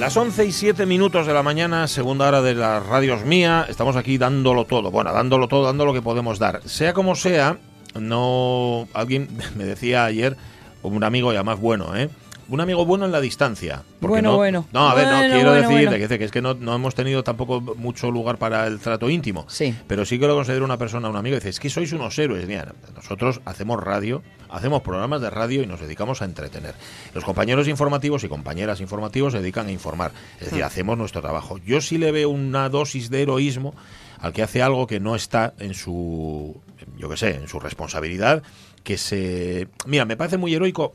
Las 0.00 0.16
11 0.16 0.46
y 0.46 0.52
7 0.52 0.86
minutos 0.86 1.26
de 1.26 1.34
la 1.34 1.42
mañana, 1.42 1.86
segunda 1.86 2.26
hora 2.26 2.40
de 2.40 2.54
las 2.54 2.86
radios 2.86 3.26
mía, 3.26 3.66
estamos 3.68 3.96
aquí 3.96 4.16
dándolo 4.16 4.64
todo. 4.64 4.90
Bueno, 4.90 5.12
dándolo 5.12 5.46
todo, 5.46 5.66
dando 5.66 5.84
lo 5.84 5.92
que 5.92 6.00
podemos 6.00 6.38
dar. 6.38 6.62
Sea 6.64 6.94
como 6.94 7.14
sea, 7.14 7.58
no. 7.94 8.88
Alguien 8.94 9.28
me 9.56 9.64
decía 9.66 10.06
ayer, 10.06 10.38
un 10.82 11.04
amigo 11.04 11.34
ya 11.34 11.42
más 11.42 11.60
bueno, 11.60 11.94
¿eh? 11.94 12.08
Un 12.50 12.60
amigo 12.60 12.84
bueno 12.84 13.04
en 13.06 13.12
la 13.12 13.20
distancia. 13.20 13.82
Bueno, 14.00 14.32
no, 14.32 14.36
bueno. 14.36 14.66
No, 14.72 14.88
a 14.88 14.94
ver, 14.94 15.06
no 15.06 15.16
Bueno, 15.16 15.34
quiero 15.34 15.50
bueno, 15.50 15.68
decir 15.68 15.88
bueno. 15.88 16.08
que, 16.08 16.24
es 16.24 16.30
que 16.30 16.42
no, 16.42 16.54
no 16.54 16.74
hemos 16.74 16.94
tenido 16.94 17.22
tampoco 17.22 17.60
mucho 17.60 18.10
lugar 18.10 18.38
para 18.38 18.66
el 18.66 18.80
trato 18.80 19.08
íntimo. 19.08 19.46
Sí. 19.48 19.74
Pero 19.86 20.04
sí 20.04 20.18
que 20.18 20.26
lo 20.26 20.34
considero 20.34 20.64
una 20.64 20.76
persona, 20.76 21.08
un 21.08 21.16
amigo. 21.16 21.36
Dice, 21.36 21.48
es 21.48 21.60
que 21.60 21.70
sois 21.70 21.92
unos 21.92 22.18
héroes. 22.18 22.46
Mira, 22.46 22.74
nosotros 22.94 23.40
hacemos 23.44 23.82
radio, 23.82 24.22
hacemos 24.48 24.82
programas 24.82 25.20
de 25.20 25.30
radio 25.30 25.62
y 25.62 25.66
nos 25.66 25.80
dedicamos 25.80 26.22
a 26.22 26.24
entretener. 26.24 26.74
Los 27.14 27.24
compañeros 27.24 27.68
informativos 27.68 28.24
y 28.24 28.28
compañeras 28.28 28.80
informativos 28.80 29.32
se 29.32 29.40
dedican 29.40 29.68
a 29.68 29.72
informar. 29.72 30.10
Es 30.40 30.46
decir, 30.46 30.64
hacemos 30.64 30.98
nuestro 30.98 31.22
trabajo. 31.22 31.58
Yo 31.58 31.80
sí 31.80 31.98
le 31.98 32.10
veo 32.10 32.30
una 32.30 32.68
dosis 32.68 33.10
de 33.10 33.22
heroísmo 33.22 33.74
al 34.18 34.32
que 34.32 34.42
hace 34.42 34.60
algo 34.60 34.86
que 34.86 35.00
no 35.00 35.14
está 35.14 35.54
en 35.58 35.74
su, 35.74 36.60
yo 36.98 37.08
qué 37.08 37.16
sé, 37.16 37.36
en 37.36 37.48
su 37.48 37.60
responsabilidad, 37.60 38.42
que 38.82 38.98
se... 38.98 39.68
Mira, 39.86 40.04
me 40.04 40.16
parece 40.16 40.36
muy 40.36 40.54
heroico 40.54 40.94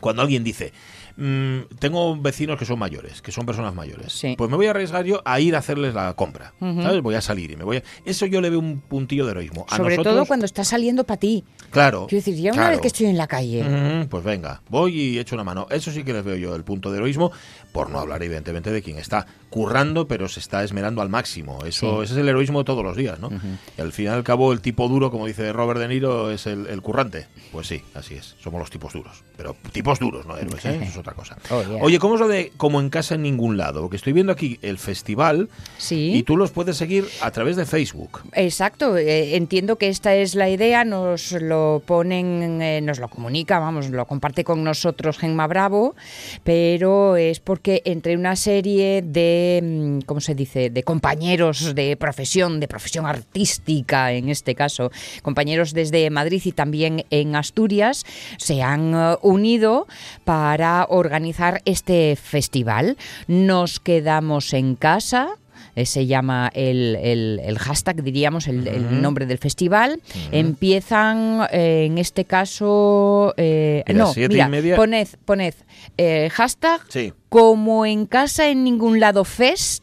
cuando 0.00 0.22
alguien 0.22 0.42
dice, 0.42 0.72
mm, 1.16 1.76
tengo 1.78 2.16
vecinos 2.16 2.58
que 2.58 2.64
son 2.64 2.78
mayores, 2.78 3.20
que 3.22 3.32
son 3.32 3.46
personas 3.46 3.74
mayores, 3.74 4.12
Sí. 4.12 4.34
pues 4.38 4.50
me 4.50 4.56
voy 4.56 4.66
a 4.66 4.70
arriesgar 4.70 5.04
yo 5.04 5.20
a 5.24 5.38
ir 5.40 5.54
a 5.54 5.58
hacerles 5.58 5.94
la 5.94 6.12
compra. 6.14 6.52
¿sabes? 6.60 7.02
Voy 7.02 7.14
a 7.14 7.20
salir 7.20 7.50
y 7.50 7.56
me 7.56 7.64
voy 7.64 7.78
a... 7.78 7.82
Eso 8.04 8.26
yo 8.26 8.40
le 8.40 8.50
veo 8.50 8.58
un 8.58 8.80
puntillo 8.80 9.24
de 9.26 9.32
heroísmo. 9.32 9.66
A 9.68 9.76
Sobre 9.76 9.96
nosotros- 9.96 10.14
todo 10.16 10.26
cuando 10.26 10.46
está 10.46 10.64
saliendo 10.64 11.04
para 11.04 11.20
ti. 11.20 11.44
Claro. 11.70 12.06
Quiero 12.08 12.24
decir, 12.24 12.34
ya 12.42 12.50
una 12.52 12.62
claro. 12.62 12.70
vez 12.72 12.80
que 12.80 12.88
estoy 12.88 13.06
en 13.06 13.16
la 13.18 13.26
calle. 13.26 14.06
Pues 14.10 14.24
venga, 14.24 14.62
voy 14.68 14.98
y 15.00 15.18
echo 15.18 15.34
una 15.36 15.44
mano. 15.44 15.66
Eso 15.70 15.90
sí 15.92 16.02
que 16.04 16.12
les 16.12 16.24
veo 16.24 16.36
yo 16.36 16.54
el 16.56 16.64
punto 16.64 16.90
de 16.90 16.98
heroísmo, 16.98 17.30
por 17.72 17.90
no 17.90 17.98
hablar 18.00 18.22
evidentemente 18.22 18.70
de 18.72 18.82
quien 18.82 18.98
está 18.98 19.26
currando, 19.50 20.06
pero 20.08 20.28
se 20.28 20.40
está 20.40 20.62
esmerando 20.64 21.02
al 21.02 21.08
máximo. 21.08 21.64
Eso, 21.64 21.98
Sí. 21.98 22.04
Ese 22.04 22.14
es 22.14 22.18
el 22.20 22.28
heroísmo 22.28 22.60
de 22.60 22.64
todos 22.64 22.84
los 22.84 22.96
días, 22.96 23.18
¿no? 23.18 23.30
Y 23.76 23.80
al 23.80 23.92
fin 23.92 24.06
y 24.06 24.08
al 24.08 24.22
cabo, 24.24 24.52
el 24.52 24.60
tipo 24.60 24.88
duro, 24.88 25.10
como 25.10 25.26
dice 25.26 25.52
Robert 25.52 25.80
De 25.80 25.88
Niro, 25.88 26.30
es 26.30 26.46
el, 26.46 26.66
el 26.68 26.80
currante. 26.82 27.26
Pues 27.52 27.66
sí, 27.66 27.82
así 27.94 28.14
es. 28.14 28.36
Somos 28.42 28.60
los 28.60 28.70
tipos 28.70 28.92
duros. 28.92 29.22
Pero 29.36 29.56
tipos 29.72 29.98
duros, 29.98 30.24
no 30.26 30.36
héroes, 30.36 30.64
¿eh? 30.64 30.78
Eso 30.82 30.90
es 30.92 30.96
otra 30.96 31.14
cosa. 31.14 31.36
Oh, 31.50 31.62
yeah. 31.62 31.82
Oye, 31.82 31.98
¿cómo 31.98 32.14
es 32.14 32.20
lo 32.20 32.28
de 32.28 32.52
como 32.56 32.80
en 32.80 32.90
casa 32.90 33.14
en 33.16 33.22
ningún 33.22 33.56
lado? 33.56 33.80
Porque 33.82 33.96
estoy 33.96 34.12
viendo 34.12 34.32
aquí 34.32 34.58
el 34.62 34.78
festival 34.78 35.48
Sí. 35.78 36.12
y 36.14 36.22
tú 36.22 36.36
los 36.36 36.50
puedes 36.52 36.76
seguir 36.76 37.06
a 37.20 37.30
través 37.30 37.56
de 37.56 37.66
Facebook. 37.66 38.20
Exacto, 38.34 38.96
eh, 38.96 39.36
entiendo 39.36 39.76
que 39.76 39.88
esta 39.88 40.14
es 40.14 40.34
la 40.34 40.48
idea, 40.48 40.84
nos 40.84 41.32
lo 41.32 41.82
ponen, 41.84 42.60
eh, 42.62 42.80
nos 42.82 42.98
lo 43.00 43.08
comunica, 43.08 43.58
vamos, 43.58 43.90
lo 43.90 44.06
comparte 44.06 44.44
con 44.44 44.62
nosotros 44.62 45.18
Gemma 45.18 45.46
Bravo, 45.46 45.96
pero 46.44 47.16
es 47.16 47.40
porque 47.40 47.82
entre 47.84 48.16
una 48.16 48.36
serie 48.36 49.02
de, 49.02 49.39
mm, 49.62 50.00
¿cómo 50.06 50.20
se 50.20 50.34
dice?, 50.34 50.70
de 50.70 50.82
compañeros 50.82 51.74
de 51.74 51.96
profesión, 51.96 52.60
de 52.60 52.68
profesión 52.68 53.06
artística 53.06 54.12
en 54.12 54.28
este 54.28 54.54
caso, 54.54 54.90
compañeros 55.22 55.72
desde 55.72 56.08
Madrid 56.10 56.42
y 56.44 56.52
también 56.52 57.04
en 57.10 57.36
Asturias, 57.36 58.04
se 58.38 58.62
han 58.62 58.94
eh, 58.94 59.16
unido 59.22 59.86
para 60.24 60.86
organizar 60.88 61.62
este 61.64 62.16
festival. 62.16 62.96
Nos 63.26 63.80
quedamos 63.80 64.52
en 64.52 64.76
casa. 64.76 65.36
Eh, 65.80 65.86
se 65.86 66.06
llama 66.06 66.50
el, 66.54 66.96
el- 66.96 67.40
el 67.42 67.58
hashtag, 67.58 68.02
diríamos, 68.02 68.48
el, 68.48 68.66
el 68.68 69.00
nombre 69.00 69.24
del 69.26 69.38
festival. 69.38 70.00
Empiezan, 70.30 71.46
eh, 71.52 71.84
en 71.86 71.98
este 71.98 72.24
caso, 72.24 73.32
eh, 73.36 73.82
no, 73.94 74.12
siete 74.12 74.34
y 74.34 74.36
mira, 74.36 74.48
media. 74.48 74.76
poned, 74.76 75.08
poned 75.24 75.54
eh, 75.96 76.28
hashtag 76.32 76.80
Sí. 76.88 77.12
como 77.28 77.86
en 77.86 78.06
casa 78.06 78.48
en 78.48 78.64
ningún 78.64 79.00
lado 79.00 79.24
fest. 79.24 79.82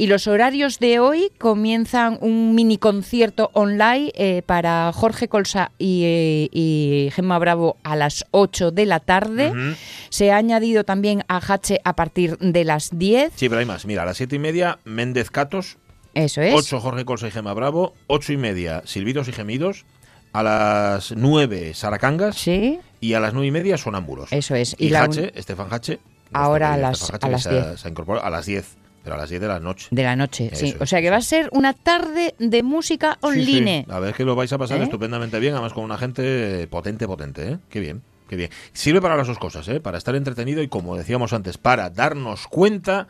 Y 0.00 0.06
los 0.06 0.28
horarios 0.28 0.78
de 0.78 1.00
hoy 1.00 1.32
comienzan 1.38 2.18
un 2.20 2.54
mini 2.54 2.78
concierto 2.78 3.50
online 3.52 4.12
eh, 4.14 4.42
para 4.46 4.92
Jorge 4.94 5.26
Colsa 5.26 5.72
y, 5.76 6.02
eh, 6.04 6.48
y 6.52 7.10
Gemma 7.12 7.36
Bravo 7.40 7.76
a 7.82 7.96
las 7.96 8.24
8 8.30 8.70
de 8.70 8.86
la 8.86 9.00
tarde. 9.00 9.50
Ujú. 9.50 9.76
Se 10.08 10.30
ha 10.30 10.36
añadido 10.36 10.84
también 10.84 11.24
a 11.26 11.38
Hache 11.38 11.80
a 11.84 11.96
partir 11.96 12.38
de 12.38 12.62
las 12.62 12.96
10. 12.96 13.32
Sí, 13.34 13.48
pero 13.48 13.58
hay 13.58 13.66
más. 13.66 13.86
Mira, 13.86 14.04
a 14.04 14.06
las 14.06 14.16
siete 14.18 14.36
y 14.36 14.38
media, 14.38 14.78
Méndez 14.84 15.32
Catos. 15.32 15.78
Eso 16.14 16.42
es. 16.42 16.54
8 16.54 16.78
Jorge 16.80 17.04
Colsa 17.04 17.26
y 17.26 17.32
Gema 17.32 17.52
Bravo, 17.52 17.94
8 18.06 18.34
y 18.34 18.36
media 18.36 18.82
Silbidos 18.86 19.26
y 19.26 19.32
Gemidos, 19.32 19.84
a 20.32 20.44
las 20.44 21.10
9 21.16 21.74
Saracangas 21.74 22.36
Sí. 22.36 22.78
y 23.00 23.14
a 23.14 23.20
las 23.20 23.32
9 23.34 23.48
y 23.48 23.50
media 23.50 23.76
Sonámbulos. 23.76 24.32
Eso 24.32 24.54
es. 24.54 24.76
Y, 24.78 24.90
Y 24.90 24.94
Hache, 24.94 25.32
Estefan 25.34 25.66
Hache. 25.72 25.98
Ahora 26.32 26.74
a 26.74 26.76
las- 26.76 27.02
Hache, 27.02 27.16
a 27.16 27.18
que 27.18 27.28
las 27.32 27.42
se, 27.42 27.50
10. 27.50 27.80
se 27.80 27.88
ha 27.88 27.90
incorporado 27.90 28.24
a 28.24 28.30
las 28.30 28.46
10, 28.46 28.76
pero 29.08 29.16
a 29.16 29.20
las 29.22 29.30
10 29.30 29.40
de 29.40 29.48
la 29.48 29.58
noche. 29.58 29.88
De 29.90 30.02
la 30.02 30.16
noche, 30.16 30.50
sí. 30.52 30.66
Eso 30.66 30.76
O 30.80 30.84
es, 30.84 30.90
sea 30.90 31.00
que 31.00 31.08
va 31.08 31.16
a 31.16 31.22
ser 31.22 31.48
una 31.52 31.72
tarde 31.72 32.34
de 32.38 32.62
música 32.62 33.16
Sí, 33.32 33.42
sí. 33.42 33.56
online. 33.56 33.86
A 33.88 33.98
ver 34.00 34.12
que 34.12 34.22
lo 34.22 34.36
vais 34.36 34.52
a 34.52 34.58
pasar 34.58 34.78
¿Eh? 34.80 34.84
estupendamente 34.84 35.38
bien, 35.38 35.54
además 35.54 35.72
con 35.72 35.84
una 35.84 35.96
gente 35.96 36.68
potente, 36.68 37.06
potente, 37.06 37.52
¿eh? 37.52 37.58
Qué 37.70 37.80
bien, 37.80 38.02
qué 38.28 38.36
bien. 38.36 38.50
Sirve 38.74 39.00
para 39.00 39.16
las 39.16 39.26
dos 39.26 39.38
cosas, 39.38 39.66
¿eh? 39.68 39.80
Para 39.80 39.96
estar 39.96 40.14
entretenido 40.14 40.60
y, 40.62 40.68
como 40.68 40.94
decíamos 40.94 41.32
antes, 41.32 41.56
para 41.56 41.88
darnos 41.88 42.48
cuenta 42.48 43.08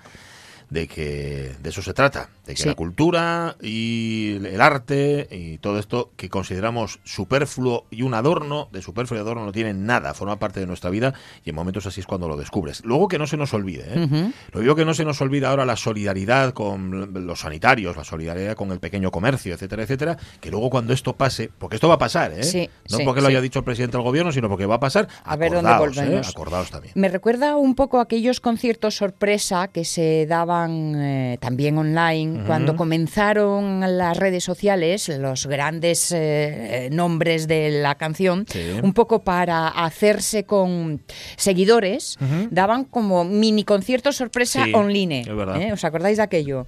de 0.71 0.87
que 0.87 1.51
de 1.61 1.69
eso 1.71 1.83
se 1.83 1.95
trata, 1.95 2.29
de 2.49 2.55
que 2.55 2.63
Sí. 2.63 2.69
la 2.69 2.75
cultura 2.75 3.57
y 3.61 4.37
el 4.43 4.61
arte 4.63 5.29
y 5.31 5.59
todo 5.59 5.79
esto 5.79 6.11
que 6.17 6.31
consideramos 6.31 6.99
superfluo 7.05 7.85
y 7.91 8.03
un 8.03 8.15
adorno, 8.15 8.69
de 8.73 8.81
superfluo 8.81 9.19
y 9.19 9.21
adorno 9.21 9.45
no 9.45 9.53
tiene 9.53 9.75
nada, 9.75 10.15
forma 10.15 10.39
parte 10.39 10.59
de 10.59 10.67
nuestra 10.67 10.89
vida 10.89 11.13
y 11.45 11.51
en 11.51 11.57
momentos 11.57 11.85
así 11.85 12.01
es 12.01 12.07
cuando 12.07 12.27
lo 12.27 12.39
descubres. 12.39 12.83
Luego 12.87 13.07
que 13.07 13.19
no 13.19 13.27
se 13.27 13.37
nos 13.37 13.53
olvide, 13.53 13.85
¿eh? 13.87 14.33
Lo 14.53 14.61
digo 14.61 14.75
que 14.75 14.87
no 14.87 14.95
se 14.95 15.05
nos 15.05 15.21
olvida 15.21 15.51
ahora 15.51 15.67
la 15.67 15.77
solidaridad 15.77 16.55
con 16.55 17.27
los 17.27 17.41
sanitarios, 17.41 17.97
la 17.99 18.05
solidaridad 18.05 18.55
con 18.57 18.73
el 18.73 18.81
pequeño 18.81 19.11
comercio, 19.11 19.53
etcétera, 19.53 19.83
etcétera, 19.83 20.17
que 20.41 20.51
luego 20.51 20.71
cuando 20.71 20.95
esto 20.95 21.15
pase, 21.17 21.51
porque 21.59 21.77
esto 21.77 21.89
va 21.89 21.95
a 21.97 21.99
pasar, 21.99 22.33
¿eh? 22.33 22.45
Sí, 22.45 22.71
no 22.91 22.97
sí, 22.97 23.05
porque 23.05 23.21
lo 23.21 23.29
haya 23.29 23.43
dicho 23.43 23.59
el 23.59 23.65
presidente 23.67 23.99
del 23.99 24.05
gobierno, 24.05 24.33
sino 24.33 24.49
porque 24.49 24.65
va 24.65 24.77
a 24.77 24.81
pasar. 24.81 25.07
A 25.25 25.37
ver 25.37 25.53
dónde 25.53 25.71
acordaos, 25.71 25.99
¿eh? 25.99 26.01
volvemos. 26.01 26.29
Acordaos 26.31 26.71
también. 26.71 26.95
Me 26.97 27.09
recuerda 27.11 27.57
un 27.57 27.75
poco 27.75 27.99
a 27.99 28.05
aquellos 28.05 28.41
conciertos 28.41 28.95
sorpresa 28.97 29.69
que 29.69 29.85
se 29.85 30.25
daban 30.27 30.95
eh, 30.97 31.39
también 31.43 31.77
online 31.77 32.38
cuando 32.47 32.77
comenzaron 32.77 33.81
las 33.99 34.17
redes 34.17 34.45
sociales, 34.45 35.09
los 35.09 35.47
grandes 35.47 36.13
eh, 36.13 36.87
eh, 36.87 36.91
nombres 36.91 37.49
de 37.49 37.71
la 37.83 37.95
canción, 37.97 38.47
Sí. 38.49 38.61
un 38.83 38.93
poco 38.93 39.23
para 39.23 39.69
hacerse 39.69 40.45
con 40.45 41.01
seguidores, 41.37 42.17
daban 42.51 42.85
como 42.85 43.25
mini 43.25 43.65
conciertos 43.65 44.17
sorpresa 44.17 44.65
Sí, 44.65 44.73
online. 44.75 45.23
¿eh? 45.61 45.73
¿Os 45.73 45.85
acordáis 45.85 46.17
de 46.19 46.23
aquello? 46.23 46.67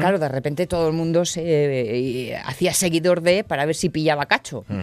Claro, 0.00 0.18
de 0.18 0.28
repente 0.28 0.66
todo 0.66 0.88
el 0.88 0.94
mundo 0.94 1.24
se 1.24 1.42
eh, 1.44 2.36
hacía 2.44 2.72
seguidor 2.74 3.20
de 3.20 3.44
para 3.44 3.64
ver 3.66 3.74
si 3.74 3.88
pillaba 3.88 4.26
cacho. 4.26 4.64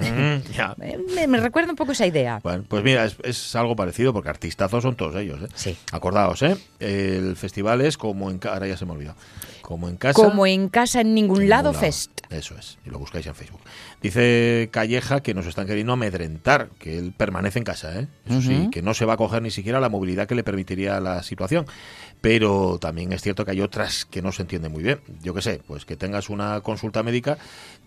Me, 1.16 1.28
me 1.28 1.38
recuerda 1.40 1.70
un 1.72 1.76
poco 1.76 1.92
esa 1.92 2.06
idea. 2.06 2.40
Bueno, 2.44 2.64
pues 2.68 2.84
mira, 2.84 3.06
es, 3.06 3.16
es 3.24 3.56
algo 3.56 3.76
parecido 3.76 4.14
porque 4.14 4.30
artistazos 4.30 4.84
son 4.84 4.96
todos 4.96 5.16
ellos, 5.16 5.40
¿eh? 5.44 5.48
Sí. 5.56 5.78
Acordaos, 5.92 6.42
¿eh? 6.44 6.56
El 6.80 7.36
festival 7.36 7.82
es 7.82 7.98
como 7.98 8.30
en 8.30 8.40
ahora 8.50 8.68
ya 8.68 8.78
se 8.78 8.86
me 8.86 8.94
olvidó. 8.94 9.16
Como 9.70 9.88
en 9.88 9.98
casa. 9.98 10.16
Como 10.16 10.48
en 10.48 10.68
casa 10.68 11.02
en 11.02 11.14
ningún 11.14 11.44
En 11.44 11.50
lado 11.50 11.70
ningún 11.70 11.82
fest. 11.82 12.10
Eso 12.32 12.56
es, 12.58 12.80
y 12.88 12.90
lo 12.90 12.98
buscáis 12.98 13.28
en 13.28 13.36
Facebook. 13.36 13.62
Dice 14.02 14.68
Calleja 14.72 15.22
que 15.22 15.36
nos 15.36 15.46
están 15.46 15.68
queriendo 15.68 15.94
amedrentar, 15.94 16.70
que 16.80 16.98
él 16.98 17.14
permanece 17.16 17.60
en 17.60 17.66
casa, 17.66 18.00
¿eh? 18.00 18.08
Eso 18.26 18.42
sí, 18.42 18.70
que 18.72 18.82
no 18.82 18.96
se 18.96 19.06
va 19.06 19.14
a 19.14 19.18
coger 19.18 19.44
ni 19.44 19.52
siquiera 19.52 19.80
la 19.80 19.90
movilidad 19.90 20.28
que 20.28 20.34
le 20.34 20.44
permitiría 20.44 21.00
la 21.00 21.22
situación. 21.22 21.68
Pero 22.20 22.80
también 22.82 23.14
es 23.14 23.22
cierto 23.22 23.46
que 23.46 23.52
hay 23.52 23.62
otras 23.62 24.06
que 24.06 24.24
no 24.24 24.32
se 24.32 24.42
entienden 24.42 24.72
muy 24.72 24.82
bien. 24.82 25.02
Yo 25.22 25.36
qué 25.36 25.44
sé, 25.44 25.62
pues 25.68 25.86
que 25.86 25.96
tengas 25.96 26.30
una 26.32 26.62
consulta 26.62 27.04
médica. 27.04 27.38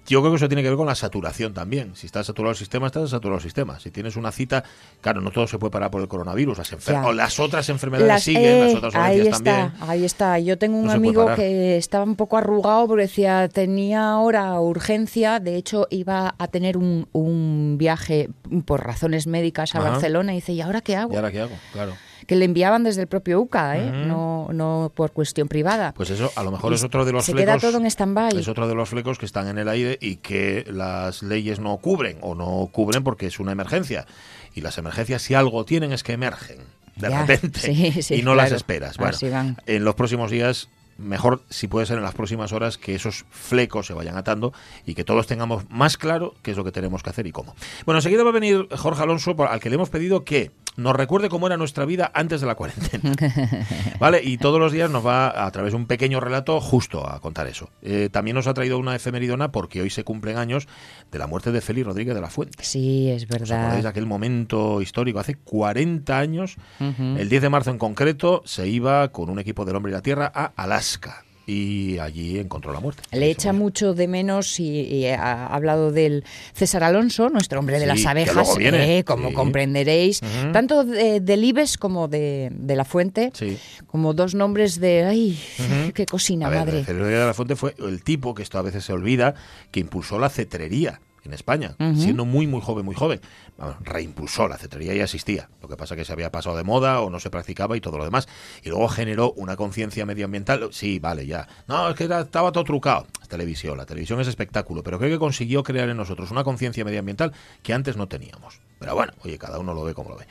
Yo 0.07 0.21
creo 0.21 0.33
que 0.33 0.37
eso 0.37 0.49
tiene 0.49 0.63
que 0.63 0.69
ver 0.69 0.77
con 0.77 0.87
la 0.87 0.95
saturación 0.97 1.55
también. 1.55 1.95
Si 1.95 2.07
está 2.07 2.25
saturado 2.25 2.51
el 2.51 2.57
sistema, 2.57 2.87
está 2.89 3.07
saturado 3.07 3.37
el 3.39 3.43
sistema. 3.43 3.79
Si 3.79 3.91
tienes 3.91 4.17
una 4.17 4.33
cita, 4.33 4.65
claro, 5.01 5.21
no 5.21 5.31
todo 5.31 5.47
se 5.47 5.59
puede 5.59 5.71
parar 5.71 5.91
por 5.93 6.01
el 6.03 6.09
coronavirus. 6.09 6.59
Las, 6.59 6.73
enfer- 6.73 6.93
Ya. 6.93 7.07
o 7.07 7.13
las 7.13 7.39
otras 7.39 7.69
enfermedades 7.69 8.09
Las- 8.09 8.23
siguen, 8.25 8.43
eh, 8.45 8.65
las 8.67 8.75
otras 8.75 8.95
ahí 8.97 9.21
está, 9.21 9.31
también. 9.33 9.73
ahí 9.81 10.05
está. 10.05 10.39
Yo 10.41 10.59
tengo 10.59 10.77
un 10.77 10.87
No 10.87 10.93
amigo 10.93 11.33
que 11.37 11.77
estaba 11.77 12.05
un 12.05 12.17
poco 12.17 12.37
arrugado 12.37 12.89
porque 12.89 13.03
decía 13.03 13.49
tenía 13.49 14.11
ahora 14.11 14.59
urgencia. 14.61 15.39
De 15.39 15.57
hecho, 15.57 15.87
iba 15.91 16.35
a 16.37 16.49
tener 16.49 16.77
un, 16.77 17.07
un 17.13 17.77
viaje 17.79 18.29
por 18.65 18.85
razones 18.85 19.27
médicas 19.29 19.75
a 19.75 19.79
Ajá. 19.79 19.91
Barcelona 19.91 20.33
y 20.33 20.37
dice, 20.37 20.53
¿y 20.53 20.61
ahora 20.61 20.81
qué 20.81 20.97
hago? 20.97 21.13
¿Y 21.13 21.17
ahora 21.17 21.31
qué 21.31 21.41
hago? 21.43 21.53
Claro. 21.73 21.93
Que 22.27 22.37
le 22.37 22.45
enviaban 22.45 22.85
desde 22.85 23.03
el 23.03 23.07
propio 23.09 23.41
UCA, 23.41 23.79
¿eh? 23.79 23.91
no, 24.07 24.49
no 24.53 24.93
por 24.95 25.13
cuestión 25.13 25.49
privada. 25.49 25.93
Pues 25.95 26.11
eso, 26.11 26.31
a 26.37 26.43
lo 26.43 26.51
mejor 26.51 26.73
Y 26.73 26.75
es 26.77 26.85
otro 26.85 27.05
de 27.05 27.13
los 27.13 27.25
se 27.25 27.33
flecos. 27.33 27.55
queda 27.57 27.59
todo 27.71 27.79
en 27.81 27.87
stand-by. 27.87 28.39
Es 28.39 28.49
otro 28.49 28.69
de 28.69 28.75
los 28.75 28.89
flecos 28.89 29.19
que 29.19 29.27
están 29.27 29.49
en 29.49 29.59
el 29.59 29.69
aire 29.69 29.99
y 30.01 30.17
que 30.17 30.65
las 30.71 31.23
leyes 31.23 31.61
no 31.61 31.77
cubren 31.79 32.19
o 32.21 32.35
no 32.35 32.69
cubren 32.73 33.03
porque 33.05 33.27
es 33.27 33.41
una 33.41 33.53
emergencia. 33.53 34.07
Y 34.55 34.61
las 34.61 34.79
emergencias, 34.79 35.23
si 35.23 35.35
algo 35.35 35.65
tienen, 35.65 35.93
es 35.93 36.03
que 36.03 36.13
emergen 36.13 36.59
de 36.97 37.09
Ya, 37.11 37.21
repente 37.25 37.59
sí, 37.61 38.03
sí, 38.03 38.15
y 38.17 38.23
no 38.23 38.35
las 38.35 38.53
esperas. 38.53 38.99
Bueno, 38.99 39.17
van. 39.31 39.57
en 39.67 39.85
los 39.85 39.95
próximos 39.95 40.31
días 40.31 40.69
mejor 40.99 41.43
si 41.49 41.69
puede 41.69 41.87
ser 41.87 41.97
en 41.97 42.05
las 42.05 42.15
próximas 42.15 42.53
horas 42.53 42.77
que 42.77 42.95
esos 42.95 43.25
flecos 43.31 43.87
se 43.87 43.95
vayan 43.95 44.17
atando 44.19 44.53
y 44.87 44.95
que 44.95 45.05
todos 45.05 45.27
tengamos 45.27 45.65
más 45.71 45.97
claro 45.97 46.35
qué 46.43 46.51
es 46.53 46.57
lo 46.57 46.65
que 46.65 46.71
tenemos 46.71 47.03
que 47.03 47.11
hacer 47.11 47.27
y 47.27 47.33
cómo. 47.33 47.57
Bueno, 47.87 47.99
enseguida 47.99 48.23
va 48.23 48.29
a 48.31 48.35
venir 48.35 48.69
Jorge 48.77 49.03
Alonso 49.03 49.35
al 49.49 49.59
que 49.59 49.71
le 49.71 49.77
hemos 49.77 49.89
pedido 49.89 50.25
que 50.25 50.51
nos 50.77 50.97
recuerde 50.97 51.29
cómo 51.29 51.47
era 51.47 51.57
nuestra 51.57 51.85
vida 51.85 52.11
antes 52.15 52.41
de 52.41 52.47
la 52.47 52.55
cuarentena. 52.55 53.13
¿Vale? 53.99 54.23
Y 54.23 54.39
todos 54.39 54.59
los 54.59 54.73
días 54.73 54.91
nos 54.91 55.07
va 55.07 55.45
a 55.47 55.51
través 55.51 55.73
de 55.73 55.77
un 55.77 55.87
pequeño 55.87 56.21
relato 56.21 56.61
justo 56.61 57.07
a 57.09 57.21
contar 57.21 57.47
eso. 57.47 57.71
Eh, 57.83 58.09
también 58.11 58.35
nos 58.35 58.47
ha 58.47 58.55
traído 58.55 58.79
una 58.79 58.95
efemeridona 58.97 59.53
porque 59.53 59.83
hoy 59.83 59.91
se 59.91 60.05
cumplen 60.05 60.39
años 60.39 60.69
de 61.11 61.19
la 61.19 61.27
muerte 61.27 61.53
de 61.53 61.61
Félix 61.61 61.87
Rodríguez 61.87 62.15
de 62.15 62.21
la 62.21 62.31
Fuente. 62.31 62.63
Sí, 62.65 63.11
es 63.11 63.25
¿Os 63.25 63.31
acordáis 63.31 63.49
de 63.51 63.57
verdad. 63.57 63.87
aquel 63.87 64.07
momento 64.07 64.81
histórico? 64.81 65.19
Hace 65.19 65.35
40 65.37 66.19
años, 66.19 66.57
el 66.79 67.29
10 67.29 67.43
de 67.43 67.49
marzo 67.49 67.71
en 67.71 67.79
concreto, 67.79 68.43
se 68.45 68.69
iba 68.69 69.09
con 69.09 69.31
un 69.31 69.39
equipo 69.39 69.65
del 69.65 69.77
Hombre 69.77 69.91
y 69.93 69.95
la 69.95 70.03
Tierra 70.03 70.31
a 70.35 70.53
Alaska 70.57 71.25
y 71.47 71.99
allí 71.99 72.39
encontró 72.39 72.73
la 72.73 72.81
muerte. 72.81 73.03
Le 73.13 73.31
echa 73.31 73.53
mucho 73.53 73.95
de 73.95 74.07
menos 74.09 74.61
y, 74.61 74.81
y 74.83 75.07
ha 75.07 75.47
hablado 75.47 75.91
del 75.91 76.25
César 76.55 76.85
Alonso, 76.85 77.29
nuestro 77.31 77.59
hombre 77.59 77.77
de 77.79 77.83
Sí, 77.83 77.87
las 77.89 78.07
abejas, 78.07 78.57
eh, 78.61 79.03
como 79.07 79.29
sí. 79.31 79.35
comprenderéis, 79.35 80.21
tanto 80.53 80.85
de, 80.85 81.21
del 81.21 81.45
Ibes 81.45 81.77
como 81.79 82.09
de, 82.09 82.51
de 82.53 82.77
la 82.77 82.85
Fuente, 82.85 83.31
Sí. 83.35 83.59
como 83.87 84.15
dos 84.15 84.35
nombres 84.35 84.79
de, 84.81 85.05
ay, 85.05 85.39
Ujú. 85.59 85.93
qué 85.93 86.07
cocina, 86.07 86.47
A 86.47 86.51
ver, 86.51 86.59
madre. 86.61 86.85
Rodríguez 86.87 87.21
de 87.21 87.27
la 87.27 87.35
Fuente 87.35 87.57
fue 87.57 87.75
el 87.79 88.03
tipo, 88.03 88.35
que 88.35 88.43
esto 88.43 88.59
a 88.59 88.63
veces 88.63 88.85
se 88.85 88.93
olvida, 88.93 89.35
que 89.71 89.81
impulsó 89.81 90.19
la 90.19 90.29
cetrería 90.29 91.01
en 91.25 91.33
España, 91.33 91.77
siendo 91.95 92.25
muy, 92.25 92.47
muy 92.47 92.61
joven, 92.61 92.85
muy 92.85 92.95
joven. 92.95 93.21
Vamos, 93.57 93.77
reimpulsó, 93.81 94.49
la 94.49 94.59
cetrería 94.59 94.95
ya 94.95 95.05
existía. 95.05 95.49
Lo 95.61 95.69
que 95.69 95.77
pasa 95.77 95.95
que 95.95 96.05
se 96.05 96.13
había 96.13 96.33
pasado 96.33 96.57
de 96.57 96.65
moda 96.65 97.01
o 97.01 97.11
no 97.11 97.21
se 97.21 97.31
practicaba 97.31 97.77
y 97.77 97.81
todo 97.81 97.99
lo 97.99 98.05
demás. 98.05 98.29
Y 98.63 98.71
luego 98.71 98.89
generó 98.89 99.33
una 99.33 99.57
conciencia 99.57 100.05
medioambiental. 100.05 100.69
Sí, 100.73 100.99
vale, 100.99 101.27
ya. 101.27 101.49
No, 101.69 101.89
es 101.89 101.95
que 101.95 102.05
estaba 102.05 102.53
todo 102.53 102.65
trucado. 102.65 103.07
Es 103.21 103.29
televisión, 103.29 103.77
la 103.79 103.87
televisión 103.87 104.21
es 104.21 104.29
espectáculo, 104.29 104.83
pero 104.83 104.99
creo 104.99 105.11
que 105.11 105.19
consiguió 105.19 105.63
crear 105.63 105.89
en 105.89 105.97
nosotros 105.97 106.31
una 106.31 106.45
conciencia 106.45 106.85
medioambiental 106.85 107.33
que 107.63 107.73
antes 107.73 107.97
no 107.97 108.09
teníamos. 108.09 108.61
Pero 108.83 108.97
bueno, 108.97 109.13
oye, 109.25 109.39
cada 109.39 109.61
uno 109.61 109.73
lo 109.75 109.85
ve 109.85 109.95
como 109.95 110.11
lo 110.11 110.17
ve. 110.17 110.25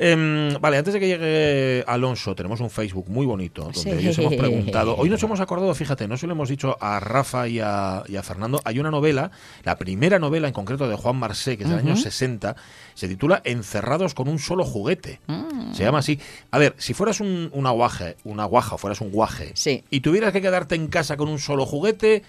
Em, 0.00 0.54
vale, 0.60 0.76
antes 0.78 0.94
de 0.94 1.00
que 1.00 1.08
llegue 1.08 1.82
Alonso, 1.88 2.36
tenemos 2.36 2.60
un 2.60 2.70
Facebook 2.70 3.06
muy 3.08 3.26
bonito 3.26 3.62
donde 3.62 3.80
Sí. 3.80 3.90
ellos 3.90 4.16
hemos 4.18 4.36
preguntado. 4.36 4.94
Hoy 4.96 5.10
nos 5.10 5.20
hemos 5.24 5.40
acordado, 5.40 5.74
fíjate, 5.74 6.06
no 6.06 6.16
se 6.16 6.28
lo 6.28 6.34
hemos 6.34 6.48
dicho 6.48 6.76
a 6.80 7.00
Rafa 7.00 7.48
y 7.48 7.58
a, 7.58 8.04
y 8.06 8.14
a 8.14 8.22
Fernando. 8.22 8.60
Hay 8.64 8.78
una 8.78 8.92
novela, 8.92 9.32
la 9.64 9.76
primera 9.76 10.20
novela 10.20 10.46
en 10.46 10.54
concreto 10.54 10.88
de 10.88 10.94
Juan 10.94 11.16
Marsé, 11.16 11.56
que 11.58 11.64
es 11.64 11.70
del 11.70 11.80
año 11.80 11.96
60, 11.96 12.54
se 12.94 13.08
titula 13.08 13.42
Encerrados 13.44 14.14
con 14.14 14.28
un 14.28 14.38
solo 14.38 14.64
juguete. 14.64 15.18
Mm. 15.26 15.72
Se 15.74 15.82
llama 15.82 15.98
así. 15.98 16.20
A 16.52 16.58
ver, 16.58 16.76
si 16.78 16.94
fueras 16.94 17.18
un, 17.18 17.50
una 17.52 17.70
guaje, 17.70 18.14
una 18.22 18.44
guaja, 18.44 18.76
o 18.76 18.78
fueras 18.78 19.00
un 19.00 19.10
guaje, 19.10 19.50
Sí. 19.54 19.82
y 19.90 19.98
tuvieras 20.02 20.32
que 20.32 20.40
quedarte 20.40 20.76
en 20.76 20.86
casa 20.86 21.16
con 21.16 21.28
un 21.28 21.40
solo 21.40 21.66
juguete, 21.66 22.22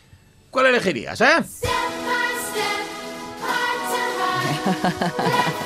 ¿cuál 0.49 0.65
elegirías, 0.65 1.21
eh? 1.21 1.25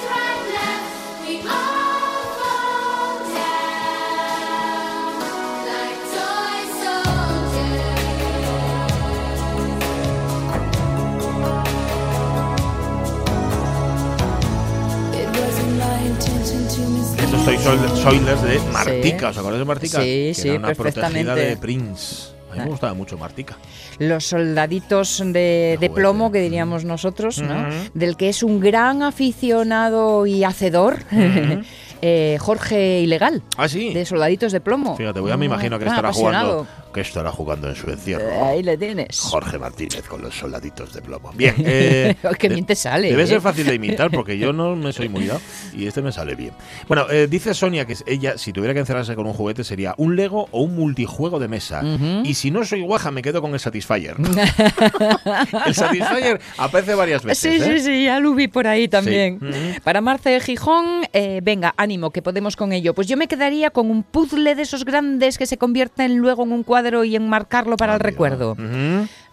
soy 17.44 17.58
Soil- 17.58 17.90
Soilers 18.02 18.42
de 18.44 18.60
Martica. 18.72 19.30
¿Os 19.30 19.38
acordáis 19.38 19.60
de 19.60 19.66
Martica? 19.66 19.98
Sí, 20.00 20.06
que 20.06 20.34
sí, 20.34 20.50
era 20.50 20.60
una 20.60 20.74
protegida 20.74 21.02
perfectamente. 21.08 21.46
de 21.50 21.58
Prince. 21.58 22.34
A 22.52 22.56
mí 22.56 22.60
me 22.62 22.68
gustaba 22.68 22.94
mucho 22.94 23.18
Martica. 23.18 23.58
Los 23.98 24.26
soldaditos 24.26 25.24
de, 25.26 25.78
de 25.80 25.90
plomo, 25.90 26.32
que 26.32 26.40
diríamos 26.40 26.86
nosotros, 26.86 27.40
¿no? 27.40 27.62
Ujú. 27.62 27.90
del 27.96 28.16
que 28.16 28.30
es 28.30 28.44
un 28.44 28.60
gran 28.60 29.02
aficionado 29.04 30.26
y 30.28 30.44
hacedor, 30.44 31.00
eh, 32.06 32.38
Jorge 32.42 33.00
Ilegal, 33.00 33.42
Ah, 33.56 33.70
sí. 33.70 33.94
de 33.94 34.06
soldaditos 34.06 34.52
de 34.52 34.60
plomo. 34.60 34.98
Fíjate, 34.98 35.22
ya 35.26 35.38
me 35.38 35.46
imagino 35.46 35.80
que 35.80 35.86
gran 35.86 35.96
estará 35.96 36.12
jugando, 36.12 36.68
que 36.94 37.00
estará 37.00 37.32
jugando 37.32 37.70
en 37.70 37.76
su 37.76 37.90
encierro. 37.90 38.28
Eh, 38.30 38.42
Ahí 38.42 38.62
le 38.62 38.78
tienes. 38.78 39.18
Jorge 39.22 39.58
Martínez 39.58 40.04
con 40.10 40.22
los 40.22 40.36
soldaditos 40.38 40.94
de 40.94 41.02
plomo. 41.02 41.32
Bien. 41.34 41.56
eh, 41.60 42.16
Qué 42.40 42.50
de- 42.50 42.56
bien 42.56 42.66
te 42.66 42.76
sale. 42.76 43.10
Debe 43.10 43.24
¿eh? 43.24 43.28
ser 43.28 43.40
fácil 43.40 43.66
de 43.66 43.76
imitar 43.76 44.12
porque 44.12 44.38
yo 44.38 44.52
no 44.52 44.76
me 44.76 44.92
soy 44.92 45.08
muy 45.08 45.28
dado 45.28 45.40
y 45.74 45.88
este 45.88 46.02
me 46.02 46.12
sale 46.12 46.36
bien. 46.36 46.52
Bueno, 46.90 47.10
eh, 47.10 47.28
dice 47.30 47.54
Sonia 47.54 47.86
que 47.86 47.96
ella, 48.06 48.38
si 48.38 48.52
tuviera 48.52 48.74
que 48.74 48.82
encerrarse 48.82 49.16
con 49.16 49.26
un 49.26 49.34
juguete, 49.34 49.64
sería 49.64 49.96
un 49.98 50.18
Lego 50.18 50.50
o 50.52 50.62
un 50.62 50.76
multijuego 50.76 51.40
de 51.40 51.48
mesa. 51.48 51.82
Y 52.26 52.34
si 52.34 52.52
no 52.52 52.66
soy 52.66 52.82
guaja, 52.82 53.12
me 53.12 53.22
quedo 53.22 53.42
con 53.42 53.54
el 53.54 53.60
Satisfyer. 53.62 54.18
el 55.66 55.74
Satisfyer 55.74 56.40
aparece 56.58 56.96
varias 56.96 57.24
veces. 57.24 57.40
Sí, 57.40 57.62
¿eh? 57.64 57.78
sí, 57.78 57.84
sí, 57.84 58.04
ya 58.06 58.20
lo 58.20 58.34
vi 58.34 58.48
por 58.48 58.68
ahí 58.68 58.88
también. 58.88 59.36
Ujú. 59.42 59.82
Para 59.84 60.02
Marce 60.02 60.30
de 60.32 60.40
Gijón, 60.40 61.04
eh, 61.14 61.40
venga, 61.44 61.74
ánimo, 61.94 62.10
que 62.12 62.22
podemos 62.22 62.56
con 62.56 62.74
ello. 62.74 62.94
Pues 62.94 63.08
yo 63.08 63.18
me 63.18 63.28
quedaría 63.28 63.70
con 63.70 63.90
un 63.92 64.04
puzzle 64.04 64.56
de 64.56 64.62
esos 64.64 64.84
grandes 64.86 65.38
que 65.38 65.46
se 65.46 65.58
convierten 65.58 66.18
luego 66.18 66.44
en 66.44 66.52
un 66.52 66.64
cuadro 66.64 67.04
y 67.04 67.16
enmarcarlo 67.16 67.78
para 67.78 67.94
el 67.96 68.00
recuerdo. 68.00 68.56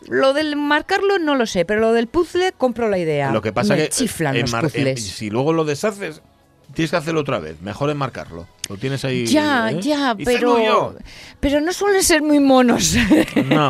Lo 0.09 0.33
del 0.33 0.57
marcarlo 0.57 1.19
no 1.19 1.35
lo 1.37 1.47
sé, 1.47 1.65
pero 1.65 1.81
lo 1.81 1.93
del 1.93 2.07
puzzle 2.07 2.53
compro 2.57 2.89
la 2.89 2.99
idea. 2.99 3.33
Lo 3.33 3.41
que 3.43 3.53
pasa 3.53 3.75
me 3.75 3.83
que 3.85 3.89
chiflan 3.89 4.39
los 4.41 4.51
puzzles. 4.53 4.99
en- 4.99 4.99
si 4.99 5.31
luego 5.31 5.53
lo 5.53 5.65
deshaces, 5.65 6.23
tienes 6.75 6.91
que 6.91 6.97
hacerlo 6.97 7.21
otra 7.21 7.39
vez. 7.39 7.61
Mejor 7.63 7.91
enmarcarlo. 7.91 8.47
Lo 8.71 8.77
tienes 8.77 9.05
ahí. 9.05 9.27
Ya, 9.27 9.73
¿eh? 9.73 9.81
ya, 9.81 10.17
pero 10.25 10.95
pero 11.41 11.61
no 11.61 11.73
suelen 11.73 12.05
ser 12.05 12.23
muy 12.23 12.39
monos 12.39 12.95
No, 13.49 13.69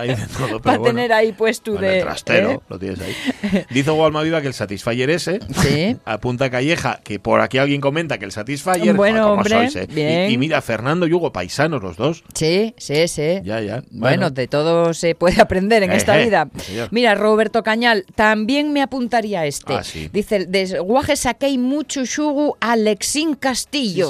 hay 0.00 0.08
de 0.08 0.16
todo, 0.38 0.46
pero 0.46 0.60
para 0.60 0.78
bueno. 0.78 0.94
tener 0.94 1.12
ahí 1.12 1.32
puesto 1.32 1.74
En 1.74 1.80
de 1.82 1.98
el 1.98 2.04
trastero, 2.04 2.50
¿eh? 2.52 2.60
lo 2.66 2.78
tienes 2.78 2.98
ahí. 3.00 3.64
Dice 3.70 3.90
Walma 3.90 4.22
Viva 4.22 4.40
que 4.40 4.46
el 4.48 4.54
Satisfyer 4.54 5.10
ese, 5.10 5.40
Sí. 5.60 5.96
apunta 6.06 6.48
Calleja, 6.48 7.00
que 7.04 7.18
por 7.18 7.42
aquí 7.42 7.58
alguien 7.58 7.82
comenta 7.82 8.16
que 8.16 8.24
el 8.24 8.32
Satisfyer, 8.32 8.94
Bueno, 8.94 9.32
hombre, 9.32 9.50
sois, 9.70 9.76
eh. 9.76 9.86
bien. 9.90 10.30
Y, 10.30 10.34
y 10.34 10.38
mira, 10.38 10.62
Fernando 10.62 11.06
y 11.06 11.12
Hugo, 11.12 11.30
paisanos 11.32 11.82
los 11.82 11.96
dos. 11.98 12.24
Sí, 12.34 12.74
sí, 12.78 13.08
sí. 13.08 13.40
Ya, 13.44 13.60
ya. 13.60 13.82
Bueno, 13.90 14.16
Bueno. 14.16 14.30
de 14.30 14.48
todo 14.48 14.94
se 14.94 15.14
puede 15.14 15.42
aprender 15.42 15.82
en 15.82 15.92
esta 15.92 16.16
Ejé, 16.16 16.24
vida. 16.24 16.48
señor. 16.56 16.88
Mira, 16.90 17.14
Roberto 17.14 17.62
Cañal, 17.62 18.06
también 18.14 18.72
me 18.72 18.80
apuntaría 18.80 19.44
este. 19.44 19.74
Ah, 19.74 19.84
sí. 19.84 20.08
Dice, 20.10 20.46
de 20.46 20.78
guaje 20.80 21.16
saquei 21.16 21.58
mucho 21.58 22.06
xugu 22.06 22.56
a 22.60 22.76
Lexín 22.76 23.34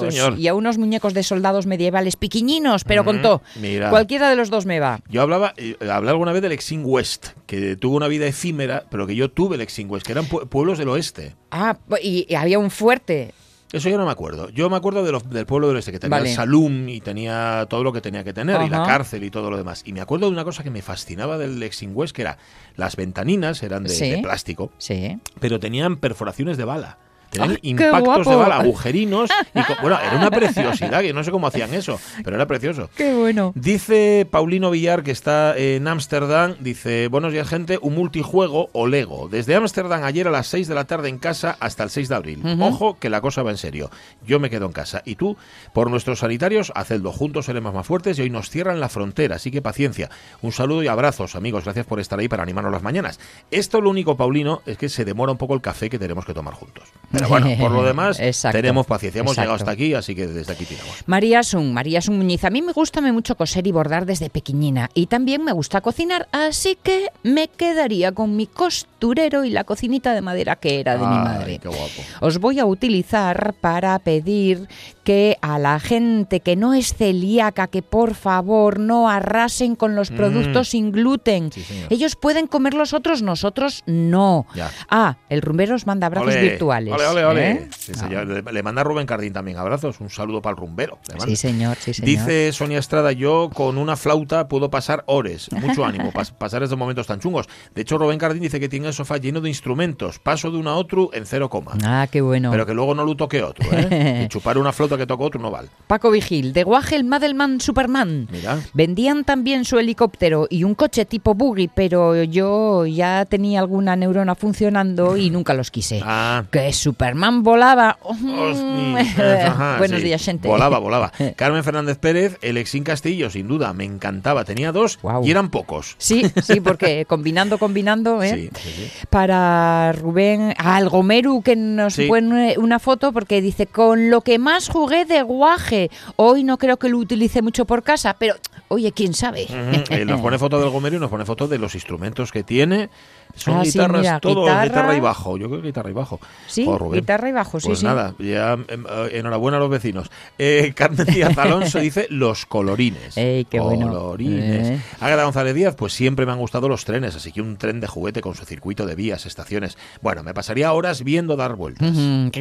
Sí, 0.00 0.18
y 0.38 0.48
a 0.48 0.54
unos 0.54 0.78
muñecos 0.78 1.14
de 1.14 1.22
soldados 1.22 1.66
medievales 1.66 2.16
piquiñinos, 2.16 2.84
pero 2.84 3.04
contó, 3.04 3.42
mira. 3.60 3.90
cualquiera 3.90 4.28
de 4.30 4.36
los 4.36 4.50
dos 4.50 4.66
me 4.66 4.80
va. 4.80 5.00
Yo 5.08 5.22
hablaba, 5.22 5.52
eh, 5.56 5.76
hablé 5.90 6.10
alguna 6.10 6.32
vez 6.32 6.42
del 6.42 6.52
Exing 6.52 6.82
West, 6.84 7.28
que 7.46 7.76
tuvo 7.76 7.96
una 7.96 8.08
vida 8.08 8.26
efímera, 8.26 8.84
pero 8.90 9.06
que 9.06 9.14
yo 9.14 9.30
tuve 9.30 9.56
el 9.56 9.62
Exing 9.62 9.90
West, 9.90 10.06
que 10.06 10.12
eran 10.12 10.26
pue- 10.26 10.46
pueblos 10.48 10.78
del 10.78 10.88
oeste. 10.88 11.34
Ah, 11.50 11.76
y, 12.02 12.26
y 12.28 12.34
había 12.34 12.58
un 12.58 12.70
fuerte. 12.70 13.32
Eso 13.72 13.88
yo 13.88 13.98
no 13.98 14.06
me 14.06 14.12
acuerdo. 14.12 14.48
Yo 14.50 14.70
me 14.70 14.76
acuerdo 14.76 15.04
de 15.04 15.10
los- 15.10 15.28
del 15.28 15.44
pueblo 15.44 15.66
del 15.66 15.76
oeste, 15.76 15.90
que 15.90 15.98
tenía 15.98 16.18
Vale. 16.18 16.30
el 16.30 16.36
salum 16.36 16.88
y 16.88 17.00
tenía 17.00 17.66
todo 17.68 17.82
lo 17.82 17.92
que 17.92 18.00
tenía 18.00 18.22
que 18.22 18.32
tener, 18.32 18.62
y 18.62 18.68
la 18.70 18.84
cárcel 18.84 19.24
y 19.24 19.30
todo 19.30 19.50
lo 19.50 19.56
demás. 19.56 19.82
Y 19.84 19.92
me 19.92 20.00
acuerdo 20.00 20.26
de 20.26 20.32
una 20.32 20.44
cosa 20.44 20.62
que 20.62 20.70
me 20.70 20.82
fascinaba 20.82 21.36
del 21.36 21.60
Exing 21.60 21.90
West, 21.92 22.14
que 22.14 22.22
era 22.22 22.38
las 22.76 22.94
ventaninas 22.94 23.62
eran 23.64 23.82
de, 23.82 23.88
Sí. 23.90 24.08
de 24.10 24.18
plástico, 24.18 24.70
Sí. 24.78 25.18
pero 25.40 25.58
tenían 25.58 25.96
perforaciones 25.96 26.56
de 26.56 26.64
bala. 26.64 26.98
Tenían 27.30 27.52
¡Ah, 27.52 27.58
impactos 27.62 28.26
de 28.26 28.36
bala, 28.36 28.56
agujerinos. 28.58 29.30
Y 29.54 29.60
bueno, 29.82 29.98
era 30.00 30.16
una 30.16 30.30
preciosidad, 30.30 31.00
que 31.02 31.12
no 31.12 31.24
sé 31.24 31.30
cómo 31.30 31.46
hacían 31.46 31.74
eso, 31.74 31.98
pero 32.24 32.36
era 32.36 32.46
precioso. 32.46 32.88
Qué 32.96 33.14
bueno. 33.14 33.52
Dice 33.54 34.26
Paulino 34.30 34.70
Villar, 34.70 35.02
que 35.02 35.10
está 35.10 35.56
en 35.56 35.86
Ámsterdam, 35.88 36.56
dice, 36.60 37.08
buenos 37.08 37.32
días 37.32 37.48
gente, 37.48 37.78
un 37.80 37.94
multijuego 37.94 38.70
o 38.72 38.86
Lego. 38.86 39.28
Desde 39.28 39.54
Ámsterdam 39.54 40.04
ayer 40.04 40.28
a 40.28 40.30
las 40.30 40.46
6 40.48 40.68
de 40.68 40.74
la 40.74 40.84
tarde 40.84 41.08
en 41.08 41.18
casa 41.18 41.56
hasta 41.60 41.82
el 41.82 41.90
6 41.90 42.08
de 42.08 42.14
abril. 42.14 42.42
Ojo 42.60 42.98
que 42.98 43.10
la 43.10 43.20
cosa 43.20 43.42
va 43.42 43.50
en 43.50 43.56
serio. 43.56 43.90
Yo 44.26 44.40
me 44.40 44.50
quedo 44.50 44.66
en 44.66 44.72
casa. 44.72 45.02
Y 45.04 45.16
tú, 45.16 45.36
por 45.72 45.90
nuestros 45.90 46.20
sanitarios, 46.20 46.72
hacedlo. 46.74 47.12
Juntos 47.12 47.46
seremos 47.46 47.74
más 47.74 47.86
fuertes 47.86 48.18
y 48.18 48.22
hoy 48.22 48.30
nos 48.30 48.50
cierran 48.50 48.80
la 48.80 48.88
frontera. 48.88 49.36
Así 49.36 49.50
que 49.50 49.62
paciencia. 49.62 50.10
Un 50.42 50.52
saludo 50.52 50.82
y 50.82 50.88
abrazos, 50.88 51.36
amigos. 51.36 51.64
Gracias 51.64 51.86
por 51.86 52.00
estar 52.00 52.18
ahí 52.18 52.28
para 52.28 52.42
animarnos 52.42 52.72
las 52.72 52.82
mañanas. 52.82 53.18
Esto 53.50 53.80
lo 53.80 53.90
único, 53.90 54.16
Paulino, 54.16 54.62
es 54.66 54.78
que 54.78 54.88
se 54.88 55.04
demora 55.04 55.32
un 55.32 55.38
poco 55.38 55.54
el 55.54 55.60
café 55.60 55.90
que 55.90 55.98
tenemos 55.98 56.24
que 56.24 56.34
tomar 56.34 56.54
juntos. 56.54 56.84
Pero 57.16 57.28
bueno, 57.28 57.48
por 57.58 57.70
lo 57.70 57.82
demás, 57.84 58.18
Exacto, 58.20 58.58
tenemos 58.58 58.86
paciencia. 58.86 59.20
Hemos 59.20 59.36
llegado 59.36 59.54
hasta 59.54 59.70
aquí, 59.70 59.94
así 59.94 60.14
que 60.14 60.26
desde 60.26 60.52
aquí 60.52 60.64
tiramos. 60.64 60.92
María 61.06 61.42
Sun, 61.42 61.72
María 61.72 62.00
Sun 62.00 62.16
Muñiz. 62.18 62.44
A 62.44 62.50
mí 62.50 62.62
me 62.62 62.72
gusta 62.72 63.00
mucho 63.00 63.36
coser 63.36 63.66
y 63.66 63.72
bordar 63.72 64.04
desde 64.06 64.30
pequeñina 64.30 64.90
y 64.94 65.06
también 65.06 65.44
me 65.44 65.52
gusta 65.52 65.80
cocinar, 65.80 66.28
así 66.32 66.76
que 66.82 67.08
me 67.22 67.48
quedaría 67.48 68.12
con 68.12 68.36
mi 68.36 68.46
costurero 68.46 69.44
y 69.44 69.50
la 69.50 69.64
cocinita 69.64 70.12
de 70.14 70.20
madera 70.20 70.56
que 70.56 70.80
era 70.80 70.94
de 70.94 71.00
mi 71.00 71.06
madre. 71.06 71.58
qué 71.58 71.68
guapo. 71.68 72.02
Os 72.20 72.38
voy 72.38 72.58
a 72.58 72.66
utilizar 72.66 73.54
para 73.60 73.98
pedir 74.00 74.68
que 75.04 75.38
a 75.40 75.58
la 75.60 75.78
gente 75.78 76.40
que 76.40 76.56
no 76.56 76.74
es 76.74 76.94
celíaca, 76.94 77.68
que 77.68 77.80
por 77.82 78.14
favor 78.14 78.80
no 78.80 79.08
arrasen 79.08 79.76
con 79.76 79.94
los 79.94 80.10
Mm. 80.10 80.16
productos 80.16 80.68
sin 80.70 80.90
gluten. 80.90 81.52
Sí. 81.52 81.64
Ellos 81.90 82.16
pueden 82.16 82.46
comer 82.48 82.74
los 82.74 82.92
otros, 82.92 83.22
nosotros 83.22 83.84
no. 83.86 84.46
Ya. 84.54 84.70
Ah, 84.90 85.16
el 85.28 85.42
rumbero 85.42 85.76
os 85.76 85.86
manda 85.86 86.08
abrazos 86.08 86.34
virtuales. 86.40 86.92
Ole, 87.10 87.24
ole, 87.24 87.26
ole. 87.26 87.50
¿eh? 87.50 87.68
Sí, 87.78 87.94
señor. 87.94 88.26
Le, 88.26 88.42
le 88.52 88.62
manda 88.62 88.82
Rubén 88.84 89.06
Cardín 89.06 89.32
también 89.32 89.58
abrazos. 89.58 90.00
Un 90.00 90.10
saludo 90.10 90.42
para 90.42 90.52
el 90.54 90.56
rumbero. 90.60 90.98
Sí, 91.24 91.36
señor, 91.36 91.76
sí, 91.80 91.94
señor. 91.94 92.06
Dice 92.08 92.52
Sonia 92.52 92.78
Estrada, 92.78 93.12
yo 93.12 93.50
con 93.52 93.78
una 93.78 93.96
flauta 93.96 94.48
puedo 94.48 94.70
pasar 94.70 95.04
horas. 95.06 95.48
Mucho 95.52 95.84
ánimo, 95.84 96.12
pas- 96.12 96.32
pasar 96.38 96.62
estos 96.62 96.78
momentos 96.78 97.06
tan 97.06 97.20
chungos. 97.20 97.46
De 97.74 97.82
hecho, 97.82 97.98
Rubén 97.98 98.18
Cardín 98.18 98.42
dice 98.42 98.60
que 98.60 98.68
tiene 98.68 98.88
el 98.88 98.94
sofá 98.94 99.16
lleno 99.18 99.40
de 99.40 99.48
instrumentos. 99.48 100.18
Paso 100.18 100.50
de 100.50 100.58
uno 100.58 100.70
a 100.70 100.76
otro 100.76 101.10
en 101.12 101.26
cero 101.26 101.48
coma. 101.48 101.72
Ah, 101.84 102.06
qué 102.10 102.20
bueno. 102.20 102.50
Pero 102.50 102.66
que 102.66 102.74
luego 102.74 102.94
no 102.94 103.04
lo 103.04 103.14
toque 103.16 103.42
otro, 103.42 103.66
¿eh? 103.72 104.22
Y 104.24 104.28
chupar 104.28 104.58
una 104.58 104.72
flauta 104.72 104.96
que 104.96 105.06
toca 105.06 105.24
otro 105.24 105.40
no 105.40 105.50
vale. 105.50 105.68
Paco 105.86 106.10
Vigil, 106.10 106.52
de 106.52 106.64
Guaje 106.64 106.96
el 106.96 107.04
Madelman 107.04 107.60
Superman. 107.60 108.28
Mira. 108.30 108.58
Vendían 108.74 109.24
también 109.24 109.64
su 109.64 109.78
helicóptero 109.78 110.46
y 110.50 110.64
un 110.64 110.74
coche 110.74 111.04
tipo 111.04 111.34
buggy, 111.34 111.68
pero 111.68 112.22
yo 112.24 112.86
ya 112.86 113.24
tenía 113.24 113.60
alguna 113.60 113.96
neurona 113.96 114.34
funcionando 114.34 115.16
y 115.16 115.30
nunca 115.30 115.54
los 115.54 115.70
quise. 115.70 116.00
Ah. 116.04 116.44
Que 116.50 116.72
Superman 116.96 117.42
volaba. 117.42 117.98
Ajá, 119.46 119.76
Buenos 119.76 119.98
sí. 119.98 120.04
días, 120.04 120.24
gente. 120.24 120.48
Volaba, 120.48 120.78
volaba. 120.78 121.12
Carmen 121.36 121.62
Fernández 121.62 121.98
Pérez, 121.98 122.38
el 122.40 122.56
Exin 122.56 122.84
Castillo, 122.84 123.28
sin 123.28 123.48
duda, 123.48 123.74
me 123.74 123.84
encantaba. 123.84 124.44
Tenía 124.46 124.72
dos 124.72 124.98
y 125.22 125.30
eran 125.30 125.50
pocos. 125.50 125.94
Sí, 125.98 126.22
sí, 126.42 126.60
porque 126.60 127.04
combinando, 127.04 127.58
combinando, 127.58 128.22
¿eh? 128.22 128.50
Sí, 128.54 128.60
sí. 128.62 128.90
Para 129.10 129.92
Rubén, 129.92 130.54
al 130.56 130.88
Gomeru 130.88 131.42
que 131.42 131.54
nos 131.54 131.98
pone 132.08 132.54
una 132.56 132.78
foto 132.78 133.12
porque 133.12 133.42
dice, 133.42 133.66
con 133.66 134.08
lo 134.08 134.22
que 134.22 134.38
más 134.38 134.70
jugué 134.70 135.04
de 135.04 135.20
guaje. 135.20 135.90
Hoy 136.16 136.44
no 136.44 136.56
creo 136.56 136.78
que 136.78 136.88
lo 136.88 136.96
utilice 136.96 137.42
mucho 137.42 137.66
por 137.66 137.82
casa, 137.82 138.16
pero 138.18 138.36
oye, 138.68 138.92
quién 138.92 139.12
sabe. 139.12 139.46
Eh, 139.90 140.06
nos 140.06 140.22
pone 140.22 140.38
foto 140.38 140.58
del 140.58 140.70
gomero 140.70 140.96
y 140.96 141.00
nos 141.00 141.10
pone 141.10 141.26
foto 141.26 141.46
de 141.46 141.58
los 141.58 141.74
instrumentos 141.74 142.32
que 142.32 142.42
tiene. 142.42 142.88
Son 143.36 143.54
Ah, 143.58 143.64
sí, 143.64 143.70
guitarras, 143.72 144.00
mira, 144.00 144.18
todo 144.20 144.42
guitarra. 144.42 144.64
guitarra 144.64 144.96
y 144.96 145.00
bajo. 145.00 145.36
Yo 145.36 145.48
creo 145.48 145.60
que 145.60 145.68
guitarra 145.68 145.90
y 145.90 145.92
bajo. 145.92 146.20
Sí, 146.46 146.66
guitarra 146.92 147.28
y 147.28 147.32
bajo, 147.32 147.60
sí, 147.60 147.66
Pues 147.68 147.78
sí. 147.80 147.84
nada, 147.84 148.14
ya 148.18 148.54
em, 148.54 148.84
eh, 148.88 149.10
enhorabuena 149.12 149.58
a 149.58 149.60
los 149.60 149.70
vecinos. 149.70 150.10
Eh, 150.38 150.72
Carmen 150.76 151.06
Díaz 151.06 151.36
Alonso 151.38 151.78
dice 151.78 152.06
los 152.10 152.46
colorines. 152.46 153.16
Ey, 153.16 153.44
qué 153.44 153.60
bueno. 153.60 153.88
Colorines. 153.88 154.68
Eh. 154.68 154.80
Ágata 155.00 155.24
González 155.24 155.54
Díaz, 155.54 155.74
pues 155.76 155.92
siempre 155.92 156.26
me 156.26 156.32
han 156.32 156.38
gustado 156.38 156.68
los 156.68 156.84
trenes, 156.84 157.14
así 157.14 157.30
que 157.32 157.40
un 157.40 157.56
tren 157.56 157.80
de 157.80 157.86
juguete 157.86 158.20
con 158.20 158.34
su 158.34 158.44
circuito 158.44 158.86
de 158.86 158.94
vías, 158.94 159.26
estaciones. 159.26 159.76
Bueno, 160.02 160.22
me 160.22 160.34
pasaría 160.34 160.72
horas 160.72 161.04
viendo 161.04 161.36
dar 161.36 161.54
vueltas. 161.56 161.92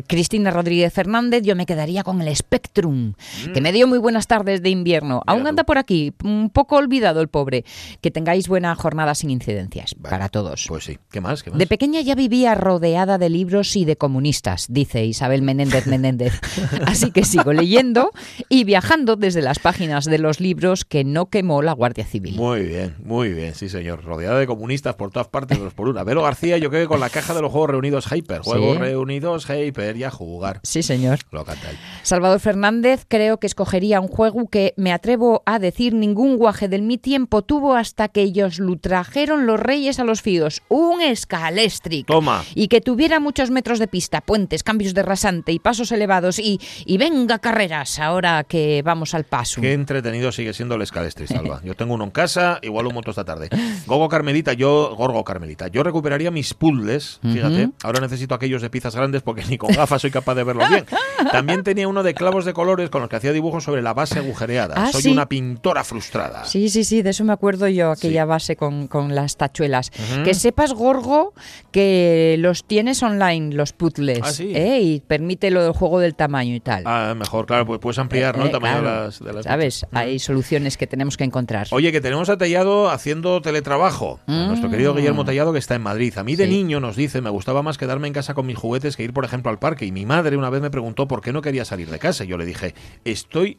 Cristina 0.07 0.51
Rodríguez 0.51 0.93
Fernández, 0.93 1.43
yo 1.43 1.55
me 1.55 1.65
quedaría 1.65 2.03
con 2.03 2.21
el 2.21 2.35
Spectrum, 2.35 3.13
que 3.53 3.61
me 3.61 3.71
dio 3.71 3.87
muy 3.87 3.97
buenas 3.97 4.27
tardes 4.27 4.61
de 4.61 4.69
invierno. 4.69 5.21
Aún 5.27 5.43
tú. 5.43 5.47
anda 5.49 5.63
por 5.65 5.77
aquí, 5.77 6.13
un 6.23 6.49
poco 6.49 6.77
olvidado 6.77 7.21
el 7.21 7.27
pobre. 7.27 7.65
Que 8.01 8.11
tengáis 8.11 8.47
buena 8.47 8.73
jornada 8.75 9.15
sin 9.15 9.29
incidencias 9.29 9.95
Vale, 9.97 10.09
para 10.11 10.29
todos. 10.29 10.65
Pues 10.67 10.84
sí, 10.85 10.99
¿qué 11.11 11.21
más? 11.21 11.43
¿Qué 11.43 11.49
más? 11.49 11.59
De 11.59 11.67
pequeña 11.67 12.01
ya 12.01 12.15
vivía 12.15 12.55
rodeada 12.55 13.17
de 13.17 13.29
libros 13.29 13.75
y 13.75 13.85
de 13.85 13.95
comunistas, 13.97 14.67
dice 14.69 15.05
Isabel 15.05 15.41
Menéndez 15.41 15.87
Menéndez. 15.87 16.39
Así 16.85 17.11
que 17.11 17.25
sigo 17.25 17.53
leyendo 17.53 18.11
y 18.49 18.63
viajando 18.63 19.15
desde 19.15 19.41
las 19.41 19.59
páginas 19.59 20.05
de 20.05 20.19
los 20.19 20.39
libros 20.39 20.85
que 20.85 21.03
no 21.03 21.27
quemó 21.29 21.61
la 21.61 21.73
Guardia 21.73 22.05
Civil. 22.05 22.35
Muy 22.35 22.63
bien, 22.63 22.95
muy 23.03 23.33
bien, 23.33 23.55
sí 23.55 23.69
señor. 23.69 24.03
Rodeada 24.03 24.39
de 24.39 24.47
comunistas 24.47 24.95
por 24.95 25.11
todas 25.11 25.27
partes, 25.27 25.59
dos 25.59 25.73
por 25.73 25.87
una. 25.89 26.03
Velo 26.03 26.23
García, 26.23 26.57
yo 26.57 26.69
creo 26.69 26.83
que 26.83 26.87
con 26.87 26.99
la 26.99 27.09
caja 27.09 27.33
de 27.33 27.41
los 27.41 27.51
Juegos 27.51 27.71
Reunidos 27.71 28.11
Hyper. 28.11 28.41
Juegos 28.41 28.75
Sí. 28.75 28.79
Reunidos 28.79 29.49
Hyper 29.49 29.97
y 29.97 30.03
a 30.03 30.11
jugar. 30.11 30.59
Sí, 30.63 30.83
señor. 30.83 31.19
Lo 31.31 31.45
canta 31.45 31.69
él. 31.69 31.77
Salvador 32.03 32.39
Fernández 32.39 33.05
creo 33.07 33.39
que 33.39 33.47
escogería 33.47 33.99
un 33.99 34.07
juego 34.07 34.47
que 34.47 34.73
me 34.77 34.91
atrevo 34.91 35.43
a 35.45 35.59
decir 35.59 35.93
ningún 35.93 36.37
guaje 36.37 36.67
del 36.67 36.81
mi 36.81 36.97
tiempo 36.97 37.41
tuvo 37.41 37.75
hasta 37.75 38.07
que 38.09 38.21
ellos 38.21 38.59
lo 38.59 38.77
trajeron 38.77 39.45
los 39.45 39.59
reyes 39.59 39.99
a 39.99 40.03
los 40.03 40.21
fíos. 40.21 40.61
Un 40.77 41.01
escalestric. 41.01 42.05
Toma. 42.07 42.43
Y 42.53 42.67
que 42.67 42.81
tuviera 42.81 43.21
muchos 43.21 43.49
metros 43.49 43.79
de 43.79 43.87
pista, 43.87 44.19
puentes, 44.19 44.61
cambios 44.61 44.93
de 44.93 45.03
rasante 45.03 45.53
y 45.53 45.59
pasos 45.59 45.89
elevados 45.93 46.37
y, 46.37 46.59
y 46.85 46.97
venga 46.97 47.39
carreras 47.39 47.97
ahora 47.99 48.43
que 48.43 48.81
vamos 48.83 49.13
al 49.13 49.23
paso. 49.23 49.61
Qué 49.61 49.71
entretenido 49.71 50.33
sigue 50.33 50.53
siendo 50.53 50.75
el 50.75 50.81
Escalestri, 50.81 51.27
Salva. 51.27 51.61
Yo 51.63 51.75
tengo 51.75 51.93
uno 51.93 52.03
en 52.03 52.11
casa, 52.11 52.59
igual 52.61 52.87
un 52.87 52.93
moto 52.93 53.11
esta 53.11 53.23
tarde. 53.23 53.47
Gogo 53.85 54.09
Carmelita, 54.09 54.51
yo, 54.53 54.93
Gorgo 54.97 55.23
Carmelita, 55.23 55.67
yo 55.69 55.81
recuperaría 55.83 56.29
mis 56.31 56.53
puzzles, 56.53 57.19
fíjate. 57.21 57.69
Ahora 57.83 58.01
necesito 58.01 58.35
aquellos 58.35 58.61
de 58.61 58.69
piezas 58.69 58.95
grandes 58.95 59.21
porque 59.21 59.45
ni 59.45 59.57
con 59.57 59.71
gafas 59.73 60.01
soy 60.01 60.11
capaz 60.11 60.35
de 60.35 60.43
verlos 60.43 60.67
bien. 60.69 60.85
También 61.31 61.63
tenía 61.63 61.87
uno 61.87 62.03
de 62.03 62.13
clavos 62.13 62.43
de 62.45 62.53
colores 62.53 62.89
con 62.89 62.99
los 63.01 63.09
que 63.09 63.15
hacía 63.15 63.31
dibujos 63.31 63.63
sobre 63.63 63.81
la 63.81 63.93
base 63.93 64.19
agujereada. 64.19 64.73
Ah, 64.77 64.91
soy 64.91 65.03
sí. 65.03 65.09
una 65.11 65.27
pintora 65.27 65.83
frustrada. 65.83 66.43
Sí, 66.45 66.67
sí, 66.69 66.83
sí, 66.83 67.01
de 67.01 67.11
eso 67.11 67.23
me 67.23 67.31
acuerdo 67.33 67.67
yo, 67.69 67.91
aquella 67.91 68.23
Sí. 68.23 68.27
base 68.27 68.55
con, 68.55 68.87
con 68.87 69.15
las 69.15 69.37
tachuelas. 69.37 69.91
Que 70.23 70.33
sepas, 70.55 70.73
Gorgo, 70.73 71.33
que 71.71 72.37
los 72.39 72.63
tienes 72.63 73.03
online, 73.03 73.53
los 73.53 73.73
puzzles, 73.73 74.19
Ah, 74.23 74.31
sí. 74.31 74.51
¿eh? 74.55 74.79
y 74.81 74.99
permite 75.01 75.51
lo 75.51 75.61
del 75.63 75.73
juego 75.73 75.99
del 75.99 76.15
tamaño 76.15 76.55
y 76.55 76.59
tal. 76.61 76.83
Ah, 76.85 77.13
mejor, 77.17 77.45
claro, 77.45 77.65
pues 77.65 77.79
puedes 77.79 77.99
ampliar 77.99 78.37
¿no? 78.37 78.43
el 78.43 78.49
Eh, 78.49 78.51
tamaño 78.51 78.79
claro. 78.81 78.99
de 78.99 79.05
las, 79.07 79.19
de 79.23 79.33
las 79.33 79.43
¿Sabes? 79.45 79.85
Hay 79.91 80.19
soluciones 80.19 80.77
que 80.77 80.87
tenemos 80.87 81.17
que 81.17 81.25
encontrar. 81.25 81.67
Oye, 81.71 81.91
que 81.91 81.99
tenemos 82.01 82.29
a 82.29 82.37
Tellado 82.37 82.89
haciendo 82.89 83.41
teletrabajo. 83.41 84.19
A 84.27 84.47
nuestro 84.47 84.69
querido 84.69 84.95
Guillermo 84.95 85.25
Tellado 85.25 85.51
que 85.51 85.59
está 85.59 85.75
en 85.75 85.81
Madrid. 85.83 86.17
A 86.17 86.23
mí 86.23 86.35
de 86.35 86.47
Mm. 86.47 86.49
Niño 86.49 86.79
nos 86.79 86.95
dice, 86.95 87.21
me 87.21 87.29
gustaba 87.29 87.61
más 87.61 87.77
quedarme 87.77 88.07
en 88.07 88.13
casa 88.13 88.33
con 88.33 88.45
mis 88.45 88.57
juguetes 88.57 88.95
que 88.95 89.03
ir, 89.03 89.11
por 89.13 89.25
ejemplo, 89.25 89.51
al 89.51 89.59
parque. 89.59 89.85
Y 89.85 89.91
mi 89.91 90.05
madre 90.05 90.37
una 90.37 90.49
vez 90.49 90.61
me 90.61 90.69
preguntó 90.69 91.07
por 91.07 91.21
qué 91.21 91.33
no 91.33 91.41
quería 91.41 91.65
salir 91.65 91.89
de 91.89 91.99
casa. 91.99 92.23
Y 92.23 92.27
yo 92.27 92.37
le 92.37 92.45
dije, 92.45 92.73
estoy... 93.03 93.57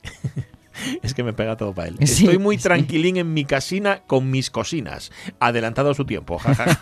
Es 1.03 1.15
que 1.15 1.23
me 1.23 1.33
pega 1.33 1.57
todo 1.57 1.73
para 1.75 1.89
él. 1.89 1.97
Sí, 2.07 2.25
Estoy 2.25 2.39
muy 2.39 2.57
sí. 2.57 2.63
tranquilín 2.63 3.17
en 3.17 3.35
mi 3.35 3.45
casina 3.45 4.03
con 4.07 4.31
mis 4.31 4.51
cocinas. 4.51 5.11
Adelantado 5.41 5.91
a 5.91 5.95
su 5.95 6.05
tiempo. 6.05 6.39
jaja. 6.39 6.79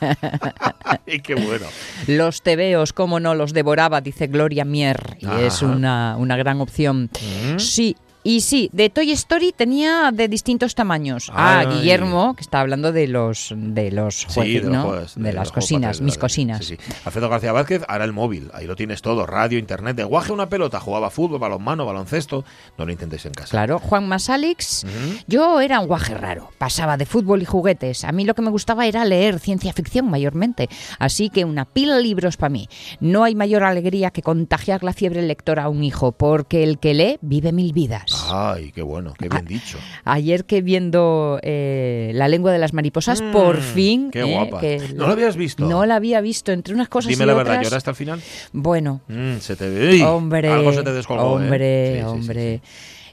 y 1.07 1.21
qué 1.21 1.35
bueno. 1.35 1.67
Los 2.07 2.43
tebeos, 2.43 2.93
cómo 2.93 3.21
no, 3.21 3.35
los 3.35 3.53
devoraba, 3.53 4.01
dice 4.01 4.27
Gloria 4.27 4.65
Mier. 4.65 5.17
Y 5.21 5.27
es 5.43 5.63
una, 5.63 6.17
una 6.19 6.37
gran 6.37 6.61
opción. 6.61 7.11
Mm. 7.55 7.59
Sí. 7.59 7.97
Y 8.27 8.41
sí, 8.41 8.71
de 8.73 8.89
Toy 8.89 9.13
Story 9.13 9.53
tenía 9.53 10.11
de 10.11 10.29
distintos 10.29 10.75
tamaños. 10.75 11.31
Ah. 11.33 11.65
Guillermo, 11.71 12.35
que 12.35 12.41
está 12.41 12.61
hablando 12.61 12.91
de 12.91 13.07
los 13.07 13.53
de 13.55 13.91
los 13.93 14.15
Sí, 14.15 14.27
jueces, 14.35 14.55
de, 14.55 14.61
los 14.63 14.71
¿no? 14.73 14.83
juegos, 14.83 15.15
de, 15.15 15.23
de 15.23 15.33
las 15.35 15.53
cocinas, 15.53 16.01
mis 16.01 16.17
cocinas. 16.17 16.65
Sí, 16.65 16.77
sí. 16.79 16.93
Alfredo 17.05 17.29
García 17.29 17.53
Vázquez, 17.53 17.83
ahora 17.87 18.05
el 18.05 18.15
móvil. 18.15 18.51
Ahí 18.55 18.67
lo 18.67 18.77
tienes 18.77 19.03
todo. 19.03 19.27
Radio, 19.27 19.59
internet. 19.59 19.95
De 19.97 20.05
guaje 20.05 20.33
una 20.33 20.49
pelota. 20.49 20.81
Jugaba 20.81 21.11
fútbol, 21.11 21.39
balonmano, 21.39 21.85
baloncesto. 21.85 22.45
No 22.79 22.87
lo 22.87 22.93
intentéis 22.93 23.27
en 23.27 23.33
casa. 23.35 23.51
Claro, 23.51 23.79
Juan 23.79 24.09
Masalix, 24.09 24.87
yo 25.27 25.61
era 25.61 25.81
un 25.81 25.87
guaje 25.87 26.15
raro, 26.15 26.51
pasaba 26.57 26.97
de 26.97 27.05
fútbol 27.05 27.43
y 27.43 27.45
juguetes. 27.45 28.05
A 28.05 28.13
mí 28.13 28.25
lo 28.25 28.35
que 28.35 28.41
me 28.41 28.51
gustaba 28.51 28.87
era 28.87 29.05
leer 29.05 29.39
ciencia 29.39 29.75
ficción 29.75 30.09
mayormente, 30.09 30.71
así 30.99 31.29
que 31.29 31.45
una 31.45 31.67
pila 31.67 31.97
de 31.97 32.03
libros 32.03 32.39
para 32.39 32.49
mí. 32.49 32.69
No 33.01 33.23
hay 33.25 33.35
mayor 33.35 33.65
alegría 33.65 34.11
que 34.11 34.23
contagiar 34.23 34.83
la 34.83 34.95
fiebre 34.95 35.21
lectora 35.21 35.65
a 35.65 35.69
un 35.69 35.85
hijo, 35.85 36.13
porque 36.13 36.63
el 36.63 36.79
que 36.79 36.95
lee 36.95 37.19
vive 37.21 37.53
mil 37.53 37.75
vidas. 37.75 38.14
Ay, 38.31 38.73
qué 38.73 38.83
bueno, 38.83 39.15
qué 39.19 39.29
bien 39.29 39.45
dicho. 39.45 39.79
Ayer 40.05 40.45
que 40.45 40.63
viendo 40.63 41.39
eh, 41.43 42.11
La 42.15 42.29
lengua 42.29 42.53
de 42.53 42.59
las 42.59 42.73
mariposas, 42.73 43.21
Mm, 43.23 43.33
por 43.33 43.61
fin... 43.61 44.11
qué 44.11 44.21
eh, 44.21 44.25
guapa. 44.25 44.61
que 44.61 44.81
¿No 44.95 45.07
lo 45.07 45.13
habías 45.13 45.37
visto? 45.37 45.65
No 45.67 45.85
la 45.87 45.97
había 45.97 46.21
visto, 46.21 46.53
entre 46.53 46.75
unas 46.75 46.89
cosas 46.89 47.11
Dime 47.11 47.25
y 47.25 47.27
la 47.27 47.35
verdad. 47.35 47.63
¿lloraste 47.63 47.91
al 47.91 47.97
final? 47.97 48.21
Bueno, 48.53 49.01
Mm, 49.09 49.39
se 49.39 49.57
te 49.57 49.69
ve. 49.69 50.03
Hombre, 50.05 50.49
Algo 50.51 50.73
se 50.73 50.83
te 50.83 50.93
descolgó. 50.93 51.23
¿eh? 51.41 51.43
hombre, 51.45 51.87
Sí, 51.87 51.95
sí, 51.95 52.01
sí, 52.01 52.05
hombre. 52.07 52.61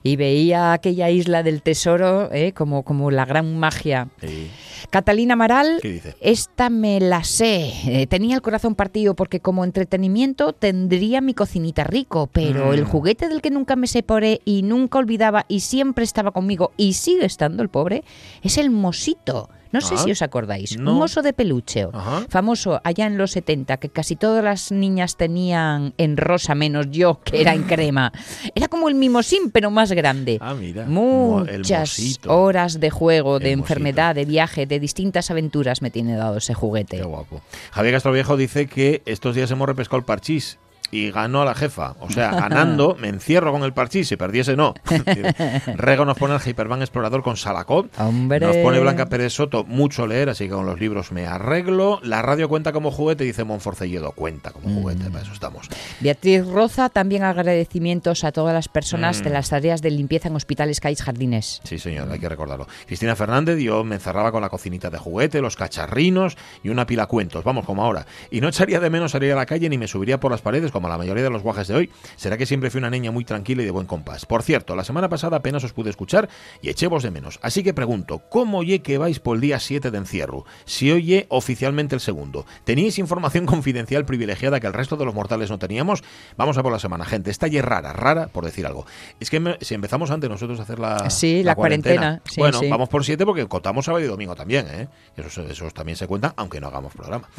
Y 0.03 0.15
veía 0.15 0.73
aquella 0.73 1.09
isla 1.09 1.43
del 1.43 1.61
tesoro 1.61 2.29
¿eh? 2.33 2.53
como, 2.53 2.83
como 2.83 3.11
la 3.11 3.25
gran 3.25 3.57
magia. 3.57 4.07
sí. 4.21 4.49
Catalina 4.89 5.35
Maral, 5.37 5.77
¿Qué 5.81 5.89
dice? 5.89 6.15
esta 6.19 6.69
me 6.71 6.99
la 6.99 7.23
sé. 7.23 7.71
Eh, 7.85 8.07
tenía 8.07 8.35
el 8.35 8.41
corazón 8.41 8.73
partido 8.75 9.15
porque 9.15 9.39
como 9.39 9.63
entretenimiento 9.63 10.53
tendría 10.53 11.21
mi 11.21 11.33
cocinita 11.35 11.83
rico, 11.83 12.27
pero 12.33 12.71
Mm. 12.71 12.73
el 12.73 12.83
juguete 12.83 13.29
del 13.29 13.41
que 13.41 13.51
nunca 13.51 13.75
me 13.77 13.85
separé 13.87 14.41
y 14.43 14.63
nunca 14.63 14.97
olvidaba 14.97 15.45
y 15.47 15.59
siempre 15.61 16.03
estaba 16.03 16.31
conmigo 16.31 16.71
y 16.77 16.93
sigue 16.93 17.25
estando 17.25 17.61
el 17.63 17.69
pobre 17.69 18.03
es 18.41 18.57
el 18.57 18.69
mosito. 18.71 19.49
No 19.71 19.81
sé 19.81 19.97
si 19.97 20.11
os 20.11 20.21
acordáis. 20.21 20.77
no. 20.77 20.95
Un 20.95 21.01
oso 21.03 21.21
de 21.21 21.33
peluche. 21.33 21.87
Ajá. 21.93 22.25
Famoso 22.29 22.81
allá 22.83 23.05
en 23.07 23.17
los 23.17 23.31
70, 23.31 23.77
que 23.77 23.89
casi 23.89 24.15
todas 24.15 24.43
las 24.43 24.71
niñas 24.71 25.15
tenían 25.17 25.93
en 25.97 26.17
rosa, 26.17 26.55
menos 26.55 26.87
yo, 26.91 27.19
que 27.23 27.41
era 27.41 27.53
en 27.53 27.63
crema. 27.63 28.11
Era 28.55 28.67
como 28.67 28.89
el 28.89 28.95
mimosín, 28.95 29.51
pero 29.51 29.71
más 29.71 29.91
grande. 29.91 30.37
Ah, 30.41 30.53
mira. 30.53 30.85
Muchas 30.85 32.19
horas 32.27 32.79
de 32.79 32.89
juego, 32.89 33.39
de 33.39 33.51
El 33.51 33.57
mosito. 33.57 33.73
enfermedad, 33.73 34.15
de 34.15 34.25
viaje, 34.25 34.65
de 34.65 34.79
distintas 34.79 35.31
aventuras 35.31 35.81
me 35.81 35.89
tiene 35.91 36.15
dado 36.15 36.37
ese 36.37 36.53
juguete. 36.53 36.97
Qué 36.97 37.03
guapo. 37.03 37.41
Javier 37.71 37.93
Castroviejo 37.95 38.37
dice 38.37 38.67
que 38.67 39.01
estos 39.05 39.35
días 39.35 39.49
hemos 39.51 39.67
repescado 39.67 39.97
el 39.97 40.05
parchís. 40.05 40.57
Y 40.91 41.09
ganó 41.11 41.41
a 41.41 41.45
la 41.45 41.55
jefa. 41.55 41.95
O 41.99 42.09
sea, 42.09 42.31
ganando, 42.35 42.95
me 42.99 43.07
encierro 43.07 43.51
con 43.51 43.63
el 43.63 43.73
parchís, 43.73 44.07
si 44.07 44.15
perdiese 44.17 44.55
no. 44.55 44.73
Rego 45.75 46.05
nos 46.05 46.17
pone 46.17 46.35
el 46.35 46.41
Hyperman 46.41 46.81
Explorador 46.81 47.23
con 47.23 47.37
Salacot. 47.37 47.91
Hombre. 47.99 48.39
Nos 48.39 48.57
pone 48.57 48.79
Blanca 48.79 49.07
Pérez 49.07 49.33
Soto, 49.33 49.63
mucho 49.63 50.07
leer, 50.07 50.29
así 50.29 50.45
que 50.45 50.51
con 50.51 50.65
los 50.65 50.79
libros 50.79 51.11
me 51.11 51.25
arreglo. 51.27 51.99
La 52.03 52.21
radio 52.21 52.49
cuenta 52.49 52.71
como 52.71 52.91
juguete, 52.91 53.23
dice 53.23 53.43
Monforcelledo, 53.43 54.11
cuenta 54.11 54.51
como 54.51 54.69
juguete, 54.81 55.09
para 55.09 55.23
eso 55.23 55.33
estamos. 55.33 55.67
Beatriz 55.99 56.45
Roza, 56.47 56.89
también 56.89 57.23
agradecimientos 57.23 58.23
a 58.23 58.31
todas 58.31 58.53
las 58.53 58.67
personas 58.67 59.21
Mm. 59.21 59.23
de 59.23 59.29
las 59.29 59.49
tareas 59.49 59.81
de 59.81 59.91
limpieza 59.91 60.27
en 60.29 60.35
hospitales, 60.35 60.79
calles, 60.79 61.01
jardines. 61.03 61.61
Sí, 61.63 61.77
señor, 61.79 62.09
hay 62.11 62.19
que 62.19 62.29
recordarlo. 62.29 62.67
Cristina 62.85 63.15
Fernández, 63.15 63.59
yo 63.59 63.83
me 63.83 63.95
encerraba 63.95 64.31
con 64.31 64.41
la 64.41 64.49
cocinita 64.49 64.89
de 64.89 64.97
juguete, 64.97 65.41
los 65.41 65.55
cacharrinos 65.55 66.37
y 66.63 66.69
una 66.69 66.85
pila 66.85 67.05
cuentos, 67.07 67.43
vamos 67.43 67.65
como 67.65 67.83
ahora. 67.83 68.05
Y 68.29 68.41
no 68.41 68.47
echaría 68.49 68.79
de 68.79 68.89
menos 68.89 69.11
salir 69.11 69.31
a 69.31 69.35
la 69.35 69.45
calle 69.45 69.69
ni 69.69 69.77
me 69.77 69.87
subiría 69.87 70.19
por 70.19 70.31
las 70.31 70.41
paredes 70.41 70.71
como 70.71 70.80
la 70.89 70.97
mayoría 70.97 71.23
de 71.23 71.29
los 71.29 71.41
guajes 71.43 71.67
de 71.67 71.75
hoy. 71.75 71.89
Será 72.15 72.37
que 72.37 72.45
siempre 72.45 72.69
fui 72.69 72.79
una 72.79 72.89
niña 72.89 73.11
muy 73.11 73.25
tranquila 73.25 73.61
y 73.61 73.65
de 73.65 73.71
buen 73.71 73.87
compás. 73.87 74.25
Por 74.25 74.43
cierto, 74.43 74.75
la 74.75 74.83
semana 74.83 75.09
pasada 75.09 75.37
apenas 75.37 75.63
os 75.63 75.73
pude 75.73 75.89
escuchar 75.89 76.29
y 76.61 76.69
eché 76.69 76.87
vos 76.87 77.03
de 77.03 77.11
menos. 77.11 77.39
Así 77.41 77.63
que 77.63 77.73
pregunto, 77.73 78.19
¿cómo 78.29 78.59
oye 78.59 78.81
que 78.81 78.97
vais 78.97 79.19
por 79.19 79.35
el 79.35 79.41
día 79.41 79.59
7 79.59 79.91
de 79.91 79.97
encierro? 79.97 80.45
Si 80.65 80.91
oye 80.91 81.25
oficialmente 81.29 81.95
el 81.95 82.01
segundo. 82.01 82.45
¿Teníais 82.63 82.97
información 82.99 83.45
confidencial 83.45 84.05
privilegiada 84.05 84.59
que 84.59 84.67
el 84.67 84.73
resto 84.73 84.95
de 84.97 85.05
los 85.05 85.13
mortales 85.13 85.49
no 85.49 85.59
teníamos? 85.59 86.03
Vamos 86.37 86.57
a 86.57 86.63
por 86.63 86.71
la 86.71 86.79
semana, 86.79 87.05
gente. 87.05 87.31
Esta 87.31 87.47
ya 87.47 87.59
es 87.59 87.65
rara, 87.65 87.93
rara 87.93 88.27
por 88.27 88.45
decir 88.45 88.65
algo. 88.65 88.85
Es 89.19 89.29
que 89.29 89.39
me- 89.39 89.57
si 89.61 89.73
empezamos 89.75 90.11
antes 90.11 90.29
nosotros 90.29 90.59
a 90.59 90.63
hacer 90.63 90.79
la, 90.79 91.09
Sí, 91.09 91.43
la 91.43 91.55
cuarentena. 91.55 92.21
Sí, 92.25 92.39
bueno, 92.39 92.59
sí. 92.59 92.69
vamos 92.69 92.89
por 92.89 93.03
7 93.05 93.25
porque 93.25 93.47
contamos 93.47 93.85
sábado 93.85 94.03
y 94.03 94.07
domingo 94.07 94.35
también, 94.35 94.67
¿eh? 94.69 94.87
Eso, 95.17 95.43
eso 95.43 95.69
también 95.71 95.95
se 95.97 96.07
cuenta, 96.07 96.33
aunque 96.37 96.59
no 96.61 96.67
hagamos 96.67 96.93
programa. 96.93 97.29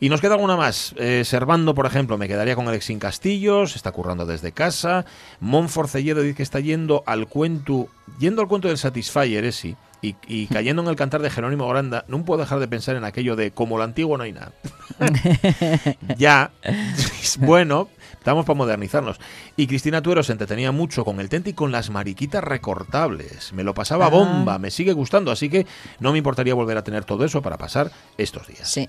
Y 0.00 0.08
nos 0.08 0.20
queda 0.20 0.34
alguna 0.34 0.56
más. 0.56 0.94
Eh, 0.98 1.22
Servando, 1.24 1.74
por 1.74 1.86
ejemplo, 1.86 2.18
me 2.18 2.28
quedaría 2.28 2.54
con 2.56 2.66
Alexín 2.84 2.98
Castillos, 2.98 3.76
está 3.76 3.92
currando 3.92 4.26
desde 4.26 4.52
casa. 4.52 5.06
Monforcelledo 5.40 6.20
dice 6.20 6.36
que 6.36 6.42
está 6.42 6.60
yendo 6.60 7.02
al 7.06 7.28
cuento, 7.28 7.88
yendo 8.18 8.42
al 8.42 8.48
cuento 8.48 8.68
del 8.68 8.76
Satisfyer, 8.76 9.42
ese. 9.42 9.76
Y, 10.02 10.16
y 10.26 10.46
cayendo 10.52 10.82
en 10.82 10.88
el 10.88 10.96
cantar 10.96 11.22
de 11.22 11.30
Jerónimo 11.30 11.66
Granda, 11.66 12.04
no 12.08 12.22
puedo 12.26 12.40
dejar 12.42 12.58
de 12.58 12.68
pensar 12.68 12.96
en 12.96 13.04
aquello 13.04 13.36
de 13.36 13.52
como 13.52 13.78
lo 13.78 13.84
antiguo 13.84 14.18
no 14.18 14.24
hay 14.24 14.32
nada. 14.32 14.52
ya, 16.18 16.50
es 16.62 17.38
bueno, 17.40 17.88
estamos 18.24 18.46
para 18.46 18.56
modernizarnos. 18.56 19.20
Y 19.54 19.66
Cristina 19.66 20.00
Tuero 20.00 20.22
se 20.22 20.32
entretenía 20.32 20.72
mucho 20.72 21.04
con 21.04 21.20
el 21.20 21.28
tente 21.28 21.50
y 21.50 21.52
con 21.52 21.70
las 21.70 21.90
mariquitas 21.90 22.42
recortables. 22.42 23.52
Me 23.52 23.62
lo 23.62 23.74
pasaba 23.74 24.06
Ah. 24.06 24.08
bomba, 24.08 24.58
me 24.58 24.70
sigue 24.70 24.94
gustando, 24.94 25.30
así 25.30 25.50
que 25.50 25.66
no 26.00 26.10
me 26.10 26.16
importaría 26.18 26.54
volver 26.54 26.78
a 26.78 26.82
tener 26.82 27.04
todo 27.04 27.26
eso 27.26 27.42
para 27.42 27.58
pasar 27.58 27.90
estos 28.16 28.46
días. 28.46 28.66
Sí. 28.66 28.88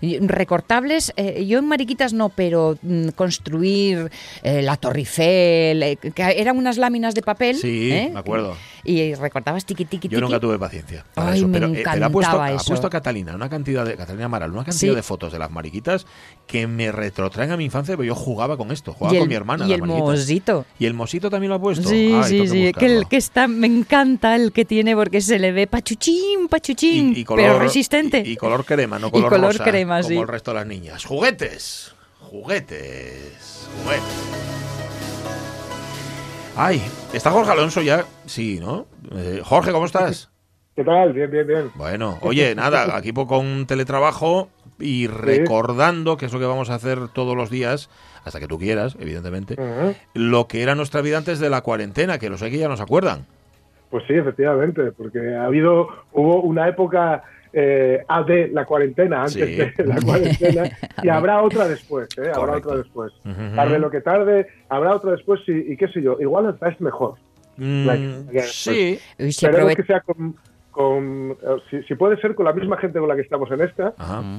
Y 0.00 0.18
Recortables, 0.20 1.12
eh, 1.16 1.44
yo 1.46 1.58
en 1.58 1.66
Mariquitas 1.68 2.14
no, 2.14 2.30
pero 2.30 2.78
mm, 2.80 3.08
construir 3.08 4.10
eh, 4.42 4.62
la 4.62 4.78
Torre 4.78 5.00
Eiffel, 5.00 5.82
eh, 5.82 5.96
que 5.96 6.22
eran 6.40 6.56
unas 6.56 6.78
láminas 6.78 7.14
de 7.14 7.20
papel. 7.20 7.56
Sí, 7.56 7.92
¿eh? 7.92 8.10
me 8.12 8.20
acuerdo. 8.20 8.56
Y 8.86 9.14
recortabas 9.14 9.64
tiqui, 9.66 9.84
tiqui, 9.84 10.08
Yo 10.08 10.20
nunca 10.20 10.38
tuve 10.38 10.58
paciencia. 10.58 11.04
para 11.14 11.32
Ay, 11.32 11.38
eso, 11.38 11.48
me 11.48 11.54
pero 11.60 11.72
eh, 11.74 11.82
pero 11.92 12.06
ha 12.06 12.10
puesto, 12.10 12.40
ha 12.40 12.56
puesto 12.58 12.86
a 12.86 12.90
Catalina 12.90 13.34
una 13.34 13.48
cantidad 13.48 13.84
de 13.84 13.96
Catalina 13.96 14.26
Amaral, 14.26 14.52
una 14.52 14.64
cantidad 14.64 14.92
Sí. 14.92 14.94
de 14.96 15.02
fotos 15.02 15.32
de 15.32 15.38
las 15.38 15.50
mariquitas 15.50 16.06
que 16.46 16.66
me 16.66 16.92
retrotraen 16.92 17.50
a 17.50 17.56
mi 17.56 17.64
infancia, 17.64 17.96
porque 17.96 18.08
yo 18.08 18.14
jugaba 18.14 18.56
con 18.56 18.70
esto, 18.72 18.92
jugaba 18.92 19.12
y 19.14 19.16
el, 19.16 19.22
con 19.22 19.28
mi 19.28 19.34
hermana. 19.34 19.64
Y 19.66 19.70
las 19.70 19.76
el 19.80 19.86
mosito. 19.86 20.64
Y 20.78 20.86
el 20.86 20.94
mosito 20.94 21.28
también 21.30 21.48
lo 21.50 21.56
ha 21.56 21.60
puesto. 21.60 21.88
Sí, 21.88 22.12
Ay, 22.14 22.24
sí, 22.30 22.46
sí. 22.48 22.72
Que, 22.72 22.86
el, 22.86 23.08
que 23.08 23.16
está, 23.16 23.48
me 23.48 23.66
encanta 23.66 24.36
el 24.36 24.52
que 24.52 24.64
tiene 24.64 24.94
porque 24.94 25.20
se 25.20 25.38
le 25.38 25.52
ve 25.52 25.66
pachuchín, 25.66 26.48
pachuchín, 26.48 27.14
Y- 27.16 27.20
y 27.20 27.24
color- 27.24 27.44
pero 27.44 27.58
resistente. 27.58 28.22
Y, 28.24 28.32
y 28.32 28.36
color 28.36 28.64
crema, 28.64 28.98
no 28.98 29.10
color 29.10 29.30
color 29.30 29.52
rosa, 29.52 29.64
crema, 29.64 29.96
como 30.02 30.08
sí. 30.08 30.16
el 30.16 30.28
resto 30.28 30.50
de 30.52 30.54
las 30.58 30.66
niñas. 30.66 31.04
Juguetes, 31.04 31.92
juguetes, 32.20 33.66
juguetes. 33.82 34.65
Ay, 36.58 36.80
¿está 37.12 37.30
Jorge 37.30 37.52
Alonso 37.52 37.82
ya? 37.82 38.06
Sí, 38.24 38.58
¿no? 38.58 38.86
Eh, 39.14 39.42
Jorge, 39.44 39.72
¿cómo 39.72 39.84
estás? 39.84 40.30
¿Qué 40.74 40.84
tal? 40.84 41.12
Bien, 41.12 41.30
bien, 41.30 41.46
bien. 41.46 41.70
Bueno, 41.74 42.16
oye, 42.22 42.54
nada, 42.54 42.96
aquí 42.96 43.12
con 43.12 43.66
teletrabajo 43.66 44.48
y 44.78 45.06
recordando, 45.06 46.16
que 46.16 46.24
es 46.24 46.32
lo 46.32 46.38
que 46.38 46.46
vamos 46.46 46.70
a 46.70 46.76
hacer 46.76 47.08
todos 47.08 47.36
los 47.36 47.50
días, 47.50 47.90
hasta 48.24 48.40
que 48.40 48.46
tú 48.46 48.58
quieras, 48.58 48.96
evidentemente, 48.98 49.56
lo 50.14 50.48
que 50.48 50.62
era 50.62 50.74
nuestra 50.74 51.02
vida 51.02 51.18
antes 51.18 51.40
de 51.40 51.50
la 51.50 51.60
cuarentena, 51.60 52.18
que 52.18 52.30
lo 52.30 52.38
sé 52.38 52.50
que 52.50 52.56
ya 52.56 52.68
nos 52.68 52.80
acuerdan. 52.80 53.26
Pues 53.90 54.04
sí, 54.08 54.14
efectivamente, 54.14 54.92
porque 54.92 55.34
ha 55.34 55.44
habido, 55.44 55.88
hubo 56.12 56.40
una 56.40 56.68
época 56.68 57.22
eh, 57.58 58.04
AD, 58.06 58.50
la 58.52 58.66
cuarentena, 58.66 59.22
antes 59.22 59.32
Sí. 59.34 59.56
de 59.56 59.86
la 59.86 59.96
cuarentena, 60.02 60.70
y 61.02 61.08
habrá 61.08 61.42
otra 61.42 61.66
después, 61.66 62.06
¿eh? 62.18 62.28
Habrá 62.34 62.34
Correcto. 62.34 62.68
otra 62.68 62.82
después. 62.82 63.12
Ujú. 63.24 63.56
Tarde 63.56 63.78
lo 63.78 63.90
que 63.90 64.00
tarde, 64.02 64.46
habrá 64.68 64.94
otra 64.94 65.12
después 65.12 65.40
y, 65.46 65.72
y 65.72 65.76
qué 65.78 65.88
sé 65.88 66.02
yo, 66.02 66.18
igual 66.20 66.54
es 66.68 66.80
mejor. 66.82 67.14
Mm, 67.56 67.88
sí. 68.44 68.98
Esperemos 69.16 69.72
aprove- 69.72 69.76
que 69.76 69.82
sea 69.84 70.00
con, 70.02 70.36
con 70.76 71.30
eh, 71.42 71.56
si, 71.70 71.82
si 71.84 71.94
puede 71.94 72.18
ser 72.20 72.34
con 72.34 72.44
la 72.44 72.52
misma 72.52 72.76
gente 72.76 72.98
con 72.98 73.08
la 73.08 73.16
que 73.16 73.22
estamos 73.22 73.50
en 73.50 73.62
esta, 73.62 73.94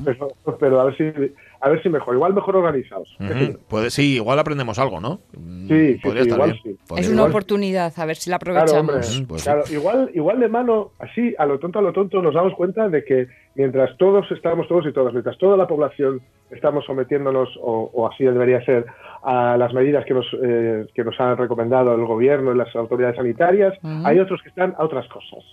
pero, 0.05 0.27
pero 0.59 0.79
a 0.79 0.83
ver 0.85 0.95
si 0.97 1.33
a 1.59 1.69
ver 1.69 1.81
si 1.81 1.89
mejor, 1.89 2.13
igual 2.13 2.35
mejor 2.35 2.55
organizados. 2.55 3.15
yo. 3.19 3.25
Ujú. 3.25 3.59
Puede, 3.67 3.89
sí, 3.89 4.15
igual 4.17 4.37
aprendemos 4.37 4.77
algo, 4.77 4.99
¿no? 5.01 5.19
Mm, 5.35 5.67
Sí, 5.67 5.93
sí, 5.95 5.99
Podría 6.03 6.23
sí, 6.23 6.29
estar 6.29 6.37
igual 6.37 6.51
bien. 6.63 6.75
sí. 6.77 6.79
Podría 6.87 7.01
Es 7.03 7.07
una 7.09 7.15
igual- 7.21 7.31
oportunidad, 7.31 7.93
a 7.99 8.05
ver 8.05 8.15
si 8.15 8.29
la 8.29 8.37
Claro, 8.37 8.61
aprovechamos. 8.61 9.25
Pues 9.27 9.41
sí. 9.41 9.49
Claro, 9.49 9.63
igual, 9.71 10.11
igual 10.13 10.39
de 10.39 10.47
mano, 10.47 10.91
así, 10.99 11.33
a 11.39 11.45
lo 11.47 11.57
tonto, 11.57 11.79
a 11.79 11.81
lo 11.81 11.91
tonto, 11.91 12.21
nos 12.21 12.35
damos 12.35 12.53
cuenta 12.53 12.87
de 12.87 13.03
que 13.03 13.27
mientras 13.55 13.97
todos 13.97 14.29
estamos, 14.31 14.67
todos 14.67 14.85
y 14.85 14.93
todas, 14.93 15.13
mientras 15.13 15.37
toda 15.39 15.57
la 15.57 15.67
población 15.67 16.21
estamos 16.51 16.85
sometiéndonos, 16.85 17.49
o, 17.61 17.89
o 17.93 18.07
así 18.07 18.23
debería 18.23 18.63
ser, 18.63 18.85
a 19.29 19.57
las 19.57 19.73
medidas 19.73 20.05
que 20.05 20.13
nos, 20.13 20.25
eh, 20.41 20.87
que 20.93 21.03
nos 21.03 21.19
han 21.19 21.35
recomendado 21.35 21.93
el 21.93 22.05
gobierno 22.05 22.53
y 22.53 22.57
las 22.57 22.73
autoridades 22.73 23.17
sanitarias, 23.17 23.73
hay 24.05 24.19
otros 24.19 24.41
que 24.41 24.47
están 24.47 24.73
a 24.77 24.85
otras 24.85 25.05
cosas. 25.09 25.43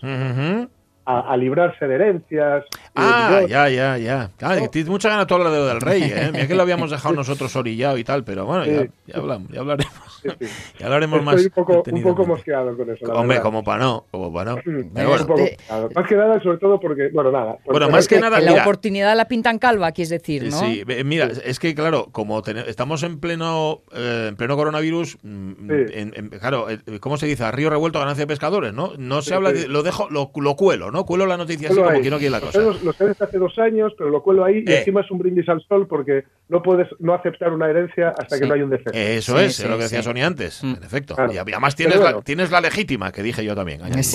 A, 1.07 1.33
a 1.33 1.37
librarse 1.37 1.87
de 1.87 1.95
herencias. 1.95 2.65
Ah, 2.95 3.43
y- 3.45 3.49
ya, 3.51 3.69
ya, 3.69 3.99
ya. 3.99 4.31
Ah, 4.41 4.57
tienes 4.71 4.89
mucha 4.89 5.09
ganas 5.09 5.27
de 5.27 5.35
hablar 5.35 5.53
de 5.53 5.59
lo 5.59 5.67
del 5.67 5.81
rey, 5.81 6.03
¿eh? 6.05 6.31
Mira 6.33 6.47
que 6.47 6.55
lo 6.55 6.63
habíamos 6.63 6.91
dejado 6.91 7.15
nosotros 7.15 7.55
orillado 7.57 7.99
y 7.99 8.05
tal, 8.05 8.25
pero 8.25 8.47
bueno, 8.47 8.65
ya, 8.65 8.83
Sí. 8.83 8.91
ya 9.07 9.19
hablamos, 9.19 9.49
ya 9.51 9.61
hablaremos. 9.61 9.95
Sí, 10.23 10.29
sí. 10.41 10.47
Ya 10.79 10.87
hablaremos 10.87 11.23
más. 11.23 11.35
Estoy 11.37 11.47
un 11.49 11.53
poco, 11.55 11.73
un 11.73 11.79
poco 11.79 11.85
detenidamente. 11.91 12.27
mosqueado 12.29 12.77
con 12.77 12.91
eso. 12.91 13.07
la 13.07 13.15
Hombre, 13.15 13.29
verdad. 13.37 13.43
como 13.43 13.65
para 13.65 13.83
no, 13.85 14.05
como 14.11 14.33
para 14.33 14.51
no. 14.53 14.57
Mm, 14.59 14.63
Pero 14.65 14.81
un 14.87 15.07
bueno, 15.07 15.27
poco 15.27 15.41
Eh. 15.41 15.57
Más 15.95 16.09
que 16.09 16.17
nada, 16.17 16.43
sobre 16.43 16.59
todo 16.59 16.81
porque, 16.81 17.09
bueno, 17.13 17.31
nada. 17.31 17.59
Bueno, 17.67 17.91
más 17.91 18.09
que 18.09 18.19
nada, 18.21 18.41
la 18.41 18.51
mira. 18.53 18.63
oportunidad 18.63 19.15
la 19.17 19.27
pintan 19.27 19.59
calva, 19.59 19.93
quieres 19.93 20.09
decir, 20.11 20.45
¿no? 20.45 20.59
Sí, 20.59 20.83
mira, 21.05 21.29
es 21.45 21.59
que 21.59 21.75
claro, 21.75 22.09
como 22.13 22.41
tene- 22.43 22.65
estamos 22.69 23.03
en 23.03 23.21
pleno 23.21 23.83
eh, 23.93 24.27
en 24.31 24.37
pleno 24.37 24.57
coronavirus, 24.57 25.19
mm, 25.23 25.51
Sí. 25.53 25.93
en- 25.95 26.13
en- 26.17 26.29
claro, 26.31 26.71
eh, 26.71 26.79
¿cómo 27.01 27.17
se 27.19 27.27
dice? 27.27 27.45
A 27.45 27.51
río 27.51 27.69
revuelto, 27.69 27.99
ganancia 27.99 28.23
de 28.23 28.29
pescadores, 28.29 28.73
¿no? 28.73 28.93
No 28.97 29.21
se 29.21 29.29
Sí, 29.31 29.35
habla, 29.35 29.51
sí. 29.51 29.57
de- 29.63 29.69
lo 29.69 29.83
dejo, 29.83 30.09
lo, 30.11 30.31
lo 30.35 30.57
cuelo, 30.57 30.91
¿no? 30.95 31.05
Cuelo 31.05 31.27
la 31.27 31.37
noticia 31.37 31.69
así 31.69 31.75
Cuelo 31.77 31.89
como 31.89 31.97
ahí. 31.99 32.03
que 32.03 32.11
no 32.11 32.17
quiere 32.19 32.31
la 32.31 32.41
cosa. 32.41 32.53
sé- 32.73 32.85
Lo 32.85 32.93
sé 32.93 33.05
desde 33.07 33.25
hace 33.25 33.39
dos 33.39 33.59
años, 33.59 33.93
pero 33.99 34.09
lo 34.11 34.23
cuelo 34.23 34.45
ahí 34.45 34.63
y 34.67 34.71
Eh. 34.71 34.79
encima 34.79 35.01
es 35.03 35.11
un 35.11 35.19
brindis 35.19 35.49
al 35.49 35.61
sol 35.67 35.87
porque 35.89 36.25
no 36.49 36.63
puedes 36.63 36.89
no 37.01 37.13
aceptar 37.15 37.53
una 37.53 37.69
herencia 37.69 38.15
hasta 38.17 38.39
que 38.39 38.47
no 38.47 38.55
hay 38.55 38.63
un 38.63 38.71
defecto. 38.71 38.93
Eso 38.97 39.37
Sí, 39.39 39.45
es, 39.45 39.57
sí, 39.57 39.63
es 39.65 39.69
lo 39.69 39.77
que 39.77 39.83
decía 39.83 39.99
sí. 39.99 40.05
Sonia 40.05 40.27
antes, 40.27 40.63
Mm. 40.63 40.75
en 40.77 40.83
efecto. 40.85 41.15
Claro. 41.17 41.33
Y 41.33 41.39
además 41.39 41.75
tienes, 41.77 41.99
la, 42.01 42.21
tienes 42.23 42.51
la 42.51 42.61
legítima, 42.61 43.11
que 43.13 43.23
dije 43.23 43.45
yo 43.45 43.55
también. 43.55 43.81
Bueno, 43.81 43.97
es. 43.99 44.15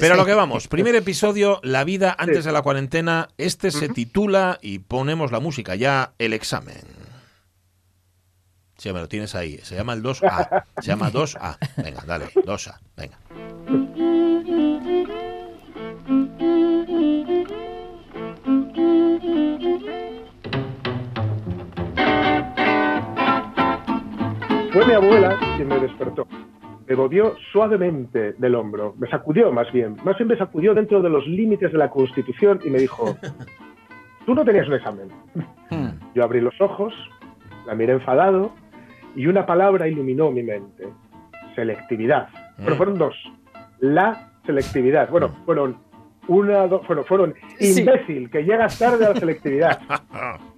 pero 0.00 0.14
a 0.14 0.16
lo 0.16 0.24
que 0.24 0.34
vamos, 0.34 0.66
primer 0.68 0.94
episodio, 0.96 1.60
La 1.62 1.84
vida 1.84 2.16
antes 2.18 2.38
Sí. 2.38 2.46
de 2.46 2.52
la 2.52 2.62
cuarentena. 2.62 3.28
Este 3.36 3.70
se 3.70 3.88
titula, 3.90 4.58
y 4.62 4.78
ponemos 4.78 5.30
la 5.32 5.40
música 5.40 5.74
ya, 5.74 6.12
El 6.18 6.32
examen. 6.32 6.76
Sí, 8.78 8.92
me 8.92 9.00
lo 9.00 9.08
tienes 9.08 9.34
ahí. 9.34 9.58
Se 9.62 9.74
llama 9.74 9.94
el 9.94 10.02
2A. 10.02 10.64
Se 10.80 10.88
llama 10.88 11.10
2A. 11.10 11.56
Venga, 11.82 12.02
dale, 12.06 12.26
2A. 12.44 12.78
Venga. 12.96 13.18
Fue 24.76 24.84
mi 24.86 24.92
abuela 24.92 25.38
quien 25.56 25.68
me 25.68 25.78
despertó. 25.78 26.26
Me 26.86 26.94
movió 26.94 27.34
suavemente 27.50 28.34
del 28.34 28.54
hombro, 28.54 28.94
me 28.98 29.08
sacudió 29.08 29.50
más 29.50 29.72
bien, 29.72 29.96
más 30.04 30.18
bien 30.18 30.28
me 30.28 30.36
sacudió 30.36 30.74
dentro 30.74 31.00
de 31.00 31.08
los 31.08 31.26
límites 31.26 31.72
de 31.72 31.78
la 31.78 31.88
Constitución 31.88 32.60
y 32.62 32.68
me 32.68 32.78
dijo, 32.78 33.16
tú 34.26 34.34
no 34.34 34.44
tenías 34.44 34.68
un 34.68 34.74
examen. 34.74 35.08
Mm. 35.70 35.86
Yo 36.14 36.24
abrí 36.24 36.42
los 36.42 36.60
ojos, 36.60 36.92
la 37.66 37.74
miré 37.74 37.94
enfadado 37.94 38.52
y 39.14 39.26
una 39.28 39.46
palabra 39.46 39.88
iluminó 39.88 40.30
mi 40.30 40.42
mente. 40.42 40.84
Selectividad. 41.54 42.28
Pero 42.58 42.74
Mm. 42.74 42.76
fueron 42.76 42.98
dos. 42.98 43.14
La 43.80 44.28
selectividad. 44.44 45.08
Bueno, 45.08 45.30
fueron 45.46 45.78
una, 46.28 46.66
dos, 46.66 46.86
bueno, 46.86 47.02
fueron 47.04 47.34
Sí. 47.58 47.80
imbécil, 47.80 48.28
que 48.30 48.42
llegas 48.44 48.78
tarde 48.78 49.06
a 49.06 49.14
la 49.14 49.16
selectividad. 49.20 49.80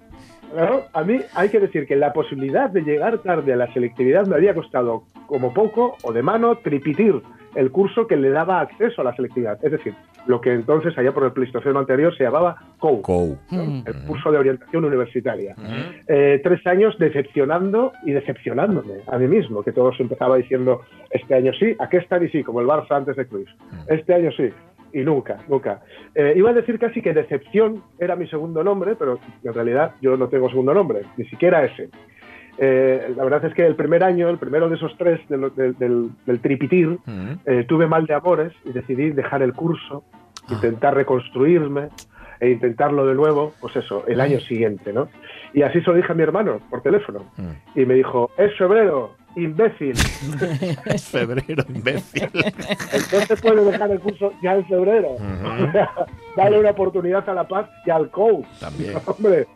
Claro, 0.51 0.85
a 0.93 1.03
mí 1.03 1.19
hay 1.35 1.49
que 1.49 1.59
decir 1.59 1.85
que 1.85 1.95
la 1.95 2.13
posibilidad 2.13 2.69
de 2.69 2.81
llegar 2.81 3.19
tarde 3.19 3.53
a 3.53 3.55
la 3.55 3.71
selectividad 3.73 4.25
me 4.25 4.35
había 4.35 4.53
costado 4.53 5.03
como 5.27 5.53
poco 5.53 5.97
o 6.03 6.11
de 6.11 6.23
mano 6.23 6.57
tripitir 6.57 7.21
el 7.55 7.71
curso 7.71 8.07
que 8.07 8.15
le 8.15 8.29
daba 8.29 8.61
acceso 8.61 9.01
a 9.01 9.03
la 9.03 9.15
selectividad. 9.15 9.63
Es 9.63 9.71
decir, 9.71 9.93
lo 10.27 10.41
que 10.41 10.53
entonces, 10.53 10.95
allá 10.97 11.11
por 11.11 11.23
el 11.23 11.31
Pleistoceno 11.31 11.79
anterior, 11.79 12.15
se 12.15 12.23
llamaba 12.23 12.57
COU, 12.77 13.01
COU. 13.01 13.37
¿no? 13.51 13.63
Mm. 13.63 13.83
el 13.85 13.95
curso 14.05 14.31
de 14.31 14.37
orientación 14.37 14.85
universitaria. 14.85 15.55
Ujú. 15.57 15.73
Eh, 16.07 16.39
tres 16.43 16.65
años 16.67 16.95
decepcionando 16.99 17.93
y 18.03 18.11
decepcionándome 18.11 18.95
a 19.07 19.17
mí 19.17 19.27
mismo, 19.27 19.63
que 19.63 19.71
todos 19.71 19.99
empezaba 19.99 20.37
diciendo, 20.37 20.81
este 21.09 21.33
año 21.35 21.51
sí, 21.53 21.75
¿a 21.79 21.89
qué 21.89 21.97
estar 21.97 22.21
y 22.23 22.29
sí? 22.29 22.43
Como 22.43 22.61
el 22.61 22.67
Barça 22.67 22.91
antes 22.91 23.15
de 23.15 23.25
Cruz. 23.25 23.49
Este 23.87 24.13
año 24.13 24.31
sí. 24.31 24.49
Y 24.93 24.99
nunca, 25.01 25.37
nunca. 25.47 25.81
Eh, 26.15 26.33
iba 26.35 26.49
a 26.49 26.53
decir 26.53 26.79
casi 26.79 27.01
que 27.01 27.13
Decepción 27.13 27.83
era 27.99 28.15
mi 28.15 28.27
segundo 28.27 28.63
nombre, 28.63 28.95
pero 28.95 29.19
en 29.43 29.53
realidad 29.53 29.95
yo 30.01 30.17
no 30.17 30.27
tengo 30.29 30.49
segundo 30.49 30.73
nombre, 30.73 31.01
ni 31.17 31.25
siquiera 31.25 31.63
ese. 31.63 31.89
Eh, 32.57 33.13
la 33.15 33.23
verdad 33.23 33.45
es 33.45 33.53
que 33.53 33.65
el 33.65 33.75
primer 33.75 34.03
año, 34.03 34.27
el 34.29 34.37
primero 34.37 34.67
de 34.67 34.75
esos 34.75 34.95
tres 34.97 35.19
del, 35.29 35.53
del- 35.55 35.77
del- 35.77 36.09
del 36.25 36.39
tripitir, 36.41 36.87
Ujú. 36.89 37.39
eh, 37.45 37.63
tuve 37.67 37.87
mal 37.87 38.05
de 38.05 38.13
amores 38.13 38.51
y 38.65 38.71
decidí 38.73 39.11
dejar 39.11 39.41
el 39.43 39.53
curso, 39.53 40.03
intentar 40.49 40.93
reconstruirme 40.95 41.89
e 42.41 42.49
intentarlo 42.51 43.05
de 43.05 43.15
nuevo, 43.15 43.53
pues 43.61 43.75
eso, 43.75 44.03
el 44.07 44.19
año 44.21 44.39
siguiente, 44.39 44.91
¿no? 44.93 45.07
Y 45.53 45.61
así 45.61 45.81
se 45.81 45.89
lo 45.89 45.95
dije 45.95 46.11
a 46.11 46.15
mi 46.15 46.23
hermano 46.23 46.59
por 46.69 46.81
teléfono. 46.81 47.25
Mm. 47.37 47.79
Y 47.79 47.85
me 47.85 47.93
dijo, 47.95 48.31
es 48.37 48.55
febrero, 48.57 49.15
imbécil. 49.35 49.95
Febrero, 51.11 51.63
imbécil. 51.69 52.29
Entonces 52.93 53.41
puedes 53.41 53.65
dejar 53.65 53.91
el 53.91 53.99
curso 53.99 54.33
ya 54.41 54.55
en 54.55 54.65
febrero. 54.65 55.15
Dale 56.35 56.59
una 56.59 56.71
oportunidad 56.71 57.27
a 57.29 57.33
la 57.33 57.47
paz 57.47 57.69
y 57.85 57.89
al 57.89 58.09
coach. 58.09 58.45
También. 58.59 58.95
Hombre, 59.05 59.47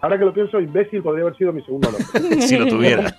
ahora 0.00 0.18
que 0.18 0.24
lo 0.24 0.32
pienso, 0.32 0.60
imbécil 0.60 1.02
podría 1.02 1.22
haber 1.24 1.36
sido 1.36 1.52
mi 1.52 1.62
segundo 1.62 1.90
nombre. 1.90 2.40
si 2.42 2.56
lo 2.56 2.66
tuviera. 2.66 3.14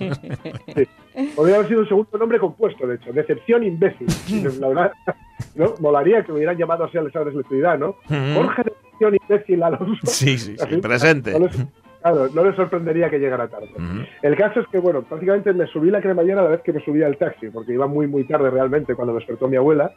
Podría 1.36 1.56
haber 1.56 1.68
sido 1.68 1.82
un 1.82 1.88
segundo 1.88 2.18
nombre 2.18 2.40
compuesto, 2.40 2.88
de 2.88 2.96
hecho. 2.96 3.12
Decepción 3.12 3.64
imbécil. 3.64 4.08
La 4.60 4.68
verdad, 4.68 4.92
¿no? 5.56 5.74
Molaría 5.80 6.24
que 6.24 6.32
me 6.32 6.38
hubieran 6.38 6.58
llamado 6.58 6.86
así 6.86 6.98
al 6.98 7.08
examen 7.08 7.28
de 7.28 7.32
selectividad, 7.34 7.78
¿no? 7.78 7.96
Jorge 8.08 8.64
Decepción 8.64 9.18
imbécil 9.22 9.64
Alonso. 9.64 10.06
Sí, 10.06 10.38
sí, 10.38 10.56
sí, 10.58 10.78
presente. 10.78 11.34
Claro, 12.12 12.30
no 12.34 12.44
les 12.44 12.56
sorprendería 12.56 13.10
que 13.10 13.20
llegara 13.20 13.48
tarde. 13.48 13.70
El 14.22 14.36
caso 14.36 14.60
es 14.60 14.68
que, 14.68 14.80
bueno, 14.80 15.02
prácticamente 15.02 15.54
me 15.54 15.68
subí 15.68 15.90
la 15.90 16.02
cremallera 16.02 16.42
a 16.42 16.44
la 16.44 16.50
vez 16.52 16.62
que 16.62 16.74
me 16.74 16.82
subía 16.82 17.08
al 17.08 17.18
taxi, 17.18 17.50
porque 17.50 17.74
iba 17.74 17.88
muy, 17.88 18.08
muy 18.08 18.24
tarde 18.26 18.50
realmente 18.50 18.96
cuando 18.96 19.14
me 19.14 19.20
despertó 19.20 19.48
mi 19.48 19.58
abuela. 19.58 19.92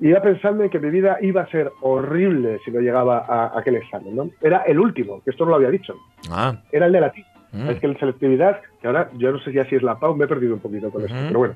Y 0.00 0.08
iba 0.08 0.22
pensando 0.22 0.64
en 0.64 0.70
que 0.70 0.78
mi 0.78 0.88
vida 0.88 1.18
iba 1.20 1.42
a 1.42 1.50
ser 1.50 1.70
horrible 1.82 2.58
si 2.64 2.70
no 2.70 2.80
llegaba 2.80 3.18
a, 3.18 3.48
a 3.48 3.58
aquel 3.58 3.76
examen, 3.76 4.16
¿no? 4.16 4.30
Era 4.40 4.62
el 4.62 4.78
último, 4.80 5.20
que 5.22 5.30
esto 5.30 5.44
no 5.44 5.50
lo 5.50 5.56
había 5.56 5.70
dicho. 5.70 5.94
Ah. 6.30 6.56
Era 6.72 6.86
el 6.86 6.92
de 6.92 7.00
latín. 7.00 7.24
Mm. 7.52 7.68
Es 7.68 7.80
que 7.80 7.86
en 7.86 7.98
selectividad, 7.98 8.60
que 8.80 8.86
ahora 8.86 9.10
yo 9.18 9.32
no 9.32 9.40
sé 9.40 9.52
ya 9.52 9.64
si 9.66 9.76
es 9.76 9.82
la 9.82 9.98
PAU, 9.98 10.16
me 10.16 10.24
he 10.24 10.28
perdido 10.28 10.54
un 10.54 10.60
poquito 10.60 10.90
con 10.90 11.02
esto, 11.02 11.16
pero 11.26 11.38
bueno. 11.38 11.54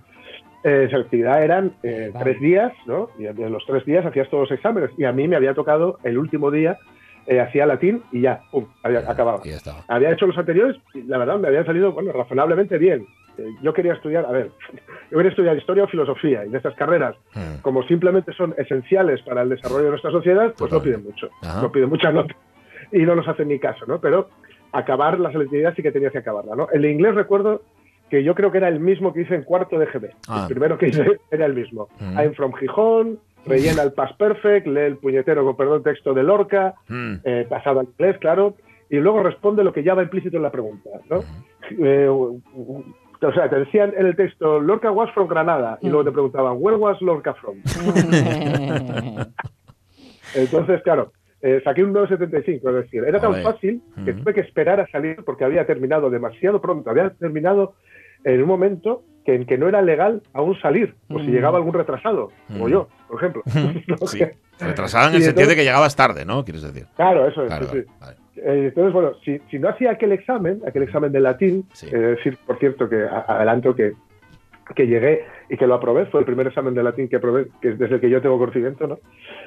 Eh, 0.66 0.88
selectividad 0.90 1.44
eran 1.44 1.72
eh, 1.82 2.10
Vale. 2.12 2.24
tres 2.24 2.40
días, 2.40 2.72
¿no? 2.86 3.10
Y 3.18 3.26
en 3.26 3.52
los 3.52 3.64
tres 3.66 3.84
días 3.84 4.04
hacías 4.04 4.28
todos 4.30 4.48
los 4.48 4.58
exámenes. 4.58 4.90
Y 4.96 5.04
a 5.04 5.12
mí 5.12 5.28
me 5.28 5.36
había 5.36 5.52
tocado 5.52 5.98
el 6.04 6.16
último 6.16 6.50
día, 6.50 6.78
eh, 7.26 7.40
hacía 7.40 7.66
latín 7.66 8.02
y 8.12 8.20
ya, 8.22 8.40
pum, 8.50 8.66
había 8.82 9.00
acabado. 9.10 9.40
Y 9.44 9.50
ya. 9.50 9.84
Había 9.88 10.10
hecho 10.12 10.26
los 10.26 10.36
anteriores 10.38 10.76
y 10.94 11.02
la 11.02 11.18
verdad 11.18 11.38
me 11.38 11.48
habían 11.48 11.64
salido, 11.66 11.92
bueno, 11.92 12.12
razonablemente 12.12 12.78
bien. 12.78 13.06
Eh, 13.36 13.46
yo 13.62 13.72
quería 13.72 13.94
estudiar, 13.94 14.24
a 14.26 14.30
ver, 14.30 14.50
yo 15.10 15.16
quería 15.16 15.30
estudiar 15.30 15.56
historia 15.56 15.84
o 15.84 15.88
filosofía 15.88 16.44
y 16.44 16.50
de 16.50 16.56
estas 16.58 16.74
carreras, 16.74 17.16
Mm. 17.34 17.60
como 17.62 17.82
simplemente 17.84 18.32
son 18.34 18.54
esenciales 18.58 19.20
para 19.22 19.42
el 19.42 19.48
desarrollo 19.48 19.84
de 19.84 19.90
nuestra 19.90 20.10
sociedad, 20.12 20.54
pues 20.56 20.70
no 20.70 20.78
Total. 20.78 20.82
piden 20.82 21.04
mucho, 21.04 21.28
Ajá. 21.42 21.62
no 21.62 21.72
piden 21.72 21.88
muchas 21.88 22.14
notas 22.14 22.36
y 22.92 22.98
no 23.00 23.16
nos 23.16 23.26
hacen 23.26 23.48
ni 23.48 23.58
caso, 23.58 23.84
¿no? 23.86 24.00
Pero 24.00 24.28
acabar 24.72 25.18
la 25.18 25.32
selectividad 25.32 25.74
sí 25.74 25.82
que 25.82 25.90
tenías 25.92 26.12
que 26.12 26.18
acabarla, 26.18 26.54
¿no? 26.54 26.68
El 26.72 26.84
inglés 26.84 27.14
recuerdo 27.14 27.62
que 28.10 28.22
yo 28.22 28.34
creo 28.34 28.52
que 28.52 28.58
era 28.58 28.68
el 28.68 28.78
mismo 28.80 29.12
que 29.12 29.22
hice 29.22 29.34
en 29.34 29.42
cuarto 29.42 29.78
de 29.78 29.86
GB. 29.86 30.10
Ah. 30.28 30.42
El 30.46 30.48
primero 30.54 30.78
que 30.78 30.88
hice 30.88 31.18
era 31.30 31.46
el 31.46 31.54
mismo. 31.54 31.88
Mm. 31.98 32.18
I'm 32.18 32.34
from 32.34 32.52
Gijón, 32.52 33.18
rellena 33.46 33.82
el 33.82 33.92
past 33.92 34.16
perfect, 34.18 34.66
lee 34.66 34.80
el 34.80 34.96
puñetero 34.98 35.44
con 35.44 35.56
perdón 35.56 35.82
texto 35.82 36.14
de 36.14 36.22
Lorca, 36.22 36.74
Mm. 36.88 37.14
eh, 37.24 37.46
pasado 37.48 37.80
al 37.80 37.86
inglés, 37.86 38.18
claro, 38.18 38.54
y 38.90 38.96
luego 38.96 39.22
responde 39.22 39.64
lo 39.64 39.72
que 39.72 39.82
ya 39.82 39.94
va 39.94 40.02
implícito 40.02 40.36
en 40.36 40.42
la 40.42 40.50
pregunta, 40.52 40.90
¿no? 41.10 41.20
Eh, 41.84 42.08
o 42.08 43.32
sea, 43.32 43.48
te 43.48 43.56
decían 43.60 43.92
en 43.96 44.06
el 44.06 44.16
texto, 44.16 44.60
Lorca 44.60 44.90
was 44.90 45.10
from 45.12 45.28
Granada, 45.28 45.78
y 45.80 45.88
luego 45.88 46.04
te 46.04 46.12
preguntaban, 46.12 46.56
where 46.58 46.76
was 46.76 47.00
Lorca 47.00 47.34
from? 47.34 47.56
Entonces, 50.34 50.82
claro, 50.82 51.12
eh, 51.42 51.60
saqué 51.64 51.84
un 51.84 51.92
975, 51.92 52.68
es 52.70 52.74
decir, 52.76 53.04
era 53.04 53.20
tan 53.20 53.34
fácil 53.42 53.82
que 54.04 54.12
tuve 54.14 54.34
que 54.34 54.40
esperar 54.40 54.80
a 54.80 54.86
salir 54.88 55.16
porque 55.24 55.44
había 55.44 55.66
terminado 55.66 56.10
demasiado 56.10 56.60
pronto, 56.60 56.90
había 56.90 57.10
terminado 57.10 57.74
en 58.24 58.42
un 58.42 58.48
momento 58.48 59.02
que, 59.24 59.34
en 59.34 59.46
que 59.46 59.56
no 59.58 59.68
era 59.68 59.80
legal 59.82 60.22
aún 60.32 60.58
salir, 60.60 60.94
o 61.10 61.18
si 61.20 61.28
Mm. 61.28 61.32
llegaba 61.32 61.58
algún 61.58 61.74
retrasado, 61.74 62.30
como 62.48 62.66
Mm. 62.66 62.70
yo, 62.70 62.88
por 63.14 63.20
ejemplo. 63.22 63.42
¿no? 63.86 64.06
Sí. 64.06 64.20
Retrasada 64.58 65.08
en 65.10 65.16
el 65.16 65.22
sentido 65.22 65.48
de 65.48 65.56
que 65.56 65.64
llegabas 65.64 65.94
tarde, 65.94 66.24
¿no? 66.24 66.44
Quieres 66.44 66.62
decir. 66.62 66.86
Claro, 66.96 67.28
eso 67.28 67.42
es. 67.42 67.48
Claro, 67.48 67.66
sí, 67.66 67.82
vale. 68.00 68.16
Eh, 68.36 68.66
entonces, 68.68 68.92
bueno, 68.92 69.12
si, 69.24 69.38
si 69.50 69.58
no 69.58 69.68
hacía 69.68 69.92
aquel 69.92 70.12
examen, 70.12 70.60
aquel 70.66 70.82
examen 70.82 71.12
de 71.12 71.20
latín, 71.20 71.64
Sí. 71.72 71.86
es 71.86 71.92
decir, 71.92 72.36
por 72.46 72.58
cierto, 72.58 72.88
que 72.88 73.06
adelanto 73.28 73.74
que, 73.74 73.92
que 74.74 74.86
llegué 74.86 75.24
y 75.48 75.56
que 75.56 75.66
lo 75.66 75.74
aprobé, 75.74 76.06
fue 76.06 76.20
el 76.20 76.26
primer 76.26 76.46
examen 76.48 76.74
de 76.74 76.82
latín 76.82 77.08
que 77.08 77.16
aprobé, 77.16 77.46
que 77.60 77.70
es 77.70 77.78
desde 77.78 77.96
el 77.96 78.00
que 78.00 78.10
yo 78.10 78.20
tengo 78.20 78.38
conocimiento, 78.38 78.86
¿no? 78.86 78.98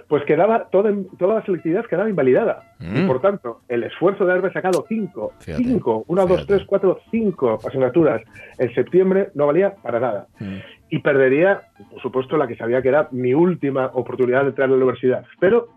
Pues 0.08 0.24
quedaba, 0.24 0.70
toda, 0.70 0.92
toda 1.20 1.36
la 1.36 1.46
selectividad 1.46 1.86
quedaba 1.86 2.10
invalidada. 2.10 2.74
Mm. 2.80 2.98
Y 2.98 3.08
por 3.08 3.20
tanto, 3.20 3.60
el 3.68 3.84
esfuerzo 3.84 4.26
de 4.26 4.32
haberme 4.32 4.54
sacado 4.54 4.86
cinco, 4.88 5.34
Fíjate, 5.40 5.64
cinco, 5.64 6.06
una, 6.08 6.22
dos, 6.22 6.42
fíjate. 6.42 6.54
tres, 6.56 6.68
cuatro, 6.68 7.00
cinco 7.12 7.60
asignaturas 7.68 8.22
en 8.58 8.74
septiembre 8.74 9.30
no 9.36 9.48
valía 9.48 9.74
para 9.76 10.00
nada. 10.00 10.28
Mm. 10.40 10.56
Y 10.90 11.00
perdería, 11.00 11.64
por 11.92 12.02
supuesto, 12.02 12.38
la 12.38 12.48
que 12.48 12.56
sabía 12.56 12.82
que 12.82 12.90
era 12.90 13.10
mi 13.12 13.34
última 13.34 13.88
oportunidad 13.94 14.44
de 14.44 14.50
entrar 14.50 14.68
a 14.68 14.72
la 14.72 14.78
universidad. 14.78 15.26
Pero, 15.40 15.68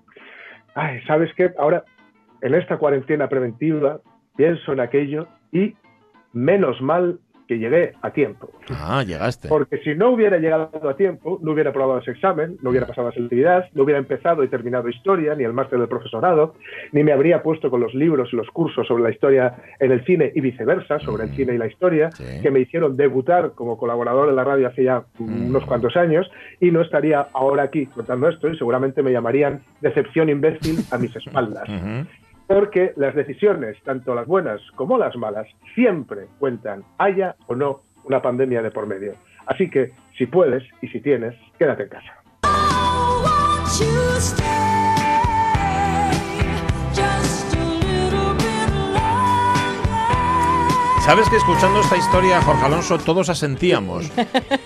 ay, 0.75 1.01
¿sabes 1.07 1.33
qué? 1.35 1.53
Ahora, 1.59 1.85
en 2.43 2.55
esta 2.55 2.79
cuarentena 2.79 3.29
preventiva, 3.29 4.01
pienso 4.37 4.73
en 4.73 4.81
aquello 4.81 5.27
y 5.53 5.75
menos 6.33 6.81
mal 6.81 7.19
que 7.51 7.59
llegué 7.59 7.95
a 8.01 8.13
tiempo. 8.13 8.49
Ah, 8.71 9.03
llegaste. 9.03 9.49
Porque 9.49 9.79
si 9.79 9.97
no 9.97 10.11
hubiera 10.11 10.39
llegado 10.39 10.71
a 10.89 10.95
tiempo, 10.95 11.41
no 11.43 11.51
hubiera 11.51 11.71
aprobado 11.71 11.99
ese 11.99 12.13
examen, 12.13 12.57
no 12.63 12.71
hubiera 12.71 12.87
pasado 12.87 13.09
la 13.09 13.13
selectividad, 13.15 13.65
no 13.75 13.83
hubiera 13.83 13.99
empezado 13.99 14.45
y 14.45 14.49
terminado 14.49 14.89
historia, 14.89 15.35
ni 15.35 15.43
el 15.43 15.53
máster 15.53 15.81
del 15.81 15.89
profesorado, 15.89 16.55
ni 16.93 17.03
me 17.03 17.11
habría 17.13 17.43
puesto 17.43 17.69
con 17.69 17.81
los 17.81 17.93
libros 17.93 18.29
y 18.33 18.37
los 18.37 18.49
cursos 18.51 18.87
sobre 18.87 19.03
la 19.03 19.11
historia 19.11 19.57
en 19.81 19.91
el 19.91 20.05
cine 20.05 20.31
y 20.33 20.41
viceversa, 20.41 21.01
sobre 21.01 21.25
el 21.25 21.31
Mm. 21.31 21.35
cine 21.35 21.55
y 21.55 21.59
la 21.59 21.67
historia, 21.67 22.13
Sí. 22.13 22.41
que 22.41 22.53
me 22.53 22.61
hicieron 22.61 22.97
debutar 22.97 23.51
como 23.57 23.77
colaborador 23.77 24.29
en 24.29 24.37
la 24.37 24.45
radio 24.45 24.69
hace 24.69 24.85
ya 24.85 25.03
Mm. 25.19 25.49
unos 25.49 25.65
cuantos 25.65 25.97
años, 25.97 26.31
y 26.61 26.71
no 26.71 26.83
estaría 26.83 27.27
ahora 27.33 27.65
aquí 27.65 27.87
contando 27.87 28.29
esto, 28.29 28.49
y 28.49 28.57
seguramente 28.57 29.03
me 29.03 29.11
llamarían 29.11 29.63
decepción 29.81 30.29
imbécil 30.29 30.79
a 30.93 30.99
mis 30.99 31.17
espaldas. 31.17 31.69
Porque 32.51 32.93
las 32.97 33.15
decisiones, 33.15 33.81
tanto 33.85 34.13
las 34.13 34.27
buenas 34.27 34.61
como 34.75 34.99
las 34.99 35.15
malas, 35.15 35.47
siempre 35.77 36.27
cuentan, 36.41 36.83
haya 36.99 37.37
o 37.47 37.55
no 37.55 37.83
una 38.03 38.21
pandemia 38.21 38.61
de 38.61 38.73
por 38.73 38.89
medio. 38.89 39.13
Así 39.47 39.71
que, 39.71 39.93
si 40.19 40.27
puedes 40.27 40.65
y 40.83 40.89
si 40.89 41.01
tienes, 41.01 41.37
quédate 41.61 41.85
en 41.85 41.89
casa. 41.91 42.13
Sabes 51.11 51.29
que 51.29 51.39
escuchando 51.39 51.81
esta 51.81 51.97
historia, 51.97 52.41
Jorge 52.41 52.67
Alonso, 52.67 52.97
todos 52.97 53.29
asentíamos. 53.31 54.07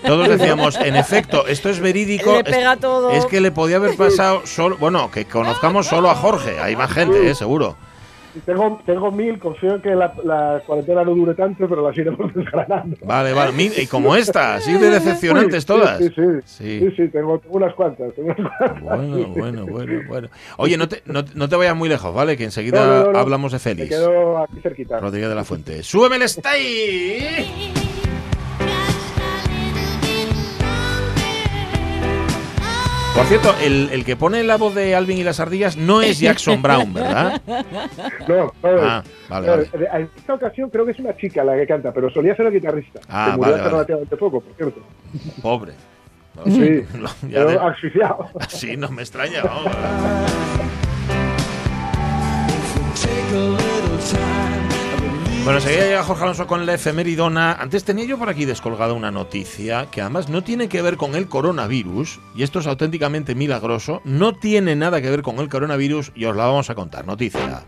Todos 0.05 0.29
decíamos, 0.29 0.75
en 0.75 0.95
efecto, 0.95 1.47
esto 1.47 1.71
es 1.71 1.79
verídico. 1.79 2.33
Le 2.33 2.71
es- 2.71 2.79
todo. 2.79 3.09
Es 3.09 3.25
que 3.25 3.41
le 3.41 3.49
podía 3.51 3.77
haber 3.77 3.97
pasado 3.97 4.43
solo. 4.45 4.77
Bueno, 4.77 5.09
que 5.09 5.25
conozcamos 5.25 5.87
solo 5.87 6.07
a 6.11 6.13
Jorge. 6.13 6.59
Hay 6.59 6.75
más 6.75 6.91
gente, 6.91 7.31
¿eh? 7.31 7.33
Seguro. 7.33 7.77
Tengo, 8.45 8.81
tengo 8.85 9.11
mil, 9.11 9.39
confío 9.39 9.75
en 9.75 9.81
que 9.81 9.95
la, 9.95 10.13
la 10.23 10.61
cuarentena 10.65 11.03
no 11.03 11.15
dure 11.15 11.33
tanto, 11.35 11.67
pero 11.69 11.87
las 11.87 11.97
iremos 11.97 12.33
desgranando. 12.33 12.97
Vale, 13.03 13.33
vale. 13.33 13.51
Mi- 13.51 13.71
Y 13.77 13.87
como 13.87 14.15
esta, 14.15 14.55
así 14.55 14.73
de 14.73 14.89
decepcionantes 14.89 15.63
Sí, 15.63 15.67
todas. 15.67 15.97
Sí, 15.99 16.09
sí, 16.09 16.21
sí. 16.45 16.79
Sí. 16.79 16.93
Sí, 16.97 17.07
tengo, 17.09 17.41
unas 17.49 17.73
cuantas. 17.73 18.13
tengo 18.15 18.33
unas 18.37 18.51
cuantas. 18.59 18.81
Bueno, 18.81 19.27
bueno, 19.29 19.65
bueno, 19.65 20.01
bueno. 20.07 20.27
Oye, 20.57 20.77
no 20.77 20.87
te, 20.87 21.01
no, 21.05 21.23
no 21.33 21.47
te 21.49 21.55
vayas 21.55 21.75
muy 21.75 21.87
lejos, 21.89 22.13
¿vale? 22.13 22.35
Que 22.37 22.43
enseguida 22.45 23.05
No, 23.11 23.17
hablamos 23.19 23.51
de 23.51 23.55
Me 23.57 23.59
Félix. 23.59 23.89
quedo 23.89 24.37
aquí 24.39 24.59
cerquita. 24.61 24.99
Rodríguez 24.99 25.29
de 25.29 25.35
la 25.35 25.43
Fuente. 25.43 25.83
¡Súbeme 25.83 26.15
el 26.17 26.23
stay! 26.23 27.73
Por 33.15 33.25
cierto, 33.27 33.55
el, 33.63 33.89
el 33.93 34.03
que 34.03 34.17
pone 34.17 34.43
la 34.43 34.57
voz 34.57 34.75
de 34.75 34.93
Alvin 34.93 35.17
y 35.17 35.23
las 35.23 35.39
ardillas 35.39 35.77
no 35.77 36.01
es 36.01 36.19
Jackson 36.19 36.61
Brown, 36.61 36.93
¿verdad? 36.93 37.41
No, 38.27 38.35
no, 38.37 38.51
Ah, 38.63 39.03
vale, 39.29 39.47
vale. 39.49 39.69
En 39.93 40.09
esta 40.17 40.33
ocasión 40.33 40.69
creo 40.69 40.85
que 40.85 40.91
es 40.91 40.99
una 40.99 41.15
chica 41.15 41.43
la 41.43 41.55
que 41.55 41.65
canta, 41.65 41.93
pero 41.93 42.09
solía 42.09 42.35
ser 42.35 42.45
la 42.45 42.51
guitarrista. 42.51 42.99
Ah, 43.07 43.29
que 43.31 43.37
murió 43.37 43.41
vale, 43.41 43.53
hace 43.53 43.61
vale. 43.63 43.71
relativamente 43.73 44.17
poco, 44.17 44.41
por 44.41 44.53
cierto. 44.55 44.81
Pobre. 45.41 45.73
Sí, 46.45 46.81
No, 46.99 47.07
ya 47.07 47.45
pero 47.45 47.49
de- 47.51 47.57
asfixiado. 47.59 48.29
Sí, 48.49 48.75
no 48.75 48.89
me 48.91 49.01
extraña, 49.03 49.41
vamos. 49.43 49.71
Bueno, 55.45 55.59
enseguida 55.59 55.85
llega 55.85 56.03
Jorge 56.03 56.23
Alonso 56.23 56.47
con 56.47 56.65
la 56.65 56.73
efemeridona. 56.73 57.53
Antes 57.53 57.83
tenía 57.83 58.05
yo 58.05 58.17
por 58.17 58.29
aquí 58.29 58.45
descolgada 58.45 58.93
una 58.93 59.11
noticia 59.11 59.85
que 59.91 60.01
además 60.01 60.27
no 60.27 60.43
tiene 60.43 60.67
que 60.67 60.81
ver 60.81 60.97
con 60.97 61.13
el 61.13 61.29
coronavirus, 61.29 62.19
y 62.35 62.41
esto 62.41 62.57
es 62.57 62.65
auténticamente 62.65 63.35
milagroso, 63.35 64.01
no 64.05 64.33
tiene 64.33 64.75
nada 64.75 65.03
que 65.03 65.11
ver 65.11 65.21
con 65.21 65.37
el 65.37 65.47
coronavirus 65.47 66.11
y 66.15 66.25
os 66.25 66.35
la 66.35 66.45
vamos 66.47 66.71
a 66.71 66.73
contar. 66.75 67.05
Noticia. 67.05 67.63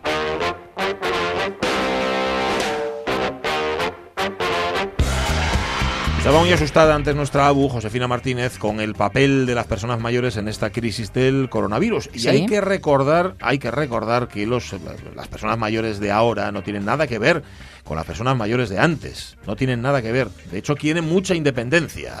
Estaba 6.28 6.44
muy 6.44 6.52
asustada 6.52 6.94
antes 6.94 7.16
nuestra 7.16 7.46
Abu, 7.46 7.70
Josefina 7.70 8.06
Martínez, 8.06 8.58
con 8.58 8.80
el 8.80 8.92
papel 8.94 9.46
de 9.46 9.54
las 9.54 9.66
personas 9.66 9.98
mayores 9.98 10.36
en 10.36 10.46
esta 10.46 10.68
crisis 10.68 11.10
del 11.14 11.48
coronavirus. 11.48 12.10
Y 12.12 12.18
Sí. 12.18 12.28
hay 12.28 12.44
que 12.44 12.60
recordar, 12.60 13.34
hay 13.40 13.58
que 13.58 13.70
recordar 13.70 14.28
que 14.28 14.46
los, 14.46 14.74
las 15.16 15.26
personas 15.28 15.56
mayores 15.56 16.00
de 16.00 16.12
ahora 16.12 16.52
no 16.52 16.62
tienen 16.62 16.84
nada 16.84 17.06
que 17.06 17.18
ver 17.18 17.42
con 17.82 17.96
las 17.96 18.04
personas 18.04 18.36
mayores 18.36 18.68
de 18.68 18.78
antes. 18.78 19.38
No 19.46 19.56
tienen 19.56 19.80
nada 19.80 20.02
que 20.02 20.12
ver. 20.12 20.28
De 20.50 20.58
hecho, 20.58 20.74
quieren 20.76 21.08
mucha 21.08 21.34
independencia. 21.34 22.12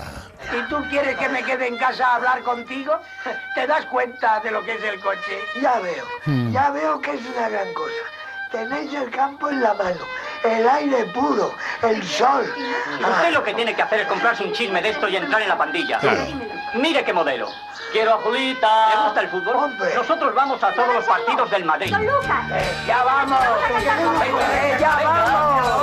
¿Y 0.56 0.70
tú 0.70 0.76
quieres 0.88 1.14
que 1.18 1.28
me 1.28 1.42
quede 1.44 1.68
en 1.68 1.76
casa 1.76 2.06
a 2.06 2.14
hablar 2.16 2.42
contigo? 2.44 2.94
¿Te 3.54 3.66
das 3.66 3.84
cuenta 3.92 4.40
de 4.40 4.50
lo 4.52 4.64
que 4.64 4.72
es 4.72 4.84
el 4.84 4.98
coche? 5.00 5.36
Ya 5.60 5.80
veo, 5.80 6.50
ya 6.50 6.70
veo 6.70 6.98
que 7.02 7.10
es 7.10 7.20
una 7.36 7.50
gran 7.50 7.74
cosa. 7.74 8.17
Tenéis 8.50 8.92
el 8.94 9.10
campo 9.10 9.50
en 9.50 9.60
la 9.60 9.74
mano, 9.74 10.00
el 10.42 10.66
aire 10.66 11.04
puro, 11.12 11.54
el 11.82 12.02
sol. 12.02 12.50
Usted 12.98 13.32
lo 13.32 13.44
que 13.44 13.52
tiene 13.52 13.74
que 13.74 13.82
hacer 13.82 14.00
es 14.00 14.06
comprarse 14.06 14.42
un 14.42 14.52
chisme 14.52 14.80
de 14.80 14.88
esto 14.90 15.06
y 15.06 15.16
entrar 15.16 15.42
en 15.42 15.48
la 15.48 15.58
pandilla. 15.58 15.98
Claro. 15.98 16.22
Mire 16.74 17.04
qué 17.04 17.12
modelo. 17.12 17.48
Quiero 17.92 18.14
a 18.14 18.18
Julita. 18.18 18.88
¿Le 18.88 19.02
gusta 19.04 19.20
el 19.20 19.28
fútbol? 19.28 19.56
Hombre. 19.56 19.94
Nosotros 19.94 20.34
vamos 20.34 20.62
a 20.62 20.72
todos 20.72 20.94
los 20.94 21.04
partidos 21.04 21.50
del 21.50 21.64
Madrid. 21.66 21.94
Eh, 21.94 22.86
¡Ya 22.86 23.04
vamos! 23.04 23.38
Eh, 23.44 24.76
¡Ya 24.80 24.96
vamos! 25.04 25.78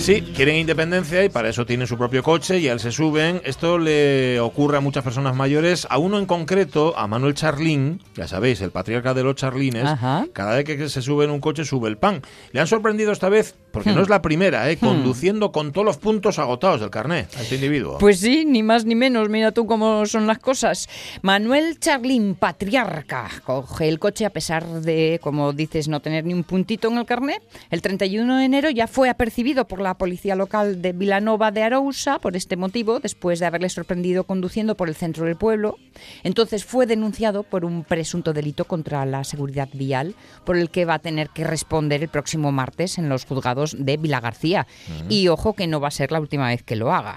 Sí, 0.00 0.22
quieren 0.34 0.56
independencia 0.56 1.22
y 1.22 1.28
para 1.28 1.50
eso 1.50 1.66
tienen 1.66 1.86
su 1.86 1.98
propio 1.98 2.22
coche 2.22 2.58
y 2.58 2.68
a 2.68 2.72
él 2.72 2.80
se 2.80 2.90
suben. 2.90 3.42
Esto 3.44 3.76
le 3.76 4.40
ocurre 4.40 4.78
a 4.78 4.80
muchas 4.80 5.04
personas 5.04 5.36
mayores, 5.36 5.86
a 5.90 5.98
uno 5.98 6.18
en 6.18 6.24
concreto, 6.24 6.96
a 6.96 7.06
Manuel 7.06 7.34
Charlín, 7.34 8.02
ya 8.16 8.26
sabéis, 8.26 8.62
el 8.62 8.70
patriarca 8.70 9.12
de 9.12 9.22
los 9.22 9.34
charlines. 9.34 9.84
Ajá. 9.84 10.26
Cada 10.32 10.56
vez 10.56 10.64
que 10.64 10.88
se 10.88 11.02
sube 11.02 11.26
en 11.26 11.30
un 11.30 11.40
coche 11.40 11.66
sube 11.66 11.90
el 11.90 11.98
pan. 11.98 12.22
Le 12.52 12.60
han 12.60 12.66
sorprendido 12.66 13.12
esta 13.12 13.28
vez, 13.28 13.54
porque 13.72 13.92
no 13.92 14.00
es 14.00 14.08
la 14.08 14.22
primera, 14.22 14.70
¿eh? 14.70 14.78
conduciendo 14.78 15.52
con 15.52 15.70
todos 15.70 15.84
los 15.84 15.98
puntos 15.98 16.38
agotados 16.38 16.80
del 16.80 16.88
carné 16.88 17.28
a 17.36 17.42
este 17.42 17.56
individuo. 17.56 17.98
Pues 17.98 18.20
sí, 18.20 18.46
ni 18.46 18.62
más 18.62 18.86
ni 18.86 18.94
menos. 18.94 19.28
Mira 19.28 19.52
tú 19.52 19.66
cómo 19.66 20.06
son 20.06 20.26
las 20.26 20.38
cosas. 20.38 20.88
Manuel 21.20 21.78
Charlín, 21.78 22.36
patriarca, 22.36 23.28
coge 23.44 23.88
el 23.88 23.98
coche 23.98 24.24
a 24.24 24.30
pesar 24.30 24.66
de, 24.66 25.20
como 25.22 25.52
dices, 25.52 25.88
no 25.88 26.00
tener 26.00 26.24
ni 26.24 26.32
un 26.32 26.42
puntito 26.42 26.88
en 26.88 26.96
el 26.96 27.04
carnet. 27.04 27.42
El 27.68 27.82
31 27.82 28.38
de 28.38 28.44
enero 28.46 28.70
ya 28.70 28.86
fue 28.86 29.10
apercibido 29.10 29.66
por 29.66 29.80
la 29.80 29.89
policía 29.98 30.34
local 30.34 30.82
de 30.82 30.92
Vilanova 30.92 31.50
de 31.50 31.62
Arousa 31.62 32.18
por 32.18 32.36
este 32.36 32.56
motivo, 32.56 33.00
después 33.00 33.40
de 33.40 33.46
haberle 33.46 33.68
sorprendido 33.68 34.24
conduciendo 34.24 34.76
por 34.76 34.88
el 34.88 34.94
centro 34.94 35.26
del 35.26 35.36
pueblo. 35.36 35.78
Entonces 36.22 36.64
fue 36.64 36.86
denunciado 36.86 37.42
por 37.42 37.64
un 37.64 37.84
presunto 37.84 38.32
delito 38.32 38.64
contra 38.64 39.04
la 39.06 39.24
seguridad 39.24 39.68
vial, 39.72 40.14
por 40.44 40.56
el 40.56 40.70
que 40.70 40.84
va 40.84 40.94
a 40.94 40.98
tener 40.98 41.30
que 41.30 41.44
responder 41.44 42.02
el 42.02 42.08
próximo 42.08 42.52
martes 42.52 42.98
en 42.98 43.08
los 43.08 43.24
juzgados 43.24 43.76
de 43.78 43.96
Vilagarcía. 43.96 44.66
Y 45.08 45.28
ojo 45.28 45.54
que 45.54 45.66
no 45.66 45.80
va 45.80 45.88
a 45.88 45.92
ser 45.92 46.12
la 46.12 46.20
última 46.20 46.48
vez 46.48 46.62
que 46.62 46.76
lo 46.76 46.92
haga. 46.92 47.16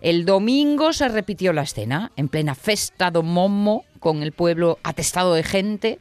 El 0.00 0.24
domingo 0.24 0.92
se 0.92 1.08
repitió 1.08 1.52
la 1.52 1.62
escena, 1.62 2.12
en 2.16 2.28
plena 2.28 2.54
festa 2.54 3.10
do 3.10 3.22
Momo, 3.22 3.84
con 3.98 4.22
el 4.22 4.32
pueblo 4.32 4.78
atestado 4.82 5.34
de 5.34 5.42
gente 5.42 5.98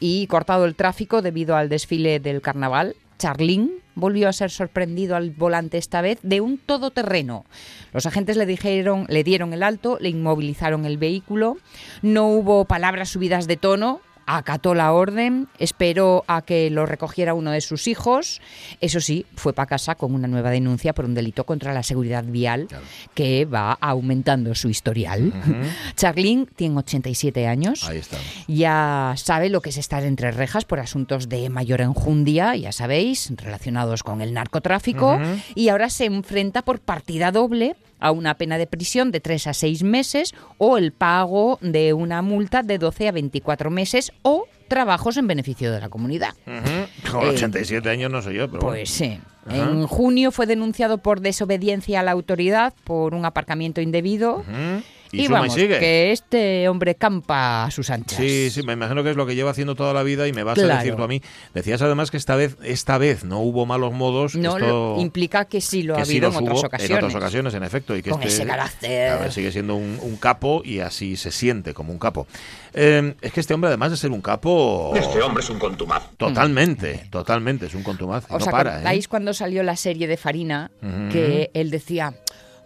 y 0.00 0.26
cortado 0.26 0.64
el 0.64 0.74
tráfico 0.74 1.22
debido 1.22 1.56
al 1.56 1.68
desfile 1.68 2.20
del 2.20 2.42
carnaval. 2.42 2.96
Charlín 3.18 3.82
volvió 3.94 4.28
a 4.28 4.32
ser 4.32 4.50
sorprendido 4.50 5.16
al 5.16 5.30
volante 5.30 5.78
esta 5.78 6.00
vez 6.00 6.18
de 6.22 6.40
un 6.40 6.58
todoterreno. 6.58 7.44
Los 7.92 8.06
agentes 8.06 8.36
le 8.36 8.46
dijeron, 8.46 9.06
le 9.08 9.24
dieron 9.24 9.52
el 9.52 9.62
alto, 9.62 9.98
le 10.00 10.10
inmovilizaron 10.10 10.84
el 10.84 10.98
vehículo. 10.98 11.56
No 12.02 12.28
hubo 12.28 12.66
palabras 12.66 13.08
subidas 13.08 13.46
de 13.46 13.56
tono. 13.56 14.00
Acató 14.26 14.74
la 14.74 14.92
orden, 14.92 15.48
esperó 15.58 16.24
a 16.26 16.42
que 16.42 16.68
lo 16.70 16.84
recogiera 16.84 17.34
uno 17.34 17.52
de 17.52 17.60
sus 17.60 17.86
hijos. 17.86 18.40
Eso 18.80 19.00
sí, 19.00 19.24
fue 19.36 19.52
para 19.52 19.66
casa 19.66 19.94
con 19.94 20.14
una 20.14 20.28
nueva 20.28 20.50
denuncia 20.50 20.92
por 20.92 21.04
un 21.04 21.14
delito 21.14 21.44
contra 21.44 21.72
la 21.72 21.82
seguridad 21.82 22.24
vial 22.24 22.68
que 23.14 23.44
va 23.44 23.72
aumentando 23.72 24.54
su 24.54 24.68
historial. 24.68 25.32
Charlín 25.96 26.48
tiene 26.56 26.78
87 26.78 27.46
años. 27.46 27.88
Ahí 27.88 27.98
está. 27.98 28.18
Ya 28.48 29.14
sabe 29.16 29.48
lo 29.48 29.60
que 29.60 29.70
es 29.70 29.76
estar 29.76 30.04
entre 30.04 30.30
rejas 30.32 30.64
por 30.64 30.80
asuntos 30.80 31.28
de 31.28 31.48
mayor 31.48 31.80
enjundia, 31.80 32.56
ya 32.56 32.72
sabéis, 32.72 33.32
relacionados 33.36 34.02
con 34.02 34.20
el 34.20 34.34
narcotráfico, 34.34 35.18
y 35.54 35.68
ahora 35.68 35.90
se 35.90 36.06
enfrenta 36.06 36.62
por 36.62 36.80
partida 36.80 37.32
doble 37.32 37.76
a 38.00 38.10
una 38.10 38.34
pena 38.34 38.58
de 38.58 38.66
prisión 38.66 39.10
de 39.12 39.20
3 39.20 39.46
a 39.48 39.54
6 39.54 39.82
meses 39.82 40.34
o 40.58 40.78
el 40.78 40.92
pago 40.92 41.58
de 41.62 41.92
una 41.92 42.22
multa 42.22 42.62
de 42.62 42.78
12 42.78 43.08
a 43.08 43.12
24 43.12 43.70
meses 43.70 44.12
o 44.22 44.44
trabajos 44.68 45.16
en 45.16 45.26
beneficio 45.26 45.70
de 45.72 45.80
la 45.80 45.88
comunidad. 45.88 46.34
Ujú. 46.46 47.12
Con 47.12 47.26
Eh, 47.26 47.30
87 47.30 47.88
años 47.88 48.10
no 48.10 48.20
sé 48.22 48.34
yo, 48.34 48.46
pero 48.50 48.60
bueno. 48.62 48.68
Pues 48.76 48.90
sí. 48.90 49.18
Ajá. 49.46 49.56
En 49.58 49.86
junio 49.86 50.32
fue 50.32 50.46
denunciado 50.46 50.98
por 50.98 51.20
desobediencia 51.20 52.00
a 52.00 52.02
la 52.02 52.10
autoridad 52.10 52.74
por 52.84 53.14
un 53.14 53.24
aparcamiento 53.24 53.80
indebido. 53.80 54.38
Ujú. 54.38 54.82
Y, 55.12 55.22
Y, 55.22 55.26
suma 55.26 55.40
vamos, 55.40 55.56
y 55.56 55.60
sigue. 55.60 55.78
que 55.78 56.12
este 56.12 56.68
hombre 56.68 56.94
campa 56.94 57.64
a 57.64 57.70
sus 57.70 57.90
anchas. 57.90 58.18
Sí, 58.18 58.50
sí, 58.50 58.62
me 58.62 58.72
imagino 58.74 59.02
que 59.04 59.10
es 59.10 59.16
lo 59.16 59.26
que 59.26 59.34
lleva 59.34 59.50
haciendo 59.50 59.74
toda 59.74 59.92
la 59.92 60.02
vida 60.02 60.26
y 60.28 60.32
me 60.32 60.42
vas 60.42 60.58
a 60.58 60.62
Claro. 60.62 60.78
decir 60.78 60.94
tú 60.96 61.02
a 61.02 61.08
mí. 61.08 61.22
Decías 61.54 61.80
además 61.82 62.10
que 62.10 62.16
esta 62.16 62.36
vez, 62.36 62.56
esta 62.62 62.98
vez 62.98 63.24
no 63.24 63.40
hubo 63.40 63.66
malos 63.66 63.92
modos. 63.92 64.34
No, 64.34 64.56
esto, 64.56 64.94
lo- 64.96 65.00
implica 65.00 65.44
que 65.44 65.60
sí 65.60 65.82
lo 65.82 65.94
ha 65.94 65.98
que 65.98 66.04
sí 66.06 66.12
habido 66.12 66.28
los 66.28 66.36
en 66.38 66.42
otras 66.44 66.58
hubo 66.58 66.66
ocasiones. 66.66 66.90
En 66.98 67.04
otras 67.04 67.14
ocasiones, 67.14 67.54
en 67.54 67.62
efecto. 67.62 67.96
Y 67.96 68.02
que 68.02 68.10
Con 68.10 68.22
este, 68.22 68.34
ese 68.34 68.46
carácter. 68.46 69.10
a 69.12 69.16
ver, 69.18 69.32
sigue 69.32 69.52
siendo 69.52 69.74
un, 69.76 69.98
un 70.02 70.16
capo 70.16 70.62
y 70.64 70.80
así 70.80 71.16
se 71.16 71.30
siente 71.30 71.74
como 71.74 71.92
un 71.92 71.98
capo. 71.98 72.26
Eh, 72.74 73.14
es 73.22 73.32
que 73.32 73.40
este 73.40 73.54
hombre, 73.54 73.68
además 73.68 73.90
de 73.90 73.96
ser 73.96 74.10
un 74.10 74.20
capo. 74.20 74.92
Este 74.94 75.22
hombre 75.22 75.42
es 75.42 75.50
un 75.50 75.58
contumaz. 75.58 76.10
Totalmente, 76.16 77.06
totalmente, 77.10 77.66
es 77.66 77.74
un 77.74 77.82
contumaz. 77.82 78.24
¿Os 78.30 78.44
no 78.44 78.50
para, 78.52 78.72
acordáis 78.74 79.04
¿eh? 79.04 79.08
cuando 79.08 79.32
salió 79.32 79.62
la 79.62 79.76
serie 79.76 80.06
de 80.06 80.16
Farina? 80.16 80.70
Ujú. 80.82 81.08
Que 81.12 81.50
él 81.54 81.70
decía, 81.70 82.14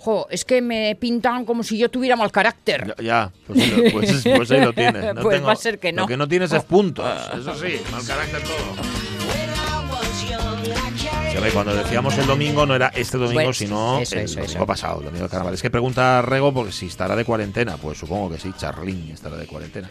jo, 0.01 0.27
es 0.31 0.45
que 0.45 0.61
me 0.63 0.97
pintan 0.97 1.45
como 1.45 1.63
si 1.63 1.79
yo 1.79 1.89
tuviera 1.91 2.17
mal 2.17 2.33
carácter. 2.33 2.95
Ya, 2.99 3.05
ya, 3.05 3.33
pues, 3.47 3.61
ahí 3.63 3.71
lo- 3.71 3.91
pues, 3.93 4.23
pues 4.37 4.51
ahí 4.51 4.61
lo 4.65 4.73
tienes. 4.73 5.15
No 5.15 5.21
Pues 5.23 5.37
tengo- 5.37 5.47
va 5.47 5.53
a 5.53 5.57
ser 5.57 5.79
que 5.79 5.93
no. 5.93 6.03
Lo 6.03 6.09
que 6.09 6.17
no 6.17 6.27
tienes 6.29 6.53
es 6.53 6.63
puntos. 6.65 7.07
Eso 7.39 7.55
sí, 7.55 7.81
mal 7.93 8.05
carácter 8.07 8.43
todo. 8.43 9.01
Sí, 11.33 11.37
cuando 11.55 11.75
decíamos 11.75 12.17
el 12.19 12.27
domingo 12.27 12.67
no 12.67 12.75
era 12.75 12.89
este 12.89 13.17
domingo, 13.17 13.45
Pues, 13.45 13.57
sino 13.57 13.99
eso, 14.01 14.15
el 14.17 14.23
eso, 14.25 14.35
domingo 14.41 14.57
eso. 14.59 14.67
pasado, 14.67 14.99
el 14.99 15.05
domingo 15.07 15.23
del 15.23 15.31
carnaval. 15.31 15.55
Es 15.55 15.63
que 15.63 15.71
pregunta 15.71 16.21
Rego 16.23 16.53
porque 16.53 16.73
si 16.73 16.87
estará 16.87 17.17
de 17.17 17.25
cuarentena. 17.25 17.77
Pues 17.77 17.99
supongo 17.99 18.31
que 18.31 18.39
sí, 18.39 18.53
Charlín 18.59 19.11
estará 19.11 19.37
de 19.37 19.47
cuarentena. 19.47 19.89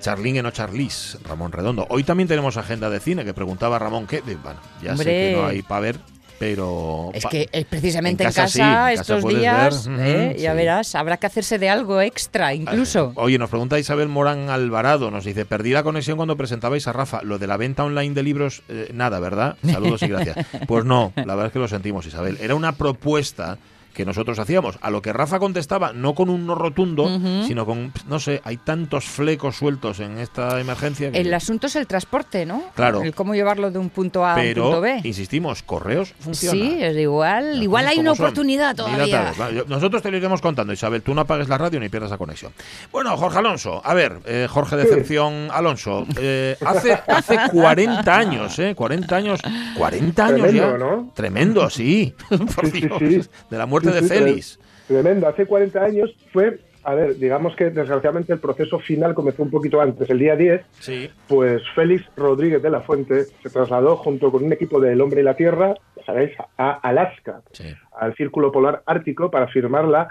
Charlín 0.00 0.42
no 0.42 0.50
Charlis, 0.50 1.18
Ramón 1.22 1.52
Redondo. 1.52 1.86
Hoy 1.88 2.02
también 2.02 2.28
tenemos 2.28 2.56
agenda 2.56 2.90
de 2.90 2.98
cine 2.98 3.24
que 3.24 3.32
preguntaba 3.32 3.78
Ramón 3.78 4.06
que, 4.08 4.20
bueno, 4.22 4.60
ya 4.82 4.96
sé 4.96 5.04
que 5.04 5.32
no 5.36 5.46
hay 5.46 5.62
para 5.62 5.80
ver, 5.80 5.98
pero... 6.42 7.10
Es 7.14 7.24
que 7.26 7.48
eh, 7.52 7.64
precisamente 7.64 8.24
en 8.24 8.30
en 8.30 8.34
casa 8.34 8.48
sí, 8.48 9.00
estos 9.00 9.24
días, 9.28 9.86
ver, 9.86 10.32
eh, 10.32 10.36
ya 10.40 10.54
verás, 10.54 10.96
habrá 10.96 11.16
que 11.16 11.26
hacerse 11.26 11.56
de 11.56 11.70
algo 11.70 12.00
extra 12.00 12.52
incluso. 12.52 13.12
Oye, 13.14 13.38
nos 13.38 13.48
pregunta 13.48 13.78
Isabel 13.78 14.08
Morán 14.08 14.50
Alvarado, 14.50 15.12
nos 15.12 15.24
dice, 15.24 15.46
perdí 15.46 15.70
la 15.70 15.84
conexión 15.84 16.16
cuando 16.16 16.36
presentabais 16.36 16.88
a 16.88 16.92
Rafa. 16.92 17.22
Lo 17.22 17.38
de 17.38 17.46
la 17.46 17.56
venta 17.56 17.84
online 17.84 18.12
de 18.12 18.24
libros, 18.24 18.64
eh, 18.68 18.90
nada, 18.92 19.20
¿verdad? 19.20 19.56
Saludos 19.64 20.02
y 20.02 20.08
gracias. 20.08 20.36
Pues 20.66 20.84
no, 20.84 21.12
la 21.14 21.34
verdad 21.34 21.46
es 21.46 21.52
que 21.52 21.58
lo 21.60 21.68
sentimos, 21.68 22.06
Isabel. 22.06 22.38
Era 22.40 22.56
una 22.56 22.72
propuesta 22.72 23.58
que 23.94 24.04
nosotros 24.04 24.38
hacíamos, 24.38 24.78
a 24.80 24.90
lo 24.90 25.02
que 25.02 25.12
Rafa 25.12 25.38
contestaba, 25.38 25.92
no 25.92 26.14
con 26.14 26.28
un 26.30 26.46
no 26.46 26.54
rotundo, 26.54 27.08
sino 27.46 27.66
con, 27.66 27.92
no 28.08 28.18
sé, 28.20 28.40
hay 28.44 28.56
tantos 28.56 29.04
flecos 29.04 29.56
sueltos 29.56 30.00
en 30.00 30.18
esta 30.18 30.60
emergencia. 30.60 31.10
que- 31.12 31.20
El 31.20 31.32
asunto 31.34 31.66
es 31.66 31.76
el 31.76 31.86
transporte, 31.86 32.46
¿no? 32.46 32.62
Claro. 32.74 33.02
El 33.02 33.14
cómo 33.14 33.34
llevarlo 33.34 33.70
de 33.70 33.78
un 33.78 33.90
punto 33.90 34.24
A 34.24 34.32
a 34.32 34.36
un 34.36 34.40
punto 34.54 34.54
pero, 34.70 34.80
B. 34.80 35.00
insistimos, 35.04 35.62
correos 35.62 36.14
funciona. 36.20 36.52
Sí, 36.58 36.78
es 36.80 36.96
igual. 36.96 37.54
Las 37.54 37.62
igual 37.62 37.86
hay 37.88 37.98
una 37.98 38.14
son. 38.14 38.24
oportunidad 38.26 38.74
todavía. 38.76 39.32
Nosotros 39.68 40.02
te 40.02 40.10
lo 40.10 40.16
iremos 40.16 40.40
contando, 40.40 40.72
Isabel. 40.72 41.02
Tú 41.02 41.14
no 41.14 41.20
apagues 41.22 41.48
la 41.48 41.58
radio 41.58 41.78
ni 41.80 41.88
pierdas 41.88 42.10
la 42.10 42.18
conexión. 42.18 42.52
Bueno, 42.90 43.16
Jorge 43.16 43.38
Alonso. 43.38 43.80
A 43.84 43.94
ver, 43.94 44.18
eh, 44.26 44.46
Jorge 44.50 44.76
Decepción 44.76 45.48
Alonso. 45.52 46.06
eh, 46.18 46.56
hace, 46.64 46.92
hace 47.06 47.36
40 47.52 48.16
años, 48.16 48.58
¿eh? 48.58 48.74
40 48.74 49.16
años. 49.16 49.40
40 49.76 50.26
años 50.26 50.40
Tremendo, 50.42 50.72
ya. 50.72 50.78
¿no? 50.78 51.10
Tremendo, 51.14 51.70
sí. 51.70 52.14
Por 52.28 52.66
Sí, 52.70 52.80
sí, 52.80 52.86
Dios. 52.88 52.98
sí. 53.26 53.30
De 53.50 53.58
la 53.58 53.66
muerte 53.66 53.81
muerte 53.82 54.02
Sí, 54.02 54.08
de 54.08 54.14
sí, 54.14 54.24
Félix. 54.24 54.60
Tremendo. 54.88 55.28
Hace 55.28 55.46
40 55.46 55.82
años 55.84 56.14
fue, 56.32 56.58
a 56.84 56.94
ver, 56.94 57.16
digamos 57.16 57.54
que 57.56 57.70
desgraciadamente 57.70 58.32
el 58.32 58.40
proceso 58.40 58.78
final 58.80 59.14
comenzó 59.14 59.42
un 59.42 59.50
poquito 59.50 59.80
antes. 59.80 60.08
El 60.10 60.18
día 60.18 60.36
10, 60.36 60.62
Sí. 60.80 61.08
pues 61.28 61.62
Félix 61.74 62.04
Rodríguez 62.16 62.62
de 62.62 62.70
la 62.70 62.80
Fuente 62.80 63.24
se 63.24 63.50
trasladó 63.50 63.96
junto 63.96 64.30
con 64.32 64.44
un 64.44 64.52
equipo 64.52 64.80
del 64.80 65.00
Hombre 65.00 65.20
y 65.20 65.24
la 65.24 65.34
Tierra, 65.34 65.74
ya 65.96 66.04
sabéis, 66.04 66.32
a 66.58 66.70
Alaska, 66.72 67.42
Sí. 67.52 67.64
al 67.98 68.14
Círculo 68.16 68.50
Polar 68.52 68.82
Ártico 68.86 69.30
para 69.30 69.46
firmarla 69.48 70.08